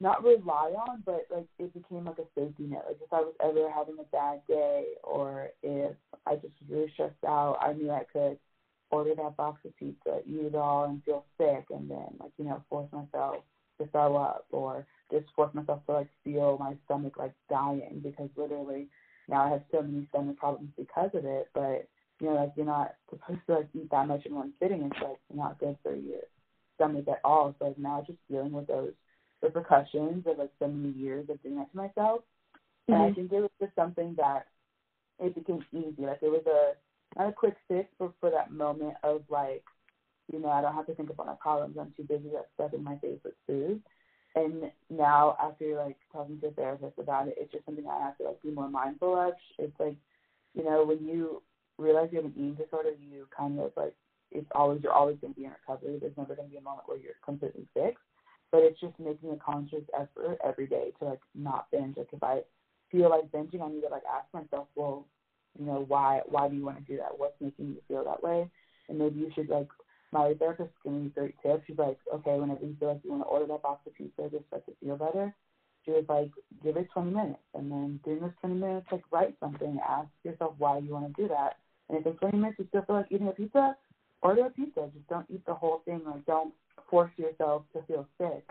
not 0.00 0.22
rely 0.24 0.72
on, 0.88 1.02
but 1.04 1.26
like 1.30 1.46
it 1.58 1.72
became 1.74 2.04
like 2.04 2.18
a 2.18 2.26
safety 2.38 2.64
net. 2.64 2.84
Like 2.86 2.98
if 3.02 3.12
I 3.12 3.20
was 3.20 3.34
ever 3.42 3.70
having 3.70 3.96
a 3.98 4.04
bad 4.04 4.40
day 4.46 4.84
or 5.02 5.48
if 5.62 5.94
I 6.26 6.34
just 6.34 6.54
was 6.60 6.70
really 6.70 6.90
stressed 6.92 7.24
out, 7.26 7.58
I 7.60 7.72
knew 7.72 7.90
I 7.90 8.04
could 8.12 8.38
order 8.90 9.14
that 9.14 9.36
box 9.36 9.60
of 9.64 9.76
pizza, 9.76 10.20
eat 10.26 10.40
it 10.40 10.54
all 10.54 10.84
and 10.84 11.02
feel 11.04 11.24
sick 11.38 11.66
and 11.70 11.90
then 11.90 12.06
like, 12.20 12.32
you 12.38 12.44
know, 12.44 12.62
force 12.68 12.88
myself 12.92 13.36
to 13.80 13.86
throw 13.88 14.16
up 14.16 14.46
or 14.50 14.86
just 15.10 15.26
force 15.34 15.54
myself 15.54 15.80
to 15.86 15.92
like 15.92 16.08
feel 16.22 16.56
my 16.58 16.74
stomach 16.84 17.14
like 17.18 17.34
dying 17.48 18.00
because 18.02 18.28
literally 18.36 18.88
now 19.28 19.46
I 19.46 19.50
have 19.50 19.62
so 19.70 19.82
many 19.82 20.06
stomach 20.10 20.36
problems 20.36 20.70
because 20.76 21.10
of 21.14 21.24
it. 21.24 21.48
But 21.54 21.88
you 22.20 22.28
know, 22.28 22.34
like 22.34 22.52
you're 22.56 22.66
not 22.66 22.94
supposed 23.10 23.40
to 23.46 23.54
like 23.56 23.68
eat 23.74 23.90
that 23.90 24.06
much 24.06 24.26
in 24.26 24.34
one 24.34 24.52
sitting. 24.60 24.82
It's 24.82 25.02
like 25.02 25.18
not 25.32 25.58
good 25.58 25.76
for 25.82 25.94
your 25.94 26.20
stomach 26.76 27.06
at 27.08 27.20
all. 27.24 27.54
So 27.58 27.66
like 27.66 27.78
now 27.78 28.04
just 28.06 28.18
dealing 28.30 28.52
with 28.52 28.66
those 28.66 28.92
repercussions 29.42 30.26
of 30.26 30.38
like 30.38 30.52
so 30.58 30.68
many 30.68 30.94
years 30.94 31.28
of 31.28 31.42
doing 31.42 31.56
that 31.56 31.70
to 31.72 31.76
myself. 31.76 32.20
Mm-hmm. 32.90 32.92
And 32.92 33.02
I 33.02 33.06
mm-hmm. 33.06 33.14
think 33.14 33.32
it 33.32 33.40
was 33.40 33.50
just 33.60 33.74
something 33.74 34.14
that 34.18 34.46
it 35.18 35.34
became 35.34 35.64
easy. 35.72 36.06
Like 36.06 36.22
it 36.22 36.30
was 36.30 36.44
a 36.46 36.72
not 37.18 37.28
a 37.28 37.32
quick 37.32 37.54
fix, 37.68 37.88
but 37.98 38.12
for 38.20 38.30
that 38.30 38.50
moment 38.50 38.94
of 39.02 39.22
like, 39.28 39.62
you 40.32 40.40
know, 40.40 40.48
I 40.48 40.60
don't 40.62 40.74
have 40.74 40.86
to 40.86 40.94
think 40.94 41.10
about 41.10 41.26
my 41.26 41.34
problems. 41.40 41.76
I'm 41.78 41.92
too 41.96 42.04
busy 42.04 42.30
stuffing 42.54 42.82
my 42.82 42.96
face 42.98 43.18
with 43.24 43.34
food. 43.46 43.82
And 44.34 44.70
now 44.90 45.36
after 45.40 45.76
like 45.76 45.96
talking 46.12 46.40
to 46.40 46.48
a 46.48 46.50
therapist 46.52 46.98
about 46.98 47.28
it, 47.28 47.34
it's 47.38 47.52
just 47.52 47.64
something 47.66 47.86
I 47.86 48.00
have 48.04 48.16
to 48.18 48.24
like 48.24 48.42
be 48.42 48.50
more 48.50 48.68
mindful 48.68 49.14
of. 49.16 49.34
It's 49.58 49.78
like, 49.78 49.96
you 50.54 50.64
know, 50.64 50.84
when 50.84 51.04
you 51.06 51.42
realize 51.78 52.08
you 52.10 52.18
have 52.18 52.26
an 52.26 52.32
eating 52.36 52.54
disorder, 52.54 52.90
you 53.00 53.26
kind 53.36 53.58
of 53.60 53.72
like 53.76 53.94
it's 54.32 54.48
always 54.54 54.80
you're 54.82 54.92
always 54.92 55.16
going 55.20 55.34
to 55.34 55.38
be 55.38 55.46
in 55.46 55.52
recovery. 55.52 55.98
There's 56.00 56.16
never 56.16 56.34
going 56.34 56.48
to 56.48 56.52
be 56.52 56.58
a 56.58 56.62
moment 56.62 56.88
where 56.88 56.98
you're 56.98 57.14
completely 57.24 57.66
fixed. 57.74 58.02
but 58.50 58.62
it's 58.62 58.80
just 58.80 58.98
making 59.00 59.30
a 59.32 59.36
conscious 59.36 59.82
effort 59.98 60.38
every 60.44 60.66
day 60.66 60.92
to 60.98 61.04
like 61.06 61.20
not 61.34 61.66
binge. 61.72 61.96
Like 61.96 62.08
if 62.12 62.22
I 62.22 62.40
feel 62.90 63.10
like 63.10 63.30
binging, 63.32 63.62
I 63.62 63.68
need 63.68 63.80
to 63.82 63.88
like 63.90 64.04
ask 64.12 64.32
myself, 64.32 64.68
well, 64.76 65.06
you 65.58 65.66
know, 65.66 65.84
why 65.88 66.20
why 66.26 66.48
do 66.48 66.56
you 66.56 66.64
want 66.64 66.78
to 66.78 66.84
do 66.84 66.96
that? 66.98 67.18
What's 67.18 67.40
making 67.40 67.68
you 67.68 67.82
feel 67.88 68.04
that 68.04 68.22
way? 68.22 68.48
And 68.88 68.98
maybe 68.98 69.18
you 69.20 69.30
should 69.34 69.48
like 69.48 69.68
my 70.14 70.32
therapist 70.34 70.70
gave 70.82 70.94
me 70.94 71.10
great 71.14 71.34
tips. 71.42 71.64
She's 71.66 71.76
like, 71.76 71.98
okay, 72.14 72.38
whenever 72.38 72.64
you 72.64 72.76
feel 72.78 72.88
like 72.88 73.00
you 73.04 73.10
want 73.10 73.22
to 73.22 73.26
order 73.26 73.46
that 73.46 73.62
box 73.62 73.86
of 73.86 73.94
pizza 73.94 74.30
just 74.30 74.46
start 74.46 74.64
to 74.66 74.72
feel 74.80 74.96
better, 74.96 75.34
she 75.84 75.90
was 75.90 76.04
like, 76.08 76.30
give 76.62 76.78
it 76.78 76.88
20 76.94 77.10
minutes, 77.10 77.44
and 77.52 77.70
then 77.70 78.00
during 78.04 78.20
those 78.20 78.30
20 78.40 78.54
minutes, 78.54 78.86
like 78.90 79.02
write 79.10 79.34
something, 79.38 79.78
ask 79.86 80.08
yourself 80.24 80.54
why 80.56 80.78
you 80.78 80.92
want 80.92 81.14
to 81.14 81.22
do 81.22 81.28
that, 81.28 81.58
and 81.90 81.98
if 81.98 82.06
in 82.06 82.14
20 82.14 82.38
minutes 82.38 82.58
you 82.58 82.66
still 82.68 82.82
feel 82.86 82.96
like 82.96 83.06
eating 83.10 83.28
a 83.28 83.32
pizza, 83.32 83.76
order 84.24 84.46
a 84.46 84.50
pizza. 84.50 84.90
Just 84.92 85.06
don't 85.08 85.26
eat 85.30 85.44
the 85.46 85.54
whole 85.54 85.82
thing. 85.84 86.00
Like 86.04 86.24
don't 86.26 86.52
force 86.90 87.12
yourself 87.16 87.62
to 87.74 87.82
feel 87.82 88.08
sick. 88.18 88.48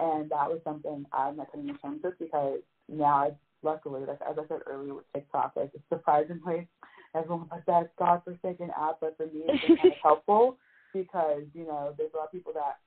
And 0.00 0.28
that 0.30 0.50
was 0.50 0.60
something 0.64 1.06
I'm 1.12 1.36
not 1.36 1.52
coming 1.52 1.68
to 1.68 1.78
terms 1.78 2.00
with 2.02 2.18
because 2.18 2.58
now 2.88 3.14
I 3.14 3.30
luckily, 3.62 4.02
like 4.06 4.18
as 4.28 4.36
I 4.36 4.46
said 4.48 4.60
earlier 4.66 4.94
with 4.94 5.04
TikTok, 5.14 5.52
like 5.56 5.70
surprisingly 5.88 6.68
everyone's 7.14 7.50
like 7.50 7.64
that 7.66 7.94
godforsaken 7.96 8.70
app, 8.76 8.98
but 9.00 9.16
for 9.16 9.26
me 9.26 9.44
it's 9.46 9.66
been 9.66 9.76
kind 9.76 9.92
of 9.92 9.98
helpful 10.02 10.58
because, 10.94 11.42
you 11.52 11.66
know, 11.66 11.92
there's 11.98 12.12
a 12.14 12.16
lot 12.16 12.26
of 12.26 12.32
people 12.32 12.54
that 12.54 12.78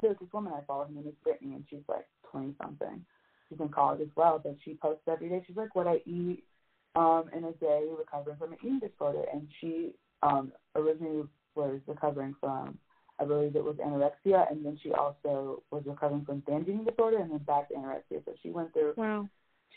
there's 0.00 0.16
this 0.20 0.32
woman 0.32 0.52
I 0.56 0.60
follow, 0.64 0.84
her 0.84 0.92
name 0.92 1.08
is 1.08 1.14
Brittany 1.24 1.54
and 1.54 1.64
she's 1.68 1.80
like 1.88 2.06
twenty 2.30 2.54
something. 2.62 3.04
She's 3.48 3.58
in 3.58 3.68
college 3.70 4.00
as 4.02 4.08
well, 4.14 4.38
but 4.42 4.56
she 4.64 4.74
posts 4.74 5.02
every 5.08 5.28
day. 5.28 5.42
She's 5.46 5.56
like 5.56 5.74
what 5.74 5.88
I 5.88 5.96
eat 6.06 6.44
um 6.94 7.24
in 7.36 7.44
a 7.44 7.52
day 7.52 7.86
recovering 7.98 8.36
from 8.36 8.52
an 8.52 8.58
eating 8.62 8.78
disorder 8.80 9.24
and 9.32 9.48
she 9.60 9.92
um 10.22 10.52
originally 10.76 11.24
was 11.56 11.80
recovering 11.86 12.34
from 12.40 12.78
I 13.18 13.24
believe 13.24 13.56
it 13.56 13.64
was 13.64 13.76
anorexia, 13.76 14.50
and 14.50 14.64
then 14.64 14.78
she 14.82 14.92
also 14.92 15.62
was 15.70 15.82
recovering 15.86 16.24
from 16.24 16.42
binge 16.46 16.68
eating 16.68 16.84
disorder, 16.84 17.18
and 17.18 17.30
then 17.30 17.38
back 17.38 17.68
to 17.68 17.74
anorexia. 17.74 18.22
So 18.24 18.34
she 18.42 18.50
went 18.50 18.74
through 18.74 18.92
wow. 18.96 19.26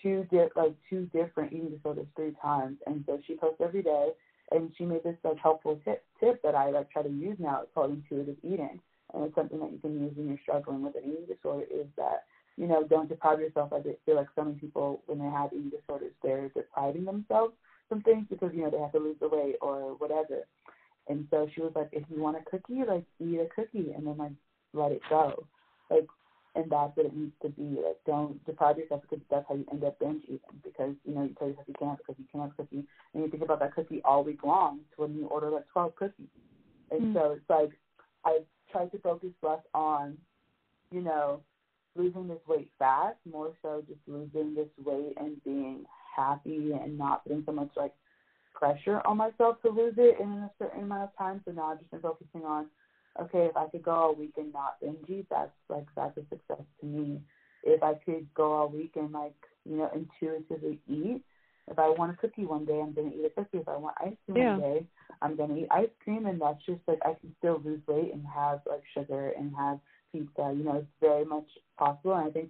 two 0.02 0.28
di- 0.32 0.50
like 0.56 0.76
two 0.90 1.06
different 1.14 1.54
eating 1.54 1.70
disorders 1.70 2.08
three 2.16 2.36
times, 2.42 2.78
and 2.86 3.04
so 3.06 3.20
she 3.26 3.36
posts 3.36 3.62
every 3.64 3.82
day. 3.82 4.10
And 4.52 4.72
she 4.78 4.86
made 4.86 5.04
this 5.04 5.16
like 5.24 5.38
helpful 5.38 5.80
tip 5.86 6.04
tip 6.20 6.42
that 6.44 6.56
I 6.56 6.72
like 6.72 6.90
try 6.90 7.04
to 7.04 7.10
use 7.10 7.38
now. 7.40 7.62
It's 7.62 7.72
called 7.74 7.92
intuitive 7.92 8.38
eating, 8.44 8.80
and 9.14 9.24
it's 9.24 9.36
something 9.36 9.60
that 9.60 9.72
you 9.72 9.78
can 9.80 10.02
use 10.02 10.12
when 10.16 10.28
you're 10.28 10.40
struggling 10.42 10.82
with 10.82 10.96
an 10.96 11.04
eating 11.06 11.26
disorder. 11.28 11.66
Is 11.72 11.88
that 11.98 12.26
you 12.58 12.68
know 12.68 12.84
don't 12.84 13.10
deprive 13.10 13.40
yourself. 13.40 13.72
I 13.72 13.82
feel 13.82 14.16
like 14.16 14.28
so 14.36 14.44
many 14.44 14.58
people 14.58 15.02
when 15.06 15.20
they 15.20 15.26
have 15.26 15.54
eating 15.54 15.70
disorders, 15.70 16.14
they're 16.24 16.50
depriving 16.50 17.06
themselves 17.06 17.54
from 17.88 18.02
things 18.02 18.26
because 18.30 18.52
you 18.54 18.64
know 18.64 18.72
they 18.72 18.80
have 18.80 18.92
to 18.94 19.00
lose 19.00 19.18
the 19.20 19.30
weight 19.30 19.56
or 19.62 19.96
whatever. 19.98 20.46
And 21.08 21.28
so 21.32 21.48
she 21.54 21.62
was 21.62 21.72
like, 21.76 21.90
if 21.92 22.04
you 22.10 22.22
want 22.22 22.38
a 22.38 22.50
cookie, 22.50 22.84
like 22.88 23.04
eat 23.20 23.40
a 23.40 23.48
cookie 23.56 23.94
and 23.96 24.06
then 24.06 24.18
like 24.18 24.32
let 24.74 24.92
it 24.92 25.02
go. 25.10 25.46
Like 25.92 26.08
and 26.56 26.72
that's 26.72 26.96
what 26.98 27.06
it 27.06 27.16
needs 27.16 27.34
to 27.44 27.50
be. 27.50 27.78
Like 27.86 27.98
don't 28.08 28.44
deprive 28.46 28.78
yourself 28.80 29.04
because 29.04 29.24
that's 29.30 29.46
how 29.48 29.56
you 29.56 29.66
end 29.72 29.84
up 29.84 30.00
binge 30.00 30.24
eating 30.26 30.40
because, 30.64 30.96
you 31.06 31.14
know, 31.14 31.24
you 31.24 31.36
tell 31.38 31.48
yourself 31.48 31.68
you 31.68 31.76
can't 31.78 31.98
because 32.00 32.16
you 32.18 32.26
can't 32.32 32.56
cookie 32.58 32.78
you 32.78 32.84
think 33.40 33.50
about 33.50 33.60
that 33.60 33.76
cookie 33.76 34.02
all 34.04 34.24
week 34.24 34.44
long 34.44 34.80
to 34.96 35.02
when 35.02 35.16
you 35.16 35.28
order 35.28 35.50
like 35.50 35.68
twelve 35.72 35.96
cookies. 35.96 36.28
And 36.92 37.02
mm-hmm. 37.02 37.14
so 37.14 37.32
it's 37.32 37.50
like 37.50 37.72
I 38.26 38.40
try 38.72 38.86
to 38.88 38.98
focus 39.00 39.30
less 39.42 39.62
on, 39.74 40.18
you 40.92 41.02
know, 41.02 41.42
losing 41.96 42.28
this 42.28 42.40
weight 42.48 42.70
fast, 42.78 43.18
more 43.30 43.52
so 43.62 43.84
just 43.88 44.00
losing 44.08 44.56
this 44.56 44.68
weight 44.84 45.14
and 45.18 45.44
being 45.44 45.86
happy 46.16 46.72
and 46.74 46.98
not 46.98 47.24
putting 47.24 47.44
so 47.46 47.52
much 47.52 47.70
like 47.76 47.94
pressure 48.54 49.02
on 49.06 49.18
myself 49.18 49.62
to 49.62 49.70
lose 49.70 49.94
it 49.98 50.20
in 50.20 50.30
a 50.30 50.52
certain 50.60 50.84
amount 50.84 51.04
of 51.04 51.18
time. 51.18 51.42
So 51.46 51.52
now 51.52 51.72
I've 51.72 51.80
just 51.80 51.92
been 51.92 52.02
focusing 52.02 52.44
on, 52.44 52.68
okay, 53.22 53.46
if 53.46 53.56
I 53.56 53.68
could 53.68 53.84
go 53.84 53.92
all 53.92 54.16
week 54.16 54.34
and 54.38 54.52
not 54.52 54.80
binge 54.82 54.98
eat, 55.08 55.28
that's 55.30 55.52
like 55.70 55.86
that's 55.96 56.18
a 56.18 56.22
success 56.30 56.66
to 56.82 56.86
me. 56.86 57.22
If 57.64 57.84
I 57.84 57.94
could 58.06 58.28
go 58.34 58.54
all 58.54 58.70
week 58.70 58.92
and 58.96 59.12
like 59.12 59.36
you 59.66 59.78
know 59.78 59.90
intuitively 59.94 60.80
eat, 60.88 61.22
if 61.70 61.80
I 61.80 61.90
want 61.90 62.12
a 62.12 62.16
cookie 62.16 62.46
one 62.46 62.66
day, 62.66 62.80
I'm 62.80 62.94
gonna 62.94 63.10
eat 63.10 63.26
a 63.26 63.30
cookie. 63.30 63.60
If 63.60 63.68
I 63.68 63.78
want 63.78 63.96
ice 64.00 64.14
cream 64.26 64.38
yeah. 64.38 64.58
one 64.58 64.62
day, 64.62 64.86
I'm 65.22 65.36
gonna 65.36 65.58
eat 65.58 65.68
ice 65.72 65.90
cream, 66.04 66.26
and 66.26 66.42
that's 66.42 66.64
just 66.66 66.82
like 66.88 67.00
I 67.04 67.14
can 67.20 67.34
still 67.40 67.62
lose 67.64 67.82
weight 67.88 68.14
and 68.14 68.26
have 68.28 68.62
like 68.66 68.84
sugar 68.94 69.34
and 69.38 69.54
have 69.56 69.80
pizza. 70.12 70.54
You 70.56 70.64
know, 70.64 70.78
it's 70.78 70.88
very 71.02 71.26
much 71.26 71.48
possible, 71.78 72.16
and 72.16 72.28
I 72.28 72.32
think 72.32 72.50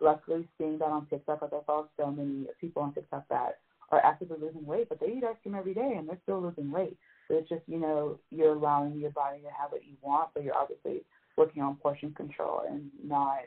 luckily 0.00 0.48
seeing 0.58 0.78
that 0.78 0.86
on 0.86 1.06
TikTok, 1.06 1.42
like 1.42 1.52
I 1.52 1.60
follow 1.66 1.88
so 1.98 2.10
many 2.10 2.46
people 2.60 2.82
on 2.82 2.94
TikTok 2.94 3.28
that 3.28 3.58
are 3.90 4.04
actively 4.04 4.38
losing 4.40 4.64
weight, 4.64 4.88
but 4.88 5.00
they 5.00 5.06
eat 5.06 5.24
ice 5.24 5.36
cream 5.42 5.54
every 5.54 5.74
day 5.74 5.94
and 5.96 6.08
they're 6.08 6.18
still 6.22 6.40
losing 6.40 6.70
weight. 6.70 6.96
So 7.28 7.36
it's 7.36 7.48
just, 7.48 7.62
you 7.66 7.78
know, 7.78 8.18
you're 8.30 8.54
allowing 8.54 8.98
your 8.98 9.10
body 9.10 9.40
to 9.40 9.48
have 9.48 9.72
what 9.72 9.84
you 9.84 9.94
want, 10.00 10.30
but 10.34 10.44
you're 10.44 10.56
obviously 10.56 11.02
working 11.36 11.62
on 11.62 11.76
portion 11.76 12.12
control 12.12 12.62
and 12.68 12.90
not, 13.04 13.40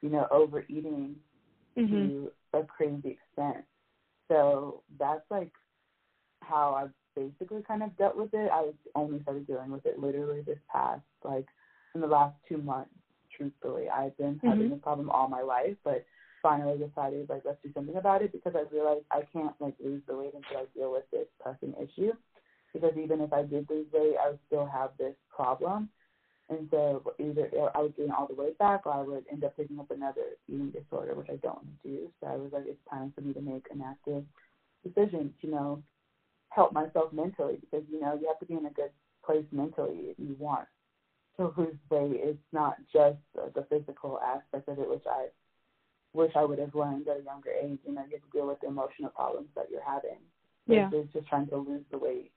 you 0.00 0.08
know, 0.08 0.26
overeating 0.30 1.16
mm-hmm. 1.76 1.92
to 1.92 2.32
a 2.54 2.64
crazy 2.64 3.18
extent. 3.18 3.64
So 4.32 4.82
that's 4.98 5.24
like 5.30 5.52
how 6.40 6.74
I've 6.74 6.90
basically 7.14 7.62
kind 7.62 7.82
of 7.82 7.96
dealt 7.98 8.16
with 8.16 8.32
it. 8.32 8.50
I 8.50 8.70
only 8.94 9.22
started 9.22 9.46
dealing 9.46 9.70
with 9.70 9.84
it 9.84 9.98
literally 9.98 10.40
this 10.40 10.58
past, 10.72 11.02
like, 11.22 11.46
in 11.94 12.00
the 12.00 12.06
last 12.06 12.34
two 12.48 12.56
months, 12.56 12.94
truthfully. 13.36 13.88
I've 13.90 14.16
been 14.16 14.36
mm-hmm. 14.36 14.48
having 14.48 14.70
this 14.70 14.78
problem 14.82 15.10
all 15.10 15.28
my 15.28 15.42
life, 15.42 15.76
but 15.84 16.06
finally 16.42 16.76
decided 16.76 17.28
like 17.28 17.42
let's 17.44 17.62
do 17.62 17.70
something 17.72 17.96
about 17.96 18.20
it 18.20 18.32
because 18.32 18.54
I 18.56 18.64
realized 18.74 19.04
I 19.12 19.22
can't 19.32 19.54
like 19.60 19.74
lose 19.78 20.02
the 20.08 20.16
weight 20.16 20.32
until 20.34 20.62
I 20.62 20.64
deal 20.74 20.90
with 20.90 21.04
this 21.12 21.28
pressing 21.40 21.74
issue. 21.80 22.12
Because 22.72 22.94
even 22.96 23.20
if 23.20 23.32
I 23.32 23.42
did 23.42 23.68
lose 23.68 23.86
weight, 23.92 24.16
I 24.20 24.30
would 24.30 24.38
still 24.46 24.66
have 24.66 24.90
this 24.98 25.14
problem. 25.34 25.90
And 26.50 26.68
so 26.70 27.02
either 27.18 27.48
I 27.74 27.80
would 27.80 27.96
gain 27.96 28.10
all 28.10 28.26
the 28.26 28.34
weight 28.34 28.58
back 28.58 28.84
or 28.84 28.92
I 28.92 29.02
would 29.02 29.24
end 29.30 29.44
up 29.44 29.56
picking 29.56 29.78
up 29.78 29.90
another 29.90 30.36
eating 30.48 30.70
disorder, 30.70 31.14
which 31.14 31.28
I 31.30 31.36
don't 31.36 31.56
want 31.56 31.82
to 31.82 31.88
do. 31.88 32.10
So 32.20 32.26
I 32.26 32.36
was 32.36 32.52
like, 32.52 32.64
it's 32.66 32.78
time 32.90 33.12
for 33.14 33.22
me 33.22 33.32
to 33.32 33.40
make 33.40 33.66
an 33.70 33.82
active 33.84 34.24
decision 34.84 35.32
to, 35.40 35.46
you 35.46 35.52
know, 35.52 35.82
help 36.50 36.72
myself 36.72 37.12
mentally 37.12 37.58
because, 37.60 37.86
you 37.90 38.00
know, 38.00 38.18
you 38.20 38.28
have 38.28 38.38
to 38.40 38.46
be 38.46 38.54
in 38.54 38.66
a 38.66 38.70
good 38.70 38.90
place 39.24 39.46
mentally 39.52 40.10
if 40.10 40.18
you 40.18 40.36
want 40.38 40.68
to 41.38 41.54
lose 41.56 41.76
weight. 41.88 42.20
It's 42.22 42.38
not 42.52 42.76
just 42.92 43.16
the 43.34 43.64
physical 43.70 44.20
aspect 44.20 44.68
of 44.68 44.78
it, 44.78 44.90
which 44.90 45.04
I 45.10 45.28
wish 46.12 46.32
I 46.36 46.44
would 46.44 46.58
have 46.58 46.74
learned 46.74 47.08
at 47.08 47.20
a 47.20 47.24
younger 47.24 47.50
age. 47.50 47.78
You 47.86 47.94
know, 47.94 48.02
you 48.10 48.18
have 48.18 48.30
to 48.30 48.36
deal 48.36 48.48
with 48.48 48.60
the 48.60 48.66
emotional 48.66 49.10
problems 49.10 49.48
that 49.54 49.68
you're 49.70 49.80
having. 49.86 50.18
Yeah. 50.66 50.90
It's 50.92 51.12
just 51.14 51.28
trying 51.28 51.46
to 51.48 51.56
lose 51.56 51.84
the 51.90 51.98
weight. 51.98 52.32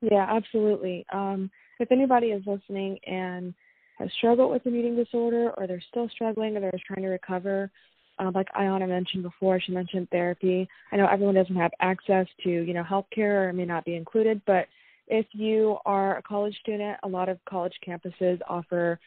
Yeah, 0.00 0.26
absolutely. 0.28 1.04
Um, 1.12 1.50
if 1.78 1.92
anybody 1.92 2.28
is 2.28 2.42
listening 2.46 2.98
and 3.06 3.54
has 3.98 4.10
struggled 4.18 4.50
with 4.50 4.66
an 4.66 4.74
eating 4.74 4.96
disorder 4.96 5.52
or 5.56 5.66
they're 5.66 5.82
still 5.88 6.08
struggling 6.08 6.56
or 6.56 6.60
they're 6.60 6.72
trying 6.86 7.02
to 7.02 7.08
recover, 7.08 7.70
uh, 8.18 8.30
like 8.34 8.48
Ayana 8.58 8.88
mentioned 8.88 9.22
before, 9.22 9.60
she 9.60 9.72
mentioned 9.72 10.08
therapy. 10.10 10.68
I 10.92 10.96
know 10.96 11.06
everyone 11.06 11.34
doesn't 11.34 11.56
have 11.56 11.72
access 11.80 12.26
to, 12.44 12.50
you 12.50 12.74
know, 12.74 12.82
healthcare 12.82 13.48
or 13.48 13.52
may 13.52 13.64
not 13.64 13.84
be 13.84 13.94
included, 13.94 14.40
but 14.46 14.66
if 15.08 15.26
you 15.32 15.78
are 15.86 16.18
a 16.18 16.22
college 16.22 16.56
student, 16.60 16.98
a 17.02 17.08
lot 17.08 17.28
of 17.28 17.38
college 17.48 17.74
campuses 17.86 18.40
offer 18.48 18.98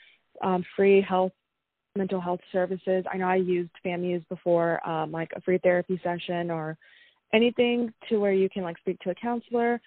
um, 0.42 0.64
free 0.76 1.02
health 1.02 1.32
mental 1.96 2.22
health 2.22 2.40
services. 2.52 3.04
I 3.12 3.18
know 3.18 3.28
I 3.28 3.36
used 3.36 3.72
FAMUs 3.84 4.28
before, 4.30 4.88
um, 4.88 5.12
like 5.12 5.32
a 5.36 5.42
free 5.42 5.58
therapy 5.58 6.00
session 6.04 6.52
or 6.52 6.78
anything 7.34 7.92
to 8.08 8.18
where 8.20 8.32
you 8.32 8.50
can 8.50 8.64
like 8.64 8.78
speak 8.78 9.00
to 9.00 9.10
a 9.10 9.16
counselor, 9.16 9.82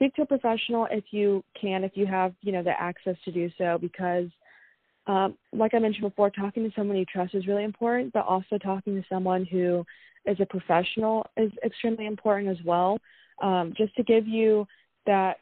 speak 0.00 0.14
to 0.14 0.22
a 0.22 0.26
professional 0.26 0.86
if 0.90 1.04
you 1.10 1.44
can, 1.60 1.84
if 1.84 1.92
you 1.94 2.06
have, 2.06 2.32
you 2.40 2.52
know, 2.52 2.62
the 2.62 2.70
access 2.70 3.16
to 3.26 3.30
do 3.30 3.50
so 3.58 3.76
because 3.78 4.28
um, 5.06 5.36
like 5.52 5.74
I 5.74 5.78
mentioned 5.78 6.08
before, 6.08 6.30
talking 6.30 6.62
to 6.64 6.74
someone 6.74 6.96
you 6.96 7.04
trust 7.04 7.34
is 7.34 7.46
really 7.46 7.64
important, 7.64 8.12
but 8.12 8.24
also 8.24 8.56
talking 8.58 8.94
to 8.94 9.06
someone 9.08 9.44
who 9.44 9.84
is 10.24 10.38
a 10.40 10.46
professional 10.46 11.26
is 11.36 11.50
extremely 11.64 12.06
important 12.06 12.48
as 12.48 12.64
well. 12.64 12.98
Um, 13.42 13.74
just 13.76 13.94
to 13.96 14.02
give 14.02 14.26
you 14.26 14.66
that 15.06 15.38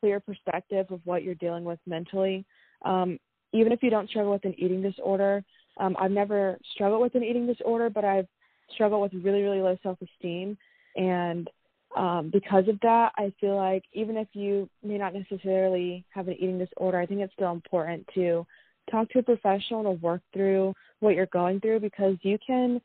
clear 0.00 0.18
perspective 0.18 0.86
of 0.90 1.00
what 1.04 1.22
you're 1.22 1.34
dealing 1.36 1.64
with 1.64 1.78
mentally. 1.86 2.44
Um, 2.84 3.18
even 3.52 3.72
if 3.72 3.82
you 3.82 3.90
don't 3.90 4.08
struggle 4.08 4.32
with 4.32 4.44
an 4.44 4.54
eating 4.58 4.82
disorder, 4.82 5.44
um, 5.78 5.96
I've 5.98 6.10
never 6.10 6.58
struggled 6.74 7.02
with 7.02 7.14
an 7.14 7.22
eating 7.22 7.46
disorder, 7.46 7.88
but 7.88 8.04
I've 8.04 8.26
struggled 8.74 9.02
with 9.02 9.24
really, 9.24 9.42
really 9.42 9.60
low 9.60 9.76
self 9.82 9.98
esteem. 10.00 10.56
And 10.96 11.48
um, 11.96 12.30
because 12.32 12.68
of 12.68 12.78
that, 12.80 13.12
I 13.16 13.32
feel 13.40 13.56
like 13.56 13.84
even 13.92 14.16
if 14.16 14.28
you 14.32 14.68
may 14.82 14.98
not 14.98 15.14
necessarily 15.14 16.04
have 16.10 16.28
an 16.28 16.34
eating 16.34 16.58
disorder, 16.58 16.98
I 16.98 17.06
think 17.06 17.20
it's 17.20 17.32
still 17.34 17.52
important 17.52 18.06
to 18.14 18.46
talk 18.90 19.08
to 19.10 19.18
a 19.18 19.22
professional 19.22 19.82
to 19.84 19.90
work 19.90 20.22
through 20.32 20.74
what 21.00 21.14
you're 21.14 21.26
going 21.26 21.60
through 21.60 21.80
because 21.80 22.16
you 22.22 22.38
can 22.44 22.80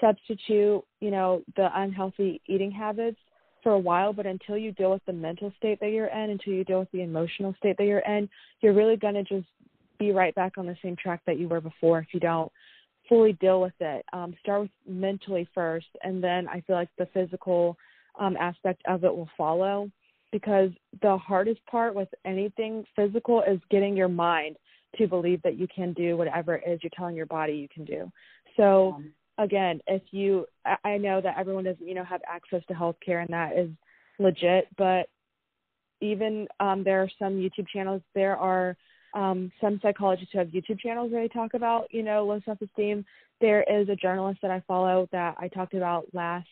substitute, 0.00 0.82
you 1.00 1.10
know, 1.10 1.42
the 1.56 1.68
unhealthy 1.74 2.40
eating 2.46 2.70
habits 2.70 3.18
for 3.62 3.72
a 3.72 3.78
while, 3.78 4.12
but 4.12 4.26
until 4.26 4.56
you 4.56 4.72
deal 4.72 4.90
with 4.90 5.04
the 5.06 5.12
mental 5.12 5.52
state 5.56 5.78
that 5.80 5.90
you're 5.90 6.06
in, 6.06 6.30
until 6.30 6.52
you 6.52 6.64
deal 6.64 6.80
with 6.80 6.90
the 6.92 7.02
emotional 7.02 7.54
state 7.58 7.76
that 7.78 7.84
you're 7.84 8.00
in, 8.00 8.28
you're 8.60 8.72
really 8.72 8.96
going 8.96 9.14
to 9.14 9.22
just 9.22 9.46
be 9.98 10.10
right 10.10 10.34
back 10.34 10.58
on 10.58 10.66
the 10.66 10.76
same 10.82 10.96
track 10.96 11.20
that 11.26 11.38
you 11.38 11.48
were 11.48 11.60
before 11.60 12.00
if 12.00 12.08
you 12.12 12.20
don't 12.20 12.50
fully 13.08 13.34
deal 13.34 13.60
with 13.60 13.74
it. 13.80 14.04
Um, 14.12 14.34
start 14.42 14.62
with 14.62 14.70
mentally 14.86 15.48
first, 15.54 15.86
and 16.02 16.22
then 16.22 16.48
I 16.48 16.60
feel 16.62 16.76
like 16.76 16.88
the 16.98 17.08
physical 17.14 17.76
um, 18.18 18.36
aspect 18.36 18.82
of 18.86 19.04
it 19.04 19.14
will 19.14 19.30
follow. 19.36 19.90
Because 20.30 20.70
the 21.02 21.18
hardest 21.18 21.60
part 21.66 21.94
with 21.94 22.08
anything 22.24 22.86
physical 22.96 23.42
is 23.42 23.60
getting 23.70 23.94
your 23.94 24.08
mind 24.08 24.56
to 24.96 25.06
believe 25.06 25.42
that 25.42 25.58
you 25.58 25.66
can 25.74 25.92
do 25.92 26.16
whatever 26.16 26.54
it 26.54 26.64
is 26.66 26.80
you're 26.82 26.90
telling 26.96 27.14
your 27.14 27.26
body 27.26 27.52
you 27.54 27.68
can 27.68 27.84
do. 27.84 28.10
So 28.56 29.02
again, 29.38 29.80
if 29.86 30.02
you, 30.10 30.46
I 30.84 30.96
know 30.96 31.20
that 31.20 31.36
everyone 31.38 31.64
doesn't, 31.64 31.86
you 31.86 31.94
know, 31.94 32.04
have 32.04 32.22
access 32.26 32.62
to 32.68 32.74
healthcare 32.74 33.20
and 33.22 33.28
that 33.30 33.58
is 33.58 33.70
legit, 34.18 34.68
but 34.78 35.06
even 36.00 36.48
um, 36.60 36.82
there 36.82 37.02
are 37.02 37.10
some 37.18 37.34
YouTube 37.34 37.68
channels. 37.68 38.02
There 38.14 38.36
are 38.36 38.76
um, 39.14 39.52
some 39.60 39.78
psychologists 39.82 40.32
who 40.32 40.38
have 40.38 40.48
YouTube 40.48 40.80
channels 40.80 41.12
where 41.12 41.22
they 41.22 41.28
talk 41.28 41.54
about, 41.54 41.92
you 41.92 42.02
know, 42.02 42.24
low 42.24 42.40
self-esteem. 42.44 43.04
There 43.40 43.64
is 43.64 43.88
a 43.88 43.96
journalist 43.96 44.40
that 44.42 44.50
I 44.50 44.62
follow 44.66 45.08
that 45.12 45.36
I 45.38 45.48
talked 45.48 45.74
about 45.74 46.06
last 46.12 46.48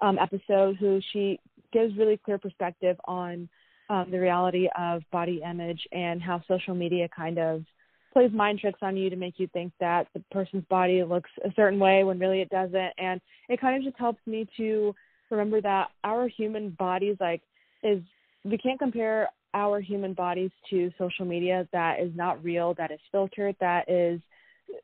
um, 0.00 0.18
episode 0.18 0.76
who 0.76 1.00
she 1.12 1.38
gives 1.72 1.96
really 1.96 2.16
clear 2.16 2.38
perspective 2.38 2.96
on 3.04 3.48
um, 3.90 4.10
the 4.10 4.18
reality 4.18 4.68
of 4.78 5.02
body 5.10 5.42
image 5.48 5.80
and 5.92 6.22
how 6.22 6.42
social 6.46 6.74
media 6.74 7.08
kind 7.14 7.38
of 7.38 7.64
plays 8.12 8.32
mind 8.32 8.58
tricks 8.58 8.78
on 8.82 8.96
you 8.96 9.10
to 9.10 9.16
make 9.16 9.34
you 9.38 9.46
think 9.52 9.72
that 9.80 10.06
the 10.14 10.22
person's 10.30 10.64
body 10.70 11.02
looks 11.04 11.30
a 11.44 11.52
certain 11.54 11.78
way 11.78 12.04
when 12.04 12.18
really 12.18 12.40
it 12.40 12.48
doesn't. 12.50 12.92
And 12.98 13.20
it 13.48 13.60
kind 13.60 13.76
of 13.76 13.82
just 13.82 13.98
helps 13.98 14.20
me 14.26 14.46
to 14.56 14.94
remember 15.30 15.60
that 15.60 15.88
our 16.04 16.28
human 16.28 16.70
bodies, 16.70 17.16
like, 17.20 17.42
is 17.82 18.02
we 18.44 18.58
can't 18.58 18.78
compare 18.78 19.28
our 19.54 19.80
human 19.80 20.14
bodies 20.14 20.50
to 20.70 20.90
social 20.98 21.24
media 21.24 21.66
that 21.72 22.00
is 22.00 22.10
not 22.14 22.42
real, 22.42 22.74
that 22.74 22.90
is 22.90 23.00
filtered, 23.10 23.56
that 23.60 23.88
is, 23.90 24.20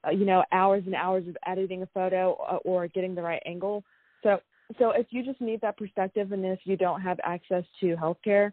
uh, 0.07 0.11
you 0.11 0.25
know, 0.25 0.45
hours 0.53 0.83
and 0.87 0.95
hours 0.95 1.27
of 1.29 1.37
editing 1.47 1.83
a 1.83 1.87
photo 1.87 2.35
uh, 2.51 2.57
or 2.65 2.89
getting 2.89 3.15
the 3.15 3.23
right 3.23 3.43
angle. 3.47 3.85
So, 4.23 4.41
so 4.79 4.91
if 4.91 5.07
you 5.11 5.25
just 5.25 5.41
need 5.41 5.61
that 5.61 5.77
perspective, 5.77 6.33
and 6.33 6.45
if 6.45 6.61
you 6.65 6.77
don't 6.77 7.01
have 7.01 7.19
access 7.25 7.65
to 7.81 7.97
healthcare, 7.97 8.53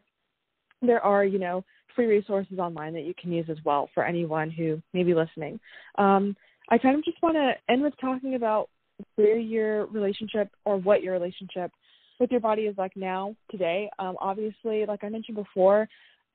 there 0.82 1.02
are, 1.02 1.24
you 1.24 1.40
know, 1.40 1.64
free 1.96 2.06
resources 2.06 2.60
online 2.60 2.94
that 2.94 3.04
you 3.04 3.14
can 3.20 3.32
use 3.32 3.46
as 3.50 3.58
well 3.66 3.90
for 3.94 4.06
anyone 4.06 4.50
who 4.50 4.82
may 4.94 5.04
be 5.04 5.14
listening. 5.14 5.60
Um, 5.98 6.36
I 6.70 6.78
kind 6.78 6.98
of 6.98 7.04
just 7.04 7.22
want 7.22 7.36
to 7.36 7.54
end 7.72 7.84
with 7.84 7.94
talking 8.00 8.36
about 8.36 8.70
where 9.16 9.38
your 9.38 9.88
relationship 9.88 10.50
or 10.66 10.78
what 10.78 11.02
your 11.02 11.14
relationship 11.14 11.72
with 12.20 12.32
your 12.32 12.40
body 12.40 12.64
is 12.64 12.78
like 12.78 12.96
now 12.96 13.36
today. 13.50 13.90
Um, 14.00 14.16
obviously, 14.20 14.86
like 14.86 15.04
I 15.04 15.10
mentioned 15.10 15.36
before, 15.36 15.88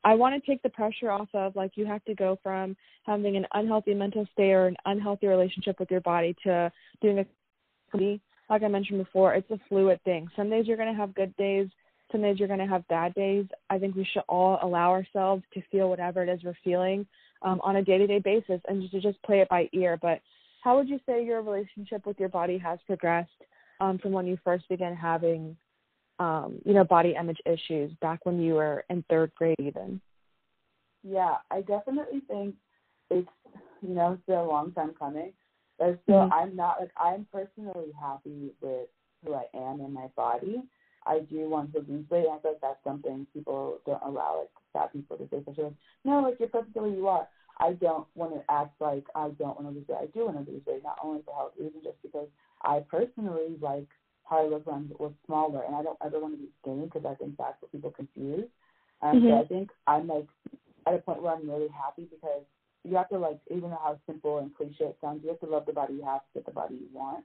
I 0.05 0.15
want 0.15 0.41
to 0.41 0.51
take 0.51 0.63
the 0.63 0.69
pressure 0.69 1.11
off 1.11 1.29
of 1.33 1.57
like 1.57 1.73
you 1.75 1.87
have 1.87 2.05
to 2.05 2.15
go 2.15 2.39
from 2.43 2.77
having 3.05 3.37
an 3.37 3.47
unhealthy 3.55 3.95
mental 3.95 4.27
state 4.33 4.53
or 4.53 4.67
an 4.67 4.77
unhealthy 4.85 5.27
relationship 5.27 5.81
with 5.81 5.91
your 5.91 6.01
body 6.01 6.37
to 6.45 6.71
doing 7.01 7.21
a 7.21 7.27
like 8.49 8.63
I 8.63 8.69
mentioned 8.69 9.03
before, 9.03 9.35
it's 9.35 9.51
a 9.51 9.61
fluid 9.69 10.01
thing. 10.05 10.29
Some 10.37 10.51
days 10.51 10.67
you're 10.67 10.77
going 10.77 10.93
to 10.93 10.99
have 10.99 11.15
good 11.15 11.37
days, 11.37 11.69
some 12.13 12.23
days 12.23 12.39
you're 12.39 12.49
going 12.49 12.61
to 12.61 12.67
have 12.67 12.87
bad 12.89 13.15
days. 13.15 13.47
I 13.71 13.79
think 13.79 13.97
we 13.97 14.09
should 14.13 14.23
all 14.29 14.59
allow 14.63 14.91
ourselves 14.91 15.43
to 15.55 15.63
feel 15.73 15.89
whatever 15.89 16.23
it 16.23 16.29
is 16.29 16.45
we're 16.45 16.57
feeling 16.63 17.07
um, 17.43 17.61
on 17.63 17.77
a 17.77 17.83
day 17.83 17.99
to 17.99 18.07
day 18.07 18.21
basis 18.21 18.61
and 18.69 18.81
just 18.81 18.93
to 18.93 19.01
just 19.01 19.23
play 19.23 19.41
it 19.41 19.49
by 19.49 19.69
ear. 19.73 19.99
But 20.01 20.21
how 20.63 20.77
would 20.77 20.89
you 20.89 21.01
say 21.07 21.25
your 21.25 21.43
relationship 21.43 22.07
with 22.07 22.19
your 22.19 22.29
body 22.29 22.59
has 22.59 22.79
progressed 22.87 23.31
um, 23.81 23.99
from 23.99 24.13
when 24.13 24.27
you 24.27 24.39
first 24.45 24.69
began 24.69 24.95
having, 24.95 25.57
um, 26.19 26.61
you 26.65 26.73
know, 26.73 26.85
body 26.85 27.15
image 27.19 27.39
issues 27.45 27.93
back 28.01 28.25
when 28.25 28.41
you 28.41 28.55
were 28.55 28.85
in 28.89 29.05
third 29.09 29.33
grade, 29.37 29.57
even? 29.59 30.01
Yeah, 31.03 31.37
I 31.51 31.61
definitely 31.61 32.21
think 32.27 32.55
it's 33.11 33.29
you 33.83 33.95
know 33.95 34.15
it's 34.15 34.27
been 34.27 34.37
a 34.37 34.45
long 34.45 34.73
time 34.73 34.93
coming. 34.99 35.33
But 35.79 35.99
still, 36.05 36.17
mm-hmm. 36.17 36.33
I'm 36.33 36.57
not 36.57 36.81
like 36.81 36.91
I'm 36.97 37.27
personally 37.33 37.93
happy 38.01 38.53
with 38.61 38.89
who 39.25 39.35
I 39.35 39.45
am 39.55 39.81
in 39.81 39.93
my 39.93 40.07
body. 40.17 40.63
I 41.07 41.21
do 41.21 41.49
want 41.49 41.73
to 41.73 41.85
lose 41.89 42.09
weight. 42.11 42.27
I 42.31 42.41
feel 42.41 42.53
like 42.53 42.61
that's 42.61 42.83
something 42.83 43.27
people 43.33 43.79
don't 43.87 44.03
allow 44.03 44.41
like 44.41 44.51
fat 44.73 44.93
people 44.93 45.17
to 45.17 45.29
say. 45.31 45.39
Especially 45.39 45.65
like, 45.65 45.75
no, 46.05 46.21
like 46.21 46.37
you're 46.39 46.49
perfect 46.49 46.75
the 46.75 46.83
way 46.83 46.91
you 46.91 47.07
are. 47.09 47.29
I 47.59 47.73
don't 47.73 48.07
want 48.15 48.35
to 48.35 48.43
act 48.51 48.81
like 48.81 49.05
I 49.15 49.31
don't 49.39 49.61
want 49.61 49.69
to 49.69 49.75
lose 49.75 49.89
weight. 49.89 49.99
I 50.03 50.07
do 50.07 50.27
want 50.27 50.45
to 50.45 50.51
lose 50.51 50.63
weight, 50.67 50.83
not 50.83 50.99
only 51.03 51.23
for 51.25 51.35
health 51.35 51.53
reasons, 51.59 51.85
just 51.85 52.03
because 52.03 52.29
I 52.63 52.81
personally 52.91 53.57
like 53.61 53.89
how 54.25 54.45
I 54.45 54.49
look 54.49 54.67
when 54.67 54.91
I 54.99 55.03
was 55.03 55.13
smaller, 55.27 55.63
and 55.63 55.75
I 55.77 55.83
don't 55.83 55.99
ever 56.05 56.19
want 56.19 56.35
to 56.35 56.39
be 56.39 56.49
skinny 56.61 56.85
because 56.85 57.05
I 57.07 57.15
think 57.15 57.37
that's 57.39 57.61
what 57.61 57.73
people 57.73 57.91
confuse. 57.91 58.49
And 59.03 59.23
mm-hmm. 59.23 59.29
so 59.29 59.41
I 59.41 59.45
think 59.47 59.71
I'm 59.87 60.09
like 60.09 60.27
at 60.87 60.95
a 60.95 60.99
point 60.99 61.23
where 61.23 61.35
I'm 61.35 61.49
really 61.49 61.69
happy 61.69 62.09
because 62.11 62.43
you 62.87 62.97
have 62.97 63.09
to 63.11 63.19
like 63.19 63.39
even 63.51 63.71
though 63.71 63.81
how 63.83 63.99
simple 64.07 64.39
and 64.39 64.55
cliche 64.55 64.85
it 64.85 64.97
sounds, 65.01 65.21
you 65.23 65.31
have 65.31 65.41
to 65.41 65.47
love 65.47 65.67
the 65.67 65.73
body 65.73 65.95
you 65.95 66.05
have 66.05 66.21
to 66.21 66.27
get 66.35 66.47
the 66.47 66.53
body 66.53 66.75
you 66.75 66.89
want. 66.93 67.25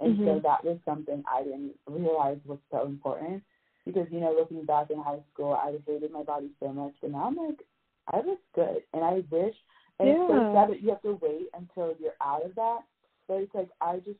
And 0.00 0.14
mm-hmm. 0.14 0.26
so 0.26 0.40
that 0.42 0.64
was 0.64 0.78
something 0.84 1.22
I 1.30 1.42
didn't 1.42 1.72
realize 1.88 2.38
was 2.44 2.58
so 2.70 2.84
important 2.84 3.42
because, 3.86 4.06
you 4.10 4.20
know, 4.20 4.34
looking 4.36 4.64
back 4.66 4.90
in 4.90 4.98
high 4.98 5.20
school, 5.32 5.54
I 5.54 5.72
hated 5.86 6.12
my 6.12 6.22
body 6.22 6.50
so 6.60 6.72
much, 6.72 6.92
but 7.00 7.12
now 7.12 7.28
I'm 7.28 7.36
like, 7.36 7.60
I 8.12 8.18
look 8.18 8.40
good. 8.54 8.82
And 8.92 9.04
I 9.04 9.22
wish, 9.30 9.54
and 9.98 10.08
yeah. 10.08 10.14
it's 10.14 10.30
so 10.30 10.52
sad 10.54 10.70
that 10.70 10.82
you 10.82 10.90
have 10.90 11.02
to 11.02 11.18
wait 11.22 11.48
until 11.54 11.94
you're 11.98 12.18
out 12.20 12.44
of 12.44 12.54
that. 12.56 12.80
But 13.26 13.34
it's 13.36 13.54
like, 13.54 13.68
I 13.80 13.96
just, 13.98 14.18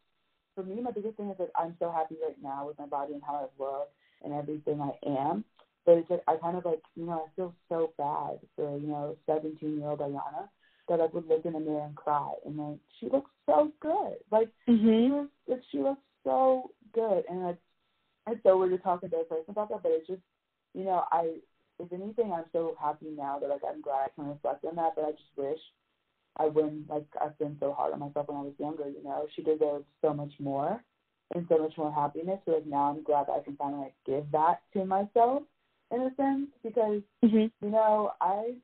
for 0.54 0.62
me, 0.62 0.80
my 0.80 0.92
biggest 0.92 1.16
thing 1.16 1.30
is 1.30 1.36
that 1.38 1.50
I'm 1.56 1.76
so 1.78 1.90
happy 1.90 2.16
right 2.24 2.36
now 2.42 2.66
with 2.66 2.78
my 2.78 2.86
body 2.86 3.12
and 3.12 3.22
how 3.22 3.34
I 3.34 3.62
look 3.62 3.90
and 4.24 4.32
everything 4.32 4.80
I 4.80 4.92
am. 5.06 5.44
But 5.84 5.98
it's 5.98 6.10
like, 6.10 6.22
I 6.26 6.36
kind 6.36 6.56
of 6.56 6.64
like, 6.64 6.82
you 6.94 7.04
know, 7.04 7.26
I 7.26 7.36
feel 7.36 7.54
so 7.68 7.92
bad 7.98 8.38
for, 8.56 8.78
you 8.78 8.88
know, 8.88 9.16
17 9.26 9.78
year 9.78 9.88
old 9.88 10.00
Ayana 10.00 10.48
that 10.88 11.00
I 11.00 11.06
would 11.06 11.28
look 11.28 11.44
in 11.44 11.54
the 11.54 11.60
mirror 11.60 11.84
and 11.84 11.96
cry. 11.96 12.32
And 12.44 12.56
like, 12.56 12.78
she 13.00 13.08
looks 13.08 13.30
so 13.46 13.72
good. 13.80 14.16
Like, 14.30 14.48
mm-hmm. 14.68 14.86
she, 14.86 15.10
was, 15.10 15.28
like, 15.48 15.62
she 15.70 15.78
looks 15.78 16.02
so 16.24 16.70
good. 16.94 17.24
And 17.28 17.42
like, 17.44 17.58
it's 18.28 18.42
so 18.42 18.58
weird 18.58 18.72
to 18.72 18.78
talk 18.78 19.00
to 19.02 19.08
person 19.08 19.44
about 19.48 19.68
that, 19.68 19.82
but 19.82 19.92
it's 19.92 20.06
just, 20.06 20.22
you 20.74 20.84
know, 20.84 21.04
I, 21.12 21.36
if 21.78 21.92
anything, 21.92 22.32
I'm 22.32 22.44
so 22.52 22.76
happy 22.80 23.06
now 23.16 23.38
that 23.38 23.48
like 23.48 23.60
I'm 23.68 23.80
glad 23.82 24.06
I 24.06 24.08
can 24.14 24.28
reflect 24.28 24.64
on 24.64 24.76
that. 24.76 24.92
But 24.96 25.04
I 25.04 25.10
just 25.12 25.36
wish 25.36 25.58
I 26.38 26.46
wouldn't 26.46 26.88
like 26.88 27.06
I've 27.20 27.38
been 27.38 27.56
so 27.60 27.72
hard 27.72 27.92
on 27.92 28.00
myself 28.00 28.28
when 28.28 28.38
I 28.38 28.42
was 28.42 28.54
younger. 28.58 28.88
You 28.88 29.02
know, 29.04 29.26
she 29.34 29.42
deserves 29.42 29.84
so 30.02 30.14
much 30.14 30.32
more 30.38 30.82
and 31.34 31.46
so 31.48 31.58
much 31.58 31.76
more 31.76 31.92
happiness. 31.92 32.40
So 32.44 32.52
like 32.52 32.66
now 32.66 32.90
I'm 32.90 33.02
glad 33.02 33.26
that 33.26 33.32
I 33.40 33.44
can 33.44 33.56
finally 33.56 33.84
like 33.84 33.94
give 34.06 34.24
that 34.32 34.60
to 34.72 34.84
myself 34.84 35.42
in 35.92 36.00
a 36.00 36.10
sense 36.16 36.48
because 36.62 37.02
mm-hmm. 37.24 37.46
you 37.64 37.70
know 37.70 38.12
I 38.20 38.54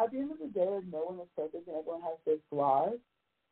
at 0.00 0.10
the 0.12 0.18
end 0.18 0.32
of 0.32 0.38
the 0.38 0.46
day, 0.46 0.66
like 0.66 0.84
no 0.90 1.04
one 1.04 1.20
is 1.20 1.28
perfect 1.36 1.66
and 1.66 1.76
everyone 1.76 2.02
has 2.02 2.18
their 2.24 2.36
flaws. 2.50 2.98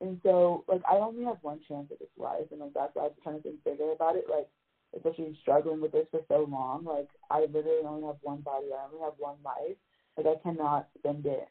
And 0.00 0.20
so, 0.22 0.64
like, 0.68 0.82
I 0.86 0.96
only 0.96 1.24
have 1.24 1.38
one 1.40 1.60
chance 1.66 1.88
at 1.90 1.98
this 1.98 2.08
life, 2.18 2.44
and 2.50 2.60
like 2.60 2.74
that's 2.74 2.94
why 2.94 3.02
I 3.02 3.06
was 3.06 3.16
trying 3.22 3.36
to 3.36 3.42
think 3.42 3.64
bigger 3.64 3.92
about 3.92 4.16
it. 4.16 4.26
Like, 4.28 4.48
especially 4.94 5.36
struggling 5.40 5.80
with 5.80 5.92
this 5.92 6.06
for 6.10 6.20
so 6.28 6.46
long, 6.48 6.84
like 6.84 7.08
I 7.30 7.40
literally 7.40 7.86
only 7.86 8.06
have 8.06 8.16
one 8.22 8.42
body, 8.42 8.66
I 8.72 8.84
only 8.86 9.02
have 9.02 9.14
one 9.18 9.36
life. 9.44 9.76
Like, 10.16 10.26
I 10.26 10.42
cannot 10.42 10.88
spend 10.98 11.26
it 11.26 11.48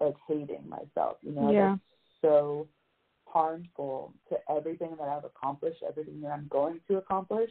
like 0.00 0.16
hating 0.28 0.68
myself. 0.68 1.16
You 1.22 1.32
know, 1.32 1.50
yeah. 1.50 1.70
That's 1.72 1.82
so 2.22 2.68
harmful 3.26 4.12
to 4.28 4.36
everything 4.50 4.96
that 4.98 5.08
I've 5.08 5.24
accomplished, 5.24 5.82
everything 5.86 6.20
that 6.22 6.32
I'm 6.32 6.48
going 6.50 6.80
to 6.88 6.98
accomplish. 6.98 7.50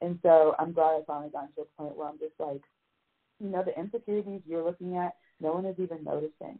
And 0.00 0.18
so 0.22 0.54
I'm 0.58 0.72
glad 0.72 0.96
I 0.96 1.00
finally 1.06 1.30
got 1.30 1.54
to 1.54 1.62
a 1.62 1.82
point 1.82 1.96
where 1.96 2.08
I'm 2.08 2.18
just 2.18 2.34
like, 2.38 2.62
you 3.42 3.48
know, 3.48 3.62
the 3.64 3.78
insecurities 3.78 4.40
you're 4.46 4.64
looking 4.64 4.96
at 4.96 5.14
no 5.40 5.52
one 5.52 5.66
is 5.66 5.76
even 5.78 6.04
noticing. 6.04 6.58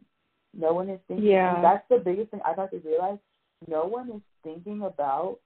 No 0.53 0.73
one 0.73 0.89
is 0.89 0.99
thinking. 1.07 1.25
Yeah. 1.25 1.61
That's 1.61 1.83
the 1.89 1.97
biggest 1.97 2.31
thing 2.31 2.41
I've 2.45 2.57
had 2.57 2.71
to 2.71 2.81
realize. 2.85 3.17
No 3.67 3.85
one 3.85 4.09
is 4.09 4.21
thinking 4.43 4.83
about 4.83 5.39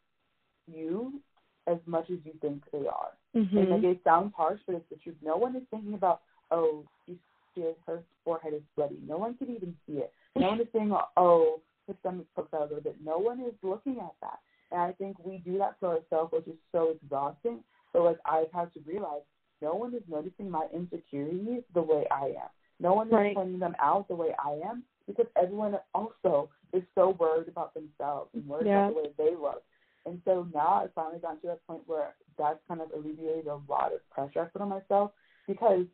you 0.67 1.21
as 1.67 1.77
much 1.85 2.09
as 2.09 2.17
you 2.23 2.33
think 2.41 2.63
they 2.71 2.87
are. 2.87 3.11
Mm-hmm. 3.35 3.57
And 3.57 3.69
like 3.69 3.83
it 3.83 4.01
sounds 4.03 4.33
harsh, 4.35 4.59
but 4.65 4.75
it's 4.75 4.89
the 4.89 4.95
truth. 4.97 5.15
No 5.23 5.37
one 5.37 5.55
is 5.55 5.63
thinking 5.69 5.93
about, 5.93 6.21
oh, 6.51 6.83
she, 7.05 7.17
she 7.53 7.63
her 7.85 8.01
forehead 8.25 8.53
is 8.53 8.61
sweaty. 8.73 8.99
No 9.07 9.17
one 9.17 9.35
can 9.37 9.49
even 9.53 9.75
see 9.85 9.97
it. 9.97 10.11
No 10.35 10.49
one 10.49 10.61
is 10.61 10.67
saying, 10.73 10.95
oh, 11.15 11.61
her 11.87 11.95
stomach 11.99 12.25
pokes 12.35 12.53
out 12.53 12.61
a 12.61 12.63
little 12.63 12.81
bit. 12.81 12.97
No 13.03 13.17
one 13.17 13.39
is 13.41 13.53
looking 13.61 13.97
at 13.99 14.13
that. 14.21 14.39
And 14.71 14.81
I 14.81 14.91
think 14.93 15.17
we 15.23 15.37
do 15.37 15.57
that 15.59 15.79
to 15.79 15.87
ourselves, 15.87 16.33
which 16.33 16.47
is 16.47 16.59
so 16.71 16.95
exhausting. 17.01 17.59
So 17.93 18.03
like 18.03 18.17
I've 18.25 18.51
had 18.53 18.73
to 18.73 18.79
realize, 18.85 19.21
no 19.61 19.73
one 19.75 19.93
is 19.93 20.03
noticing 20.09 20.49
my 20.49 20.67
insecurities 20.73 21.63
the 21.73 21.81
way 21.81 22.05
I 22.11 22.27
am. 22.27 22.49
No 22.79 22.93
one 22.93 23.07
is 23.07 23.13
right. 23.13 23.35
pointing 23.35 23.59
them 23.59 23.75
out 23.81 24.07
the 24.07 24.15
way 24.15 24.29
I 24.43 24.59
am 24.69 24.83
because 25.07 25.25
everyone 25.41 25.75
also 25.93 26.49
is 26.73 26.83
so 26.95 27.15
worried 27.19 27.47
about 27.47 27.73
themselves 27.73 28.29
and 28.33 28.45
worried 28.47 28.67
yeah. 28.67 28.87
about 28.87 28.93
the 28.93 29.01
way 29.01 29.09
they 29.17 29.35
look. 29.35 29.63
And 30.05 30.21
so 30.25 30.47
now 30.53 30.81
I've 30.83 30.93
finally 30.93 31.19
gotten 31.19 31.41
to 31.41 31.49
a 31.49 31.55
point 31.67 31.81
where 31.85 32.15
that's 32.37 32.59
kind 32.67 32.81
of 32.81 32.91
alleviated 32.95 33.47
a 33.47 33.59
lot 33.67 33.93
of 33.93 34.07
pressure 34.09 34.41
I 34.41 34.45
put 34.45 34.61
on 34.61 34.69
myself 34.69 35.11
because 35.47 35.85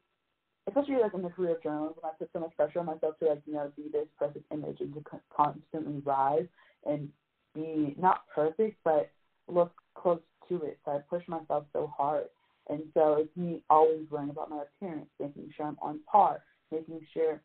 especially 0.67 0.95
like 1.01 1.13
in 1.13 1.21
the 1.21 1.29
career 1.29 1.55
of 1.55 1.63
journalism, 1.63 1.99
I 2.03 2.09
put 2.17 2.29
so 2.31 2.39
much 2.39 2.55
pressure 2.55 2.79
on 2.79 2.85
myself 2.85 3.17
to 3.19 3.29
like, 3.29 3.41
you 3.45 3.53
know, 3.53 3.71
be 3.75 3.89
this 3.91 4.07
perfect 4.17 4.45
image 4.51 4.79
and 4.79 4.93
to 4.93 5.03
constantly 5.35 6.01
rise 6.05 6.45
and 6.85 7.09
be 7.53 7.95
not 7.97 8.23
perfect, 8.33 8.77
but 8.83 9.11
look 9.47 9.73
close 9.95 10.21
to 10.49 10.61
it. 10.61 10.79
So 10.85 10.91
I 10.91 10.99
push 11.09 11.27
myself 11.27 11.65
so 11.73 11.91
hard. 11.95 12.25
And 12.69 12.83
so 12.93 13.15
it's 13.19 13.35
me 13.35 13.63
always 13.69 14.09
worrying 14.09 14.29
about 14.29 14.49
my 14.49 14.63
appearance, 14.63 15.09
making 15.19 15.51
sure 15.55 15.67
I'm 15.67 15.77
on 15.81 15.99
par, 16.09 16.41
making 16.71 17.01
sure 17.13 17.41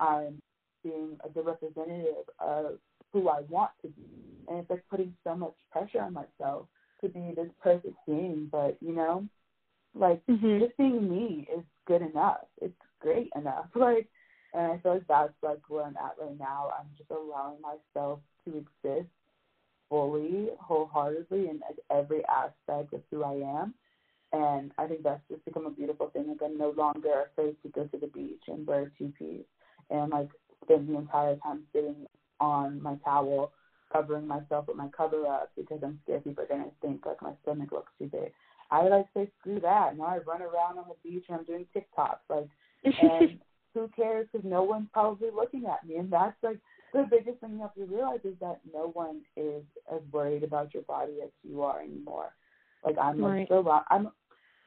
I'm 0.00 0.40
being 0.82 1.18
a 1.24 1.28
good 1.28 1.46
representative 1.46 2.24
of 2.38 2.78
who 3.12 3.28
I 3.28 3.42
want 3.48 3.70
to 3.82 3.88
be. 3.88 4.02
And 4.48 4.58
it's 4.58 4.70
like 4.70 4.84
putting 4.90 5.14
so 5.24 5.36
much 5.36 5.54
pressure 5.70 6.00
on 6.00 6.14
myself 6.14 6.66
to 7.02 7.08
be 7.08 7.32
this 7.36 7.50
perfect 7.62 7.96
being, 8.06 8.48
but 8.50 8.76
you 8.80 8.94
know, 8.94 9.26
like 9.94 10.24
mm-hmm. 10.26 10.60
just 10.60 10.76
being 10.76 11.08
me 11.08 11.46
is 11.54 11.64
good 11.86 12.02
enough. 12.02 12.46
It's 12.60 12.74
great 13.00 13.30
enough. 13.36 13.66
Like 13.74 14.08
And 14.54 14.72
I 14.72 14.78
feel 14.78 14.94
like 14.94 15.06
that's 15.08 15.32
like 15.42 15.60
where 15.68 15.84
I'm 15.84 15.96
at 15.96 16.16
right 16.20 16.38
now. 16.38 16.70
I'm 16.78 16.86
just 16.96 17.10
allowing 17.10 17.58
myself 17.60 18.20
to 18.44 18.64
exist 18.84 19.10
fully, 19.88 20.48
wholeheartedly 20.58 21.48
in 21.50 21.60
every 21.90 22.22
aspect 22.24 22.94
of 22.94 23.02
who 23.10 23.22
I 23.22 23.34
am. 23.62 23.74
And 24.32 24.72
I 24.78 24.86
think 24.86 25.02
that's 25.02 25.20
just 25.30 25.44
become 25.44 25.66
a 25.66 25.70
beautiful 25.70 26.08
thing. 26.10 26.28
Like 26.28 26.42
I'm 26.42 26.56
no 26.56 26.72
longer 26.76 27.26
afraid 27.30 27.56
to 27.62 27.68
go 27.68 27.84
to 27.84 27.98
the 27.98 28.06
beach 28.06 28.42
and 28.48 28.66
wear 28.66 28.90
two 28.96 29.12
piece 29.18 29.44
and 29.90 30.10
like 30.10 30.28
spend 30.64 30.88
the 30.88 30.96
entire 30.96 31.36
time 31.36 31.64
sitting 31.72 32.06
on 32.40 32.82
my 32.82 32.96
towel, 33.04 33.52
covering 33.92 34.26
myself 34.26 34.66
with 34.68 34.76
my 34.76 34.88
cover 34.96 35.26
up 35.26 35.50
because 35.56 35.80
I'm 35.82 36.00
scared 36.04 36.24
people 36.24 36.44
are 36.44 36.46
gonna 36.46 36.70
think 36.80 37.04
like 37.04 37.20
my 37.20 37.32
stomach 37.42 37.72
looks 37.72 37.92
too 37.98 38.06
big. 38.06 38.32
I 38.70 38.88
like 38.88 39.06
say 39.14 39.30
screw 39.40 39.60
that. 39.60 39.98
Now 39.98 40.04
I 40.04 40.18
run 40.18 40.40
around 40.40 40.78
on 40.78 40.86
the 40.88 41.08
beach 41.08 41.24
and 41.28 41.38
I'm 41.38 41.44
doing 41.44 41.66
TikToks 41.76 42.16
like, 42.30 42.48
and 42.84 43.38
who 43.74 43.88
cares? 43.94 44.28
Because 44.32 44.48
no 44.48 44.62
one's 44.62 44.88
probably 44.92 45.28
looking 45.34 45.66
at 45.66 45.86
me, 45.86 45.96
and 45.96 46.10
that's 46.10 46.36
like 46.42 46.58
the 46.92 47.06
biggest 47.10 47.40
thing 47.40 47.52
you 47.52 47.60
have 47.60 47.74
to 47.74 47.84
realize 47.84 48.20
is 48.24 48.34
that 48.40 48.60
no 48.72 48.90
one 48.94 49.20
is 49.36 49.62
as 49.92 50.00
worried 50.10 50.42
about 50.42 50.72
your 50.74 50.82
body 50.84 51.18
as 51.22 51.30
you 51.42 51.62
are 51.62 51.80
anymore. 51.80 52.34
Like 52.84 52.96
I'm 52.98 53.20
like 53.20 53.30
right. 53.30 53.48
so 53.48 53.82
I'm 53.90 54.08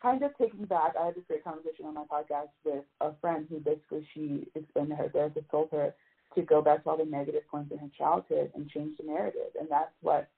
kind 0.05 0.21
of 0.21 0.37
taking 0.37 0.65
back. 0.65 0.93
I 0.99 1.07
had 1.07 1.15
this 1.15 1.23
great 1.27 1.43
conversation 1.43 1.85
on 1.85 1.95
my 1.95 2.03
podcast 2.03 2.49
with 2.63 2.83
a 3.01 3.11
friend 3.19 3.47
who 3.49 3.57
basically 3.57 4.07
she 4.13 4.47
explained 4.53 4.89
to 4.89 4.95
her 4.95 5.09
therapist 5.09 5.49
told 5.49 5.69
her 5.71 5.95
to 6.35 6.41
go 6.43 6.61
back 6.61 6.83
to 6.83 6.91
all 6.91 6.97
the 6.97 7.05
negative 7.05 7.41
points 7.49 7.71
in 7.71 7.79
her 7.79 7.89
childhood 7.97 8.51
and 8.53 8.69
change 8.69 8.95
the 8.97 9.05
narrative, 9.07 9.57
and 9.59 9.67
that's 9.67 9.93
what 10.01 10.29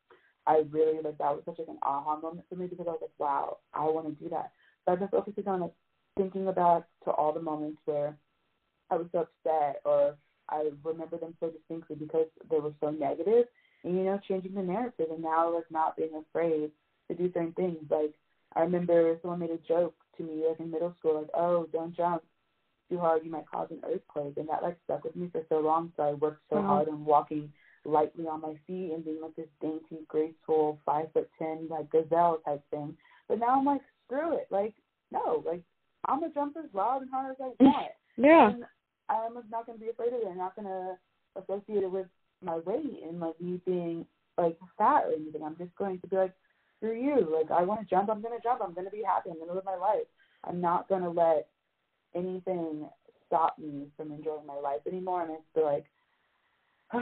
I 0.46 0.64
really 0.72 1.02
like. 1.04 1.18
That 1.18 1.36
was 1.36 1.42
such 1.46 1.60
like 1.60 1.68
an 1.68 1.80
aha 1.82 2.18
moment 2.18 2.46
for 2.48 2.56
me 2.56 2.68
because 2.68 2.86
I 2.88 2.92
was 2.92 3.02
like, 3.02 3.20
wow, 3.20 3.58
I 3.74 3.84
want 3.86 4.08
to 4.08 4.24
do 4.24 4.30
that. 4.30 4.52
So 4.86 4.94
I've 4.94 5.00
been 5.00 5.10
focusing 5.10 5.48
on 5.48 5.60
like 5.60 5.74
thinking 6.18 6.48
about 6.48 6.86
to 7.04 7.12
all 7.12 7.34
the 7.34 7.42
moments 7.42 7.82
where 7.84 8.16
I 8.90 8.96
was 8.96 9.08
so 9.12 9.28
upset 9.28 9.82
or 9.84 10.16
I 10.48 10.70
remember 10.86 11.18
them 11.18 11.36
so 11.42 11.50
distinctly 11.50 11.98
because 11.98 12.28
they 12.50 12.60
were 12.60 12.72
so 12.80 12.90
negative 12.90 13.46
and 13.84 13.98
you 13.98 14.04
know 14.06 14.20
changing 14.28 14.54
the 14.54 14.64
narrative 14.64 15.08
and 15.12 15.22
now 15.22 15.54
like 15.54 15.70
not 15.70 15.98
being 15.98 16.16
afraid 16.16 16.72
to 17.10 17.16
do 17.18 17.30
certain 17.34 17.52
things 17.52 17.78
like 17.90 18.14
I 18.58 18.62
remember 18.62 19.18
someone 19.22 19.40
made 19.40 19.52
a 19.52 19.58
joke 19.68 19.96
to 20.18 20.24
me 20.24 20.44
like 20.48 20.60
in 20.60 20.72
middle 20.72 20.96
school 21.00 21.16
like 21.20 21.30
oh 21.34 21.68
don't 21.72 21.96
jump 21.96 22.24
too 22.90 22.98
hard 22.98 23.24
you 23.24 23.32
might 23.32 23.50
cause 23.50 23.68
an 23.70 23.82
earthquake 23.86 24.38
and 24.38 24.50
that 24.50 24.64
like 24.64 24.78
stuck 24.86 25.04
with 25.04 25.16
me 25.16 25.30
for 25.32 25.44
so 25.50 25.60
long 25.60 25.92
so 25.96 26.04
I 26.04 26.14
worked 26.14 26.44
so 26.50 26.58
mm-hmm. 26.58 26.68
hard 26.68 26.90
on 26.90 27.06
walking 27.06 27.52
lightly 27.86 28.26
on 28.26 28.42
my 28.42 28.56
feet 28.66 28.92
and 28.94 29.06
being 29.06 29.22
like 29.22 29.36
this 29.36 29.48
dainty 29.62 30.04
graceful 30.08 30.80
five 30.86 31.12
foot 31.14 31.30
ten 31.38 31.68
like 31.70 31.90
gazelle 31.92 32.40
type 32.46 32.64
thing 32.72 32.96
but 33.28 33.40
now 33.40 33.60
I'm 33.60 33.66
like 33.66 33.82
screw 34.06 34.36
it 34.36 34.48
like 34.50 34.74
no 35.12 35.44
like 35.46 35.62
I'm 36.06 36.20
gonna 36.22 36.34
jump 36.34 36.58
as 36.58 36.70
loud 36.74 37.02
and 37.02 37.12
hard 37.12 37.32
as 37.32 37.38
I 37.40 37.64
want 37.64 37.92
yeah 38.18 38.50
and 38.50 38.64
I'm 39.10 39.34
not 39.50 39.66
going 39.66 39.78
to 39.78 39.84
be 39.84 39.90
afraid 39.90 40.14
of 40.14 40.22
it. 40.22 40.28
I'm 40.30 40.38
not 40.38 40.56
going 40.56 40.68
to 40.68 41.42
associate 41.42 41.84
it 41.84 41.92
with 41.92 42.08
my 42.44 42.58
weight 42.58 43.02
and 43.08 43.20
like 43.20 43.40
me 43.40 43.62
being 43.66 44.06
like 44.38 44.58
fat 44.78 45.04
or 45.06 45.14
anything. 45.14 45.44
I'm 45.44 45.58
just 45.58 45.76
going 45.76 46.00
to 46.02 46.08
be 46.08 46.16
like, 46.16 46.34
screw 46.78 46.96
you. 46.96 47.28
Like 47.32 47.52
I 47.52 47.64
want 47.64 47.82
to 47.82 47.88
jump. 47.88 48.10
I'm 48.10 48.22
going 48.22 48.38
to 48.38 48.44
jump. 48.44 48.62
I'm 48.64 48.74
going 48.74 48.86
to 48.86 48.92
be 48.92 49.04
happy. 49.06 49.30
I'm 49.30 49.38
going 49.38 49.50
to 49.50 49.56
live 49.56 49.66
my 49.66 49.76
life. 49.76 50.08
I'm 50.44 50.62
not 50.62 50.88
going 50.88 51.04
to 51.04 51.10
let 51.10 51.48
anything 52.16 52.88
stop 53.28 53.58
me 53.60 53.88
from 53.96 54.12
enjoying 54.12 54.46
my 54.46 54.56
life 54.56 54.82
anymore. 54.88 55.24
And 55.24 55.32
it's 55.32 55.64
like, 55.64 55.86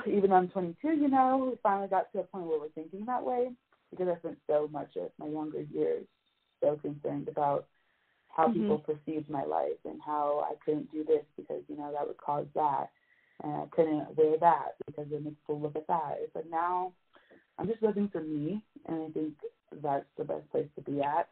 even 0.07 0.29
though 0.29 0.37
I'm 0.37 0.49
22, 0.49 0.87
you 0.87 1.07
know, 1.07 1.49
we 1.51 1.57
finally 1.61 1.87
got 1.87 2.11
to 2.11 2.19
a 2.19 2.23
point 2.23 2.45
where 2.45 2.59
we're 2.59 2.69
thinking 2.69 3.05
that 3.05 3.23
way 3.23 3.49
because 3.91 4.07
I 4.07 4.19
spent 4.19 4.37
so 4.47 4.67
much 4.71 4.95
of 4.97 5.11
my 5.19 5.27
younger 5.27 5.61
years 5.61 6.05
so 6.61 6.77
concerned 6.81 7.27
about 7.27 7.67
how 8.35 8.47
mm-hmm. 8.47 8.61
people 8.61 8.79
perceived 8.79 9.29
my 9.29 9.43
life 9.43 9.79
and 9.85 9.99
how 10.05 10.45
I 10.49 10.55
couldn't 10.65 10.91
do 10.91 11.03
this 11.03 11.23
because, 11.37 11.61
you 11.67 11.77
know, 11.77 11.91
that 11.91 12.05
would 12.05 12.17
cause 12.17 12.47
that. 12.55 12.87
And 13.43 13.53
I 13.53 13.65
couldn't 13.71 14.17
wear 14.17 14.37
that 14.39 14.75
because 14.85 15.07
it 15.11 15.23
makes 15.23 15.37
people 15.41 15.61
look 15.61 15.75
at 15.75 15.87
that. 15.87 16.17
It's 16.19 16.35
like 16.35 16.49
now 16.49 16.93
I'm 17.57 17.67
just 17.67 17.83
living 17.83 18.09
for 18.11 18.21
me 18.21 18.61
and 18.87 19.03
I 19.03 19.09
think 19.11 19.33
that's 19.81 20.05
the 20.17 20.23
best 20.23 20.49
place 20.51 20.67
to 20.75 20.81
be 20.81 21.01
at. 21.01 21.27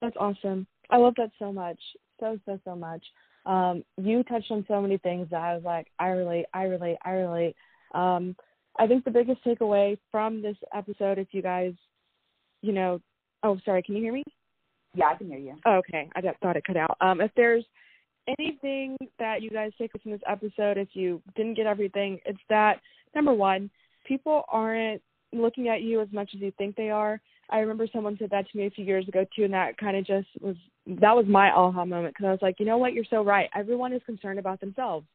That's 0.00 0.16
awesome. 0.18 0.66
I 0.90 0.96
love 0.96 1.14
that 1.16 1.30
so 1.38 1.52
much. 1.52 1.78
So, 2.20 2.38
so, 2.46 2.58
so 2.64 2.74
much. 2.74 3.04
Um, 3.46 3.84
you 3.96 4.22
touched 4.24 4.50
on 4.50 4.64
so 4.68 4.80
many 4.80 4.98
things 4.98 5.28
that 5.30 5.40
I 5.40 5.54
was 5.54 5.64
like, 5.64 5.86
I 5.98 6.08
relate, 6.08 6.46
I 6.52 6.64
relate, 6.64 6.98
I 7.04 7.10
relate. 7.10 7.56
Um, 7.94 8.36
I 8.78 8.86
think 8.86 9.04
the 9.04 9.10
biggest 9.10 9.44
takeaway 9.44 9.98
from 10.10 10.42
this 10.42 10.56
episode, 10.74 11.18
if 11.18 11.28
you 11.32 11.42
guys, 11.42 11.72
you 12.62 12.72
know, 12.72 13.00
oh, 13.42 13.58
sorry, 13.64 13.82
can 13.82 13.96
you 13.96 14.02
hear 14.02 14.12
me? 14.12 14.24
Yeah, 14.94 15.06
I 15.06 15.14
can 15.16 15.28
hear 15.28 15.38
you. 15.38 15.54
okay, 15.66 16.08
I 16.14 16.20
just 16.20 16.38
thought 16.40 16.56
it 16.56 16.64
cut 16.64 16.76
out. 16.76 16.96
Um, 17.00 17.20
if 17.20 17.30
there's 17.36 17.64
anything 18.38 18.96
that 19.18 19.42
you 19.42 19.50
guys 19.50 19.72
take 19.78 19.92
from 20.00 20.12
this 20.12 20.20
episode, 20.26 20.76
if 20.76 20.88
you 20.92 21.22
didn't 21.36 21.54
get 21.54 21.66
everything, 21.66 22.20
it's 22.24 22.38
that 22.48 22.80
number 23.14 23.32
one, 23.32 23.70
people 24.06 24.44
aren't 24.48 25.02
looking 25.32 25.68
at 25.68 25.82
you 25.82 26.00
as 26.00 26.08
much 26.12 26.30
as 26.34 26.40
you 26.40 26.52
think 26.58 26.76
they 26.76 26.90
are. 26.90 27.20
I 27.50 27.58
remember 27.58 27.86
someone 27.92 28.16
said 28.18 28.30
that 28.30 28.48
to 28.50 28.56
me 28.56 28.66
a 28.66 28.70
few 28.70 28.84
years 28.84 29.08
ago 29.08 29.24
too, 29.34 29.44
and 29.44 29.54
that 29.54 29.78
kind 29.78 29.96
of 29.96 30.06
just 30.06 30.28
was 30.40 30.56
that 30.86 31.14
was 31.14 31.26
my 31.26 31.50
aha 31.50 31.84
moment 31.84 32.14
because 32.14 32.26
I 32.26 32.30
was 32.30 32.42
like, 32.42 32.56
you 32.58 32.66
know 32.66 32.78
what, 32.78 32.92
you're 32.92 33.04
so 33.08 33.22
right. 33.22 33.48
Everyone 33.54 33.92
is 33.92 34.02
concerned 34.06 34.38
about 34.38 34.60
themselves. 34.60 35.06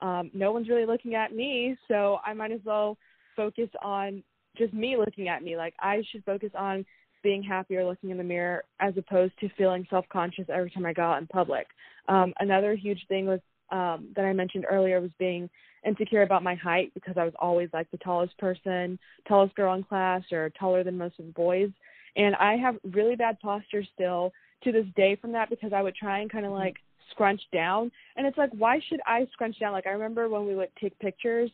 Um, 0.00 0.30
no 0.32 0.52
one's 0.52 0.68
really 0.68 0.86
looking 0.86 1.14
at 1.14 1.34
me, 1.34 1.76
so 1.88 2.18
I 2.24 2.32
might 2.32 2.52
as 2.52 2.60
well 2.64 2.96
focus 3.36 3.68
on 3.82 4.22
just 4.56 4.72
me 4.72 4.96
looking 4.96 5.28
at 5.28 5.42
me. 5.42 5.56
Like 5.56 5.74
I 5.80 6.02
should 6.10 6.24
focus 6.24 6.50
on 6.56 6.84
being 7.22 7.42
happier 7.42 7.84
looking 7.84 8.10
in 8.10 8.18
the 8.18 8.24
mirror 8.24 8.64
as 8.80 8.94
opposed 8.96 9.38
to 9.40 9.48
feeling 9.56 9.86
self 9.90 10.06
conscious 10.12 10.46
every 10.48 10.70
time 10.70 10.86
I 10.86 10.92
go 10.92 11.02
out 11.02 11.20
in 11.20 11.26
public. 11.26 11.66
Um, 12.08 12.32
another 12.40 12.74
huge 12.74 13.04
thing 13.08 13.26
was 13.26 13.40
um, 13.70 14.08
that 14.16 14.24
I 14.24 14.32
mentioned 14.32 14.66
earlier 14.70 15.00
was 15.00 15.10
being 15.18 15.48
insecure 15.86 16.22
about 16.22 16.42
my 16.42 16.54
height 16.54 16.92
because 16.94 17.16
I 17.16 17.24
was 17.24 17.32
always 17.38 17.68
like 17.72 17.90
the 17.90 17.98
tallest 17.98 18.36
person, 18.38 18.98
tallest 19.26 19.54
girl 19.54 19.74
in 19.74 19.82
class, 19.82 20.22
or 20.32 20.50
taller 20.58 20.84
than 20.84 20.98
most 20.98 21.18
of 21.18 21.26
the 21.26 21.32
boys. 21.32 21.70
And 22.16 22.34
I 22.36 22.56
have 22.56 22.76
really 22.92 23.16
bad 23.16 23.38
posture 23.40 23.84
still 23.94 24.32
to 24.64 24.72
this 24.72 24.86
day 24.96 25.16
from 25.16 25.32
that 25.32 25.48
because 25.48 25.72
I 25.72 25.82
would 25.82 25.94
try 25.94 26.20
and 26.20 26.30
kind 26.30 26.44
of 26.44 26.52
like 26.52 26.76
scrunch 27.10 27.40
down. 27.52 27.90
And 28.16 28.26
it's 28.26 28.38
like, 28.38 28.50
why 28.52 28.80
should 28.88 29.00
I 29.06 29.26
scrunch 29.32 29.58
down? 29.58 29.72
Like, 29.72 29.86
I 29.86 29.90
remember 29.90 30.28
when 30.28 30.46
we 30.46 30.54
would 30.54 30.70
take 30.80 30.98
pictures, 30.98 31.50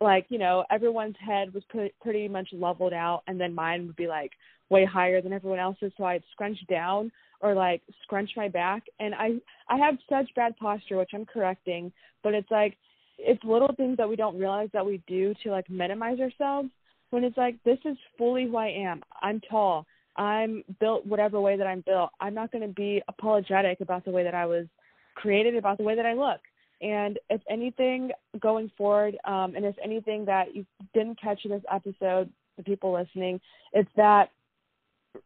like, 0.00 0.26
you 0.28 0.38
know, 0.38 0.64
everyone's 0.70 1.16
head 1.24 1.52
was 1.52 1.62
put, 1.70 1.92
pretty 2.00 2.28
much 2.28 2.48
leveled 2.52 2.92
out, 2.92 3.22
and 3.26 3.40
then 3.40 3.54
mine 3.54 3.86
would 3.86 3.96
be 3.96 4.06
like 4.06 4.32
way 4.68 4.84
higher 4.84 5.22
than 5.22 5.32
everyone 5.32 5.58
else's 5.58 5.92
so 5.96 6.04
I'd 6.04 6.22
scrunch 6.32 6.58
down 6.68 7.10
or 7.40 7.54
like 7.54 7.82
scrunch 8.02 8.30
my 8.36 8.48
back 8.48 8.82
and 9.00 9.14
I 9.14 9.34
I 9.68 9.76
have 9.78 9.96
such 10.08 10.34
bad 10.34 10.56
posture 10.56 10.96
which 10.96 11.10
I'm 11.14 11.26
correcting 11.26 11.92
but 12.22 12.34
it's 12.34 12.50
like 12.50 12.76
it's 13.18 13.42
little 13.44 13.72
things 13.76 13.96
that 13.96 14.08
we 14.08 14.16
don't 14.16 14.38
realize 14.38 14.68
that 14.72 14.84
we 14.84 15.02
do 15.06 15.34
to 15.42 15.50
like 15.50 15.68
minimize 15.70 16.20
ourselves 16.20 16.70
when 17.10 17.24
it's 17.24 17.36
like 17.36 17.62
this 17.64 17.78
is 17.84 17.96
fully 18.18 18.44
who 18.44 18.56
I 18.56 18.68
am. 18.68 19.02
I'm 19.22 19.40
tall. 19.48 19.86
I'm 20.16 20.64
built 20.80 21.06
whatever 21.06 21.40
way 21.40 21.56
that 21.56 21.66
I'm 21.66 21.82
built. 21.86 22.10
I'm 22.20 22.34
not 22.34 22.50
going 22.50 22.66
to 22.66 22.72
be 22.72 23.02
apologetic 23.08 23.80
about 23.80 24.04
the 24.04 24.10
way 24.10 24.22
that 24.24 24.34
I 24.34 24.46
was 24.46 24.66
created 25.14 25.56
about 25.56 25.78
the 25.78 25.84
way 25.84 25.94
that 25.94 26.06
I 26.06 26.14
look. 26.14 26.40
And 26.82 27.18
if 27.30 27.40
anything 27.48 28.10
going 28.40 28.70
forward, 28.76 29.16
um, 29.24 29.54
and 29.56 29.64
if 29.64 29.74
anything 29.82 30.24
that 30.26 30.54
you 30.54 30.66
didn't 30.94 31.20
catch 31.20 31.44
in 31.44 31.50
this 31.50 31.62
episode, 31.72 32.30
the 32.56 32.62
people 32.64 32.92
listening, 32.92 33.40
it's 33.72 33.90
that 33.96 34.30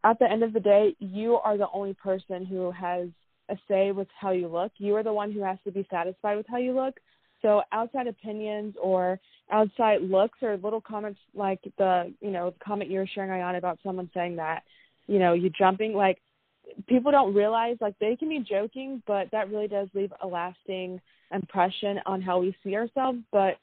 at 0.05 0.19
the 0.19 0.31
end 0.31 0.43
of 0.43 0.53
the 0.53 0.61
day, 0.61 0.95
you 0.99 1.37
are 1.37 1.57
the 1.57 1.69
only 1.73 1.95
person 1.95 2.45
who 2.45 2.71
has 2.71 3.09
a 3.49 3.57
say 3.69 3.93
with 3.93 4.09
how 4.19 4.31
you 4.31 4.49
look. 4.49 4.73
You 4.79 4.95
are 4.97 5.03
the 5.03 5.13
one 5.13 5.33
who 5.33 5.43
has 5.43 5.59
to 5.65 5.73
be 5.73 5.87
satisfied 5.91 6.37
with 6.37 6.47
how 6.49 6.59
you 6.59 6.73
look. 6.73 6.95
So 7.43 7.63
outside 7.73 8.07
opinions 8.07 8.75
or 8.81 9.19
outside 9.51 10.03
looks 10.03 10.39
or 10.43 10.57
little 10.57 10.81
comments 10.81 11.19
like 11.35 11.61
the, 11.79 12.13
you 12.21 12.31
know, 12.31 12.55
comment 12.65 12.91
you 12.91 12.99
were 12.99 13.07
sharing 13.07 13.31
Ayana 13.31 13.59
about 13.59 13.79
someone 13.83 14.11
saying 14.15 14.37
that, 14.37 14.63
you 15.07 15.19
know, 15.19 15.33
you 15.33 15.51
jumping 15.51 15.95
like 15.95 16.19
people 16.87 17.11
don't 17.11 17.35
realize 17.35 17.77
like 17.81 17.99
they 17.99 18.17
can 18.17 18.29
be 18.29 18.41
joking, 18.41 19.03
but 19.07 19.31
that 19.33 19.51
really 19.51 19.69
does 19.69 19.89
leave 19.95 20.13
a 20.23 20.27
lasting 20.27 21.01
impression 21.33 21.99
on 22.07 22.21
how 22.21 22.39
we 22.39 22.55
see 22.63 22.77
ourselves. 22.77 23.19
But 23.33 23.57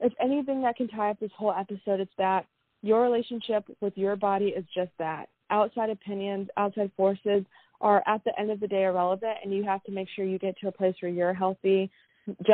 if 0.00 0.12
anything 0.20 0.62
that 0.62 0.76
can 0.76 0.88
tie 0.88 1.10
up 1.10 1.20
this 1.20 1.30
whole 1.36 1.52
episode, 1.52 2.00
it's 2.00 2.10
that 2.18 2.46
your 2.82 3.02
relationship 3.02 3.64
with 3.80 3.96
your 3.96 4.16
body 4.16 4.46
is 4.46 4.64
just 4.74 4.90
that 4.98 5.28
outside 5.50 5.90
opinions, 5.90 6.48
outside 6.56 6.90
forces 6.96 7.44
are 7.80 8.02
at 8.06 8.22
the 8.24 8.38
end 8.38 8.50
of 8.50 8.60
the 8.60 8.68
day 8.68 8.84
irrelevant, 8.84 9.38
and 9.42 9.54
you 9.54 9.64
have 9.64 9.82
to 9.84 9.92
make 9.92 10.08
sure 10.14 10.24
you 10.24 10.38
get 10.38 10.58
to 10.58 10.68
a 10.68 10.72
place 10.72 10.94
where 11.00 11.10
you're 11.10 11.34
healthy, 11.34 11.90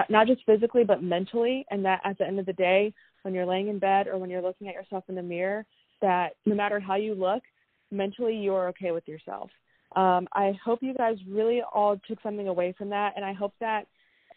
not 0.08 0.26
just 0.26 0.44
physically 0.46 0.84
but 0.84 1.02
mentally, 1.02 1.66
and 1.70 1.84
that 1.84 2.00
at 2.04 2.16
the 2.18 2.26
end 2.26 2.38
of 2.38 2.46
the 2.46 2.52
day, 2.52 2.92
when 3.22 3.34
you're 3.34 3.46
laying 3.46 3.68
in 3.68 3.78
bed 3.78 4.06
or 4.06 4.18
when 4.18 4.30
you're 4.30 4.42
looking 4.42 4.68
at 4.68 4.74
yourself 4.74 5.04
in 5.08 5.16
the 5.16 5.22
mirror, 5.22 5.66
that 6.00 6.34
no 6.44 6.54
matter 6.54 6.78
how 6.78 6.94
you 6.94 7.14
look, 7.14 7.42
mentally 7.90 8.36
you're 8.36 8.68
okay 8.68 8.92
with 8.92 9.06
yourself. 9.08 9.50
Um, 9.96 10.28
I 10.32 10.52
hope 10.64 10.80
you 10.82 10.94
guys 10.94 11.16
really 11.28 11.62
all 11.74 11.98
took 12.06 12.22
something 12.22 12.48
away 12.48 12.74
from 12.76 12.90
that, 12.90 13.14
and 13.16 13.24
I 13.24 13.32
hope 13.32 13.54
that 13.60 13.86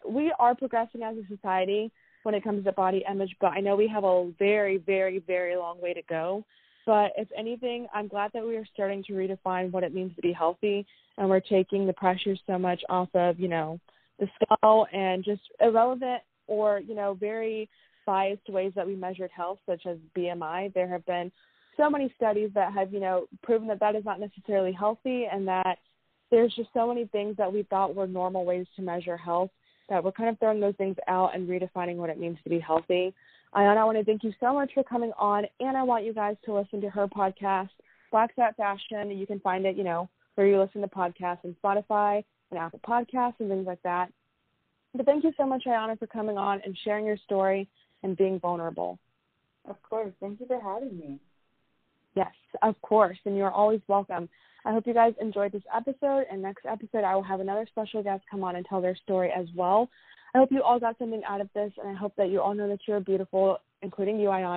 we 0.08 0.32
are 0.38 0.54
progressing 0.54 1.02
as 1.02 1.16
a 1.16 1.26
society 1.28 1.92
when 2.22 2.34
it 2.34 2.44
comes 2.44 2.64
to 2.64 2.72
body 2.72 3.04
image, 3.10 3.34
but 3.40 3.48
I 3.48 3.60
know 3.60 3.76
we 3.76 3.88
have 3.88 4.04
a 4.04 4.30
very, 4.38 4.78
very, 4.78 5.20
very 5.26 5.56
long 5.56 5.80
way 5.80 5.94
to 5.94 6.02
go. 6.08 6.44
But 6.86 7.12
if 7.16 7.28
anything, 7.36 7.86
I'm 7.94 8.08
glad 8.08 8.30
that 8.34 8.46
we 8.46 8.56
are 8.56 8.66
starting 8.72 9.02
to 9.04 9.12
redefine 9.12 9.70
what 9.70 9.84
it 9.84 9.94
means 9.94 10.14
to 10.16 10.22
be 10.22 10.32
healthy 10.32 10.86
and 11.18 11.28
we're 11.28 11.40
taking 11.40 11.86
the 11.86 11.92
pressure 11.92 12.34
so 12.46 12.58
much 12.58 12.82
off 12.88 13.08
of, 13.14 13.38
you 13.38 13.48
know, 13.48 13.78
the 14.18 14.28
scale 14.42 14.86
and 14.92 15.24
just 15.24 15.42
irrelevant 15.60 16.22
or, 16.46 16.80
you 16.80 16.94
know, 16.94 17.14
very 17.14 17.68
biased 18.06 18.48
ways 18.48 18.72
that 18.74 18.86
we 18.86 18.96
measured 18.96 19.30
health, 19.30 19.58
such 19.66 19.86
as 19.86 19.98
BMI. 20.16 20.72
There 20.74 20.88
have 20.88 21.04
been 21.06 21.30
so 21.76 21.88
many 21.88 22.12
studies 22.16 22.50
that 22.54 22.72
have, 22.72 22.92
you 22.92 23.00
know, 23.00 23.26
proven 23.42 23.68
that 23.68 23.80
that 23.80 23.94
is 23.94 24.04
not 24.04 24.20
necessarily 24.20 24.72
healthy 24.72 25.26
and 25.30 25.46
that 25.48 25.78
there's 26.30 26.54
just 26.54 26.70
so 26.72 26.86
many 26.86 27.06
things 27.06 27.36
that 27.36 27.52
we 27.52 27.62
thought 27.64 27.94
were 27.94 28.06
normal 28.06 28.44
ways 28.44 28.66
to 28.76 28.82
measure 28.82 29.16
health 29.16 29.50
that 29.88 30.02
we're 30.02 30.12
kind 30.12 30.28
of 30.28 30.38
throwing 30.38 30.60
those 30.60 30.76
things 30.76 30.96
out 31.08 31.34
and 31.34 31.48
redefining 31.48 31.96
what 31.96 32.10
it 32.10 32.18
means 32.18 32.38
to 32.44 32.50
be 32.50 32.60
healthy. 32.60 33.12
Ayana, 33.54 33.78
I 33.78 33.84
want 33.84 33.98
to 33.98 34.04
thank 34.04 34.22
you 34.22 34.32
so 34.38 34.54
much 34.54 34.70
for 34.74 34.84
coming 34.84 35.12
on, 35.18 35.44
and 35.58 35.76
I 35.76 35.82
want 35.82 36.04
you 36.04 36.14
guys 36.14 36.36
to 36.44 36.54
listen 36.54 36.80
to 36.82 36.90
her 36.90 37.08
podcast, 37.08 37.70
Black 38.12 38.34
Fat 38.36 38.56
Fashion. 38.56 39.10
You 39.10 39.26
can 39.26 39.40
find 39.40 39.66
it, 39.66 39.76
you 39.76 39.82
know, 39.82 40.08
where 40.36 40.46
you 40.46 40.60
listen 40.60 40.80
to 40.82 40.88
podcasts 40.88 41.42
and 41.42 41.56
Spotify 41.62 42.22
and 42.50 42.60
Apple 42.60 42.80
Podcasts 42.86 43.34
and 43.40 43.48
things 43.48 43.66
like 43.66 43.82
that. 43.82 44.12
But 44.94 45.04
thank 45.06 45.24
you 45.24 45.32
so 45.36 45.46
much, 45.46 45.64
Ayana, 45.66 45.98
for 45.98 46.06
coming 46.06 46.38
on 46.38 46.60
and 46.64 46.78
sharing 46.84 47.04
your 47.04 47.16
story 47.16 47.68
and 48.04 48.16
being 48.16 48.38
vulnerable. 48.38 48.98
Of 49.68 49.76
course. 49.82 50.12
Thank 50.20 50.40
you 50.40 50.46
for 50.46 50.60
having 50.60 50.96
me. 50.96 51.18
Yes, 52.14 52.32
of 52.62 52.80
course. 52.82 53.18
And 53.24 53.36
you're 53.36 53.50
always 53.50 53.80
welcome. 53.88 54.28
I 54.64 54.72
hope 54.72 54.86
you 54.86 54.94
guys 54.94 55.14
enjoyed 55.20 55.52
this 55.52 55.62
episode. 55.74 56.24
And 56.30 56.42
next 56.42 56.66
episode, 56.66 57.04
I 57.04 57.14
will 57.14 57.22
have 57.22 57.40
another 57.40 57.66
special 57.70 58.02
guest 58.02 58.22
come 58.30 58.44
on 58.44 58.56
and 58.56 58.66
tell 58.66 58.80
their 58.80 58.96
story 58.96 59.32
as 59.36 59.46
well. 59.56 59.88
I 60.34 60.38
hope 60.38 60.50
you 60.52 60.62
all 60.62 60.78
got 60.78 60.98
something 60.98 61.22
out 61.28 61.40
of 61.40 61.48
this. 61.54 61.72
And 61.78 61.88
I 61.88 61.94
hope 61.94 62.14
that 62.16 62.30
you 62.30 62.40
all 62.40 62.54
know 62.54 62.68
that 62.68 62.80
you're 62.86 63.00
beautiful, 63.00 63.58
including 63.82 64.18
you, 64.18 64.28
Ayana. 64.28 64.48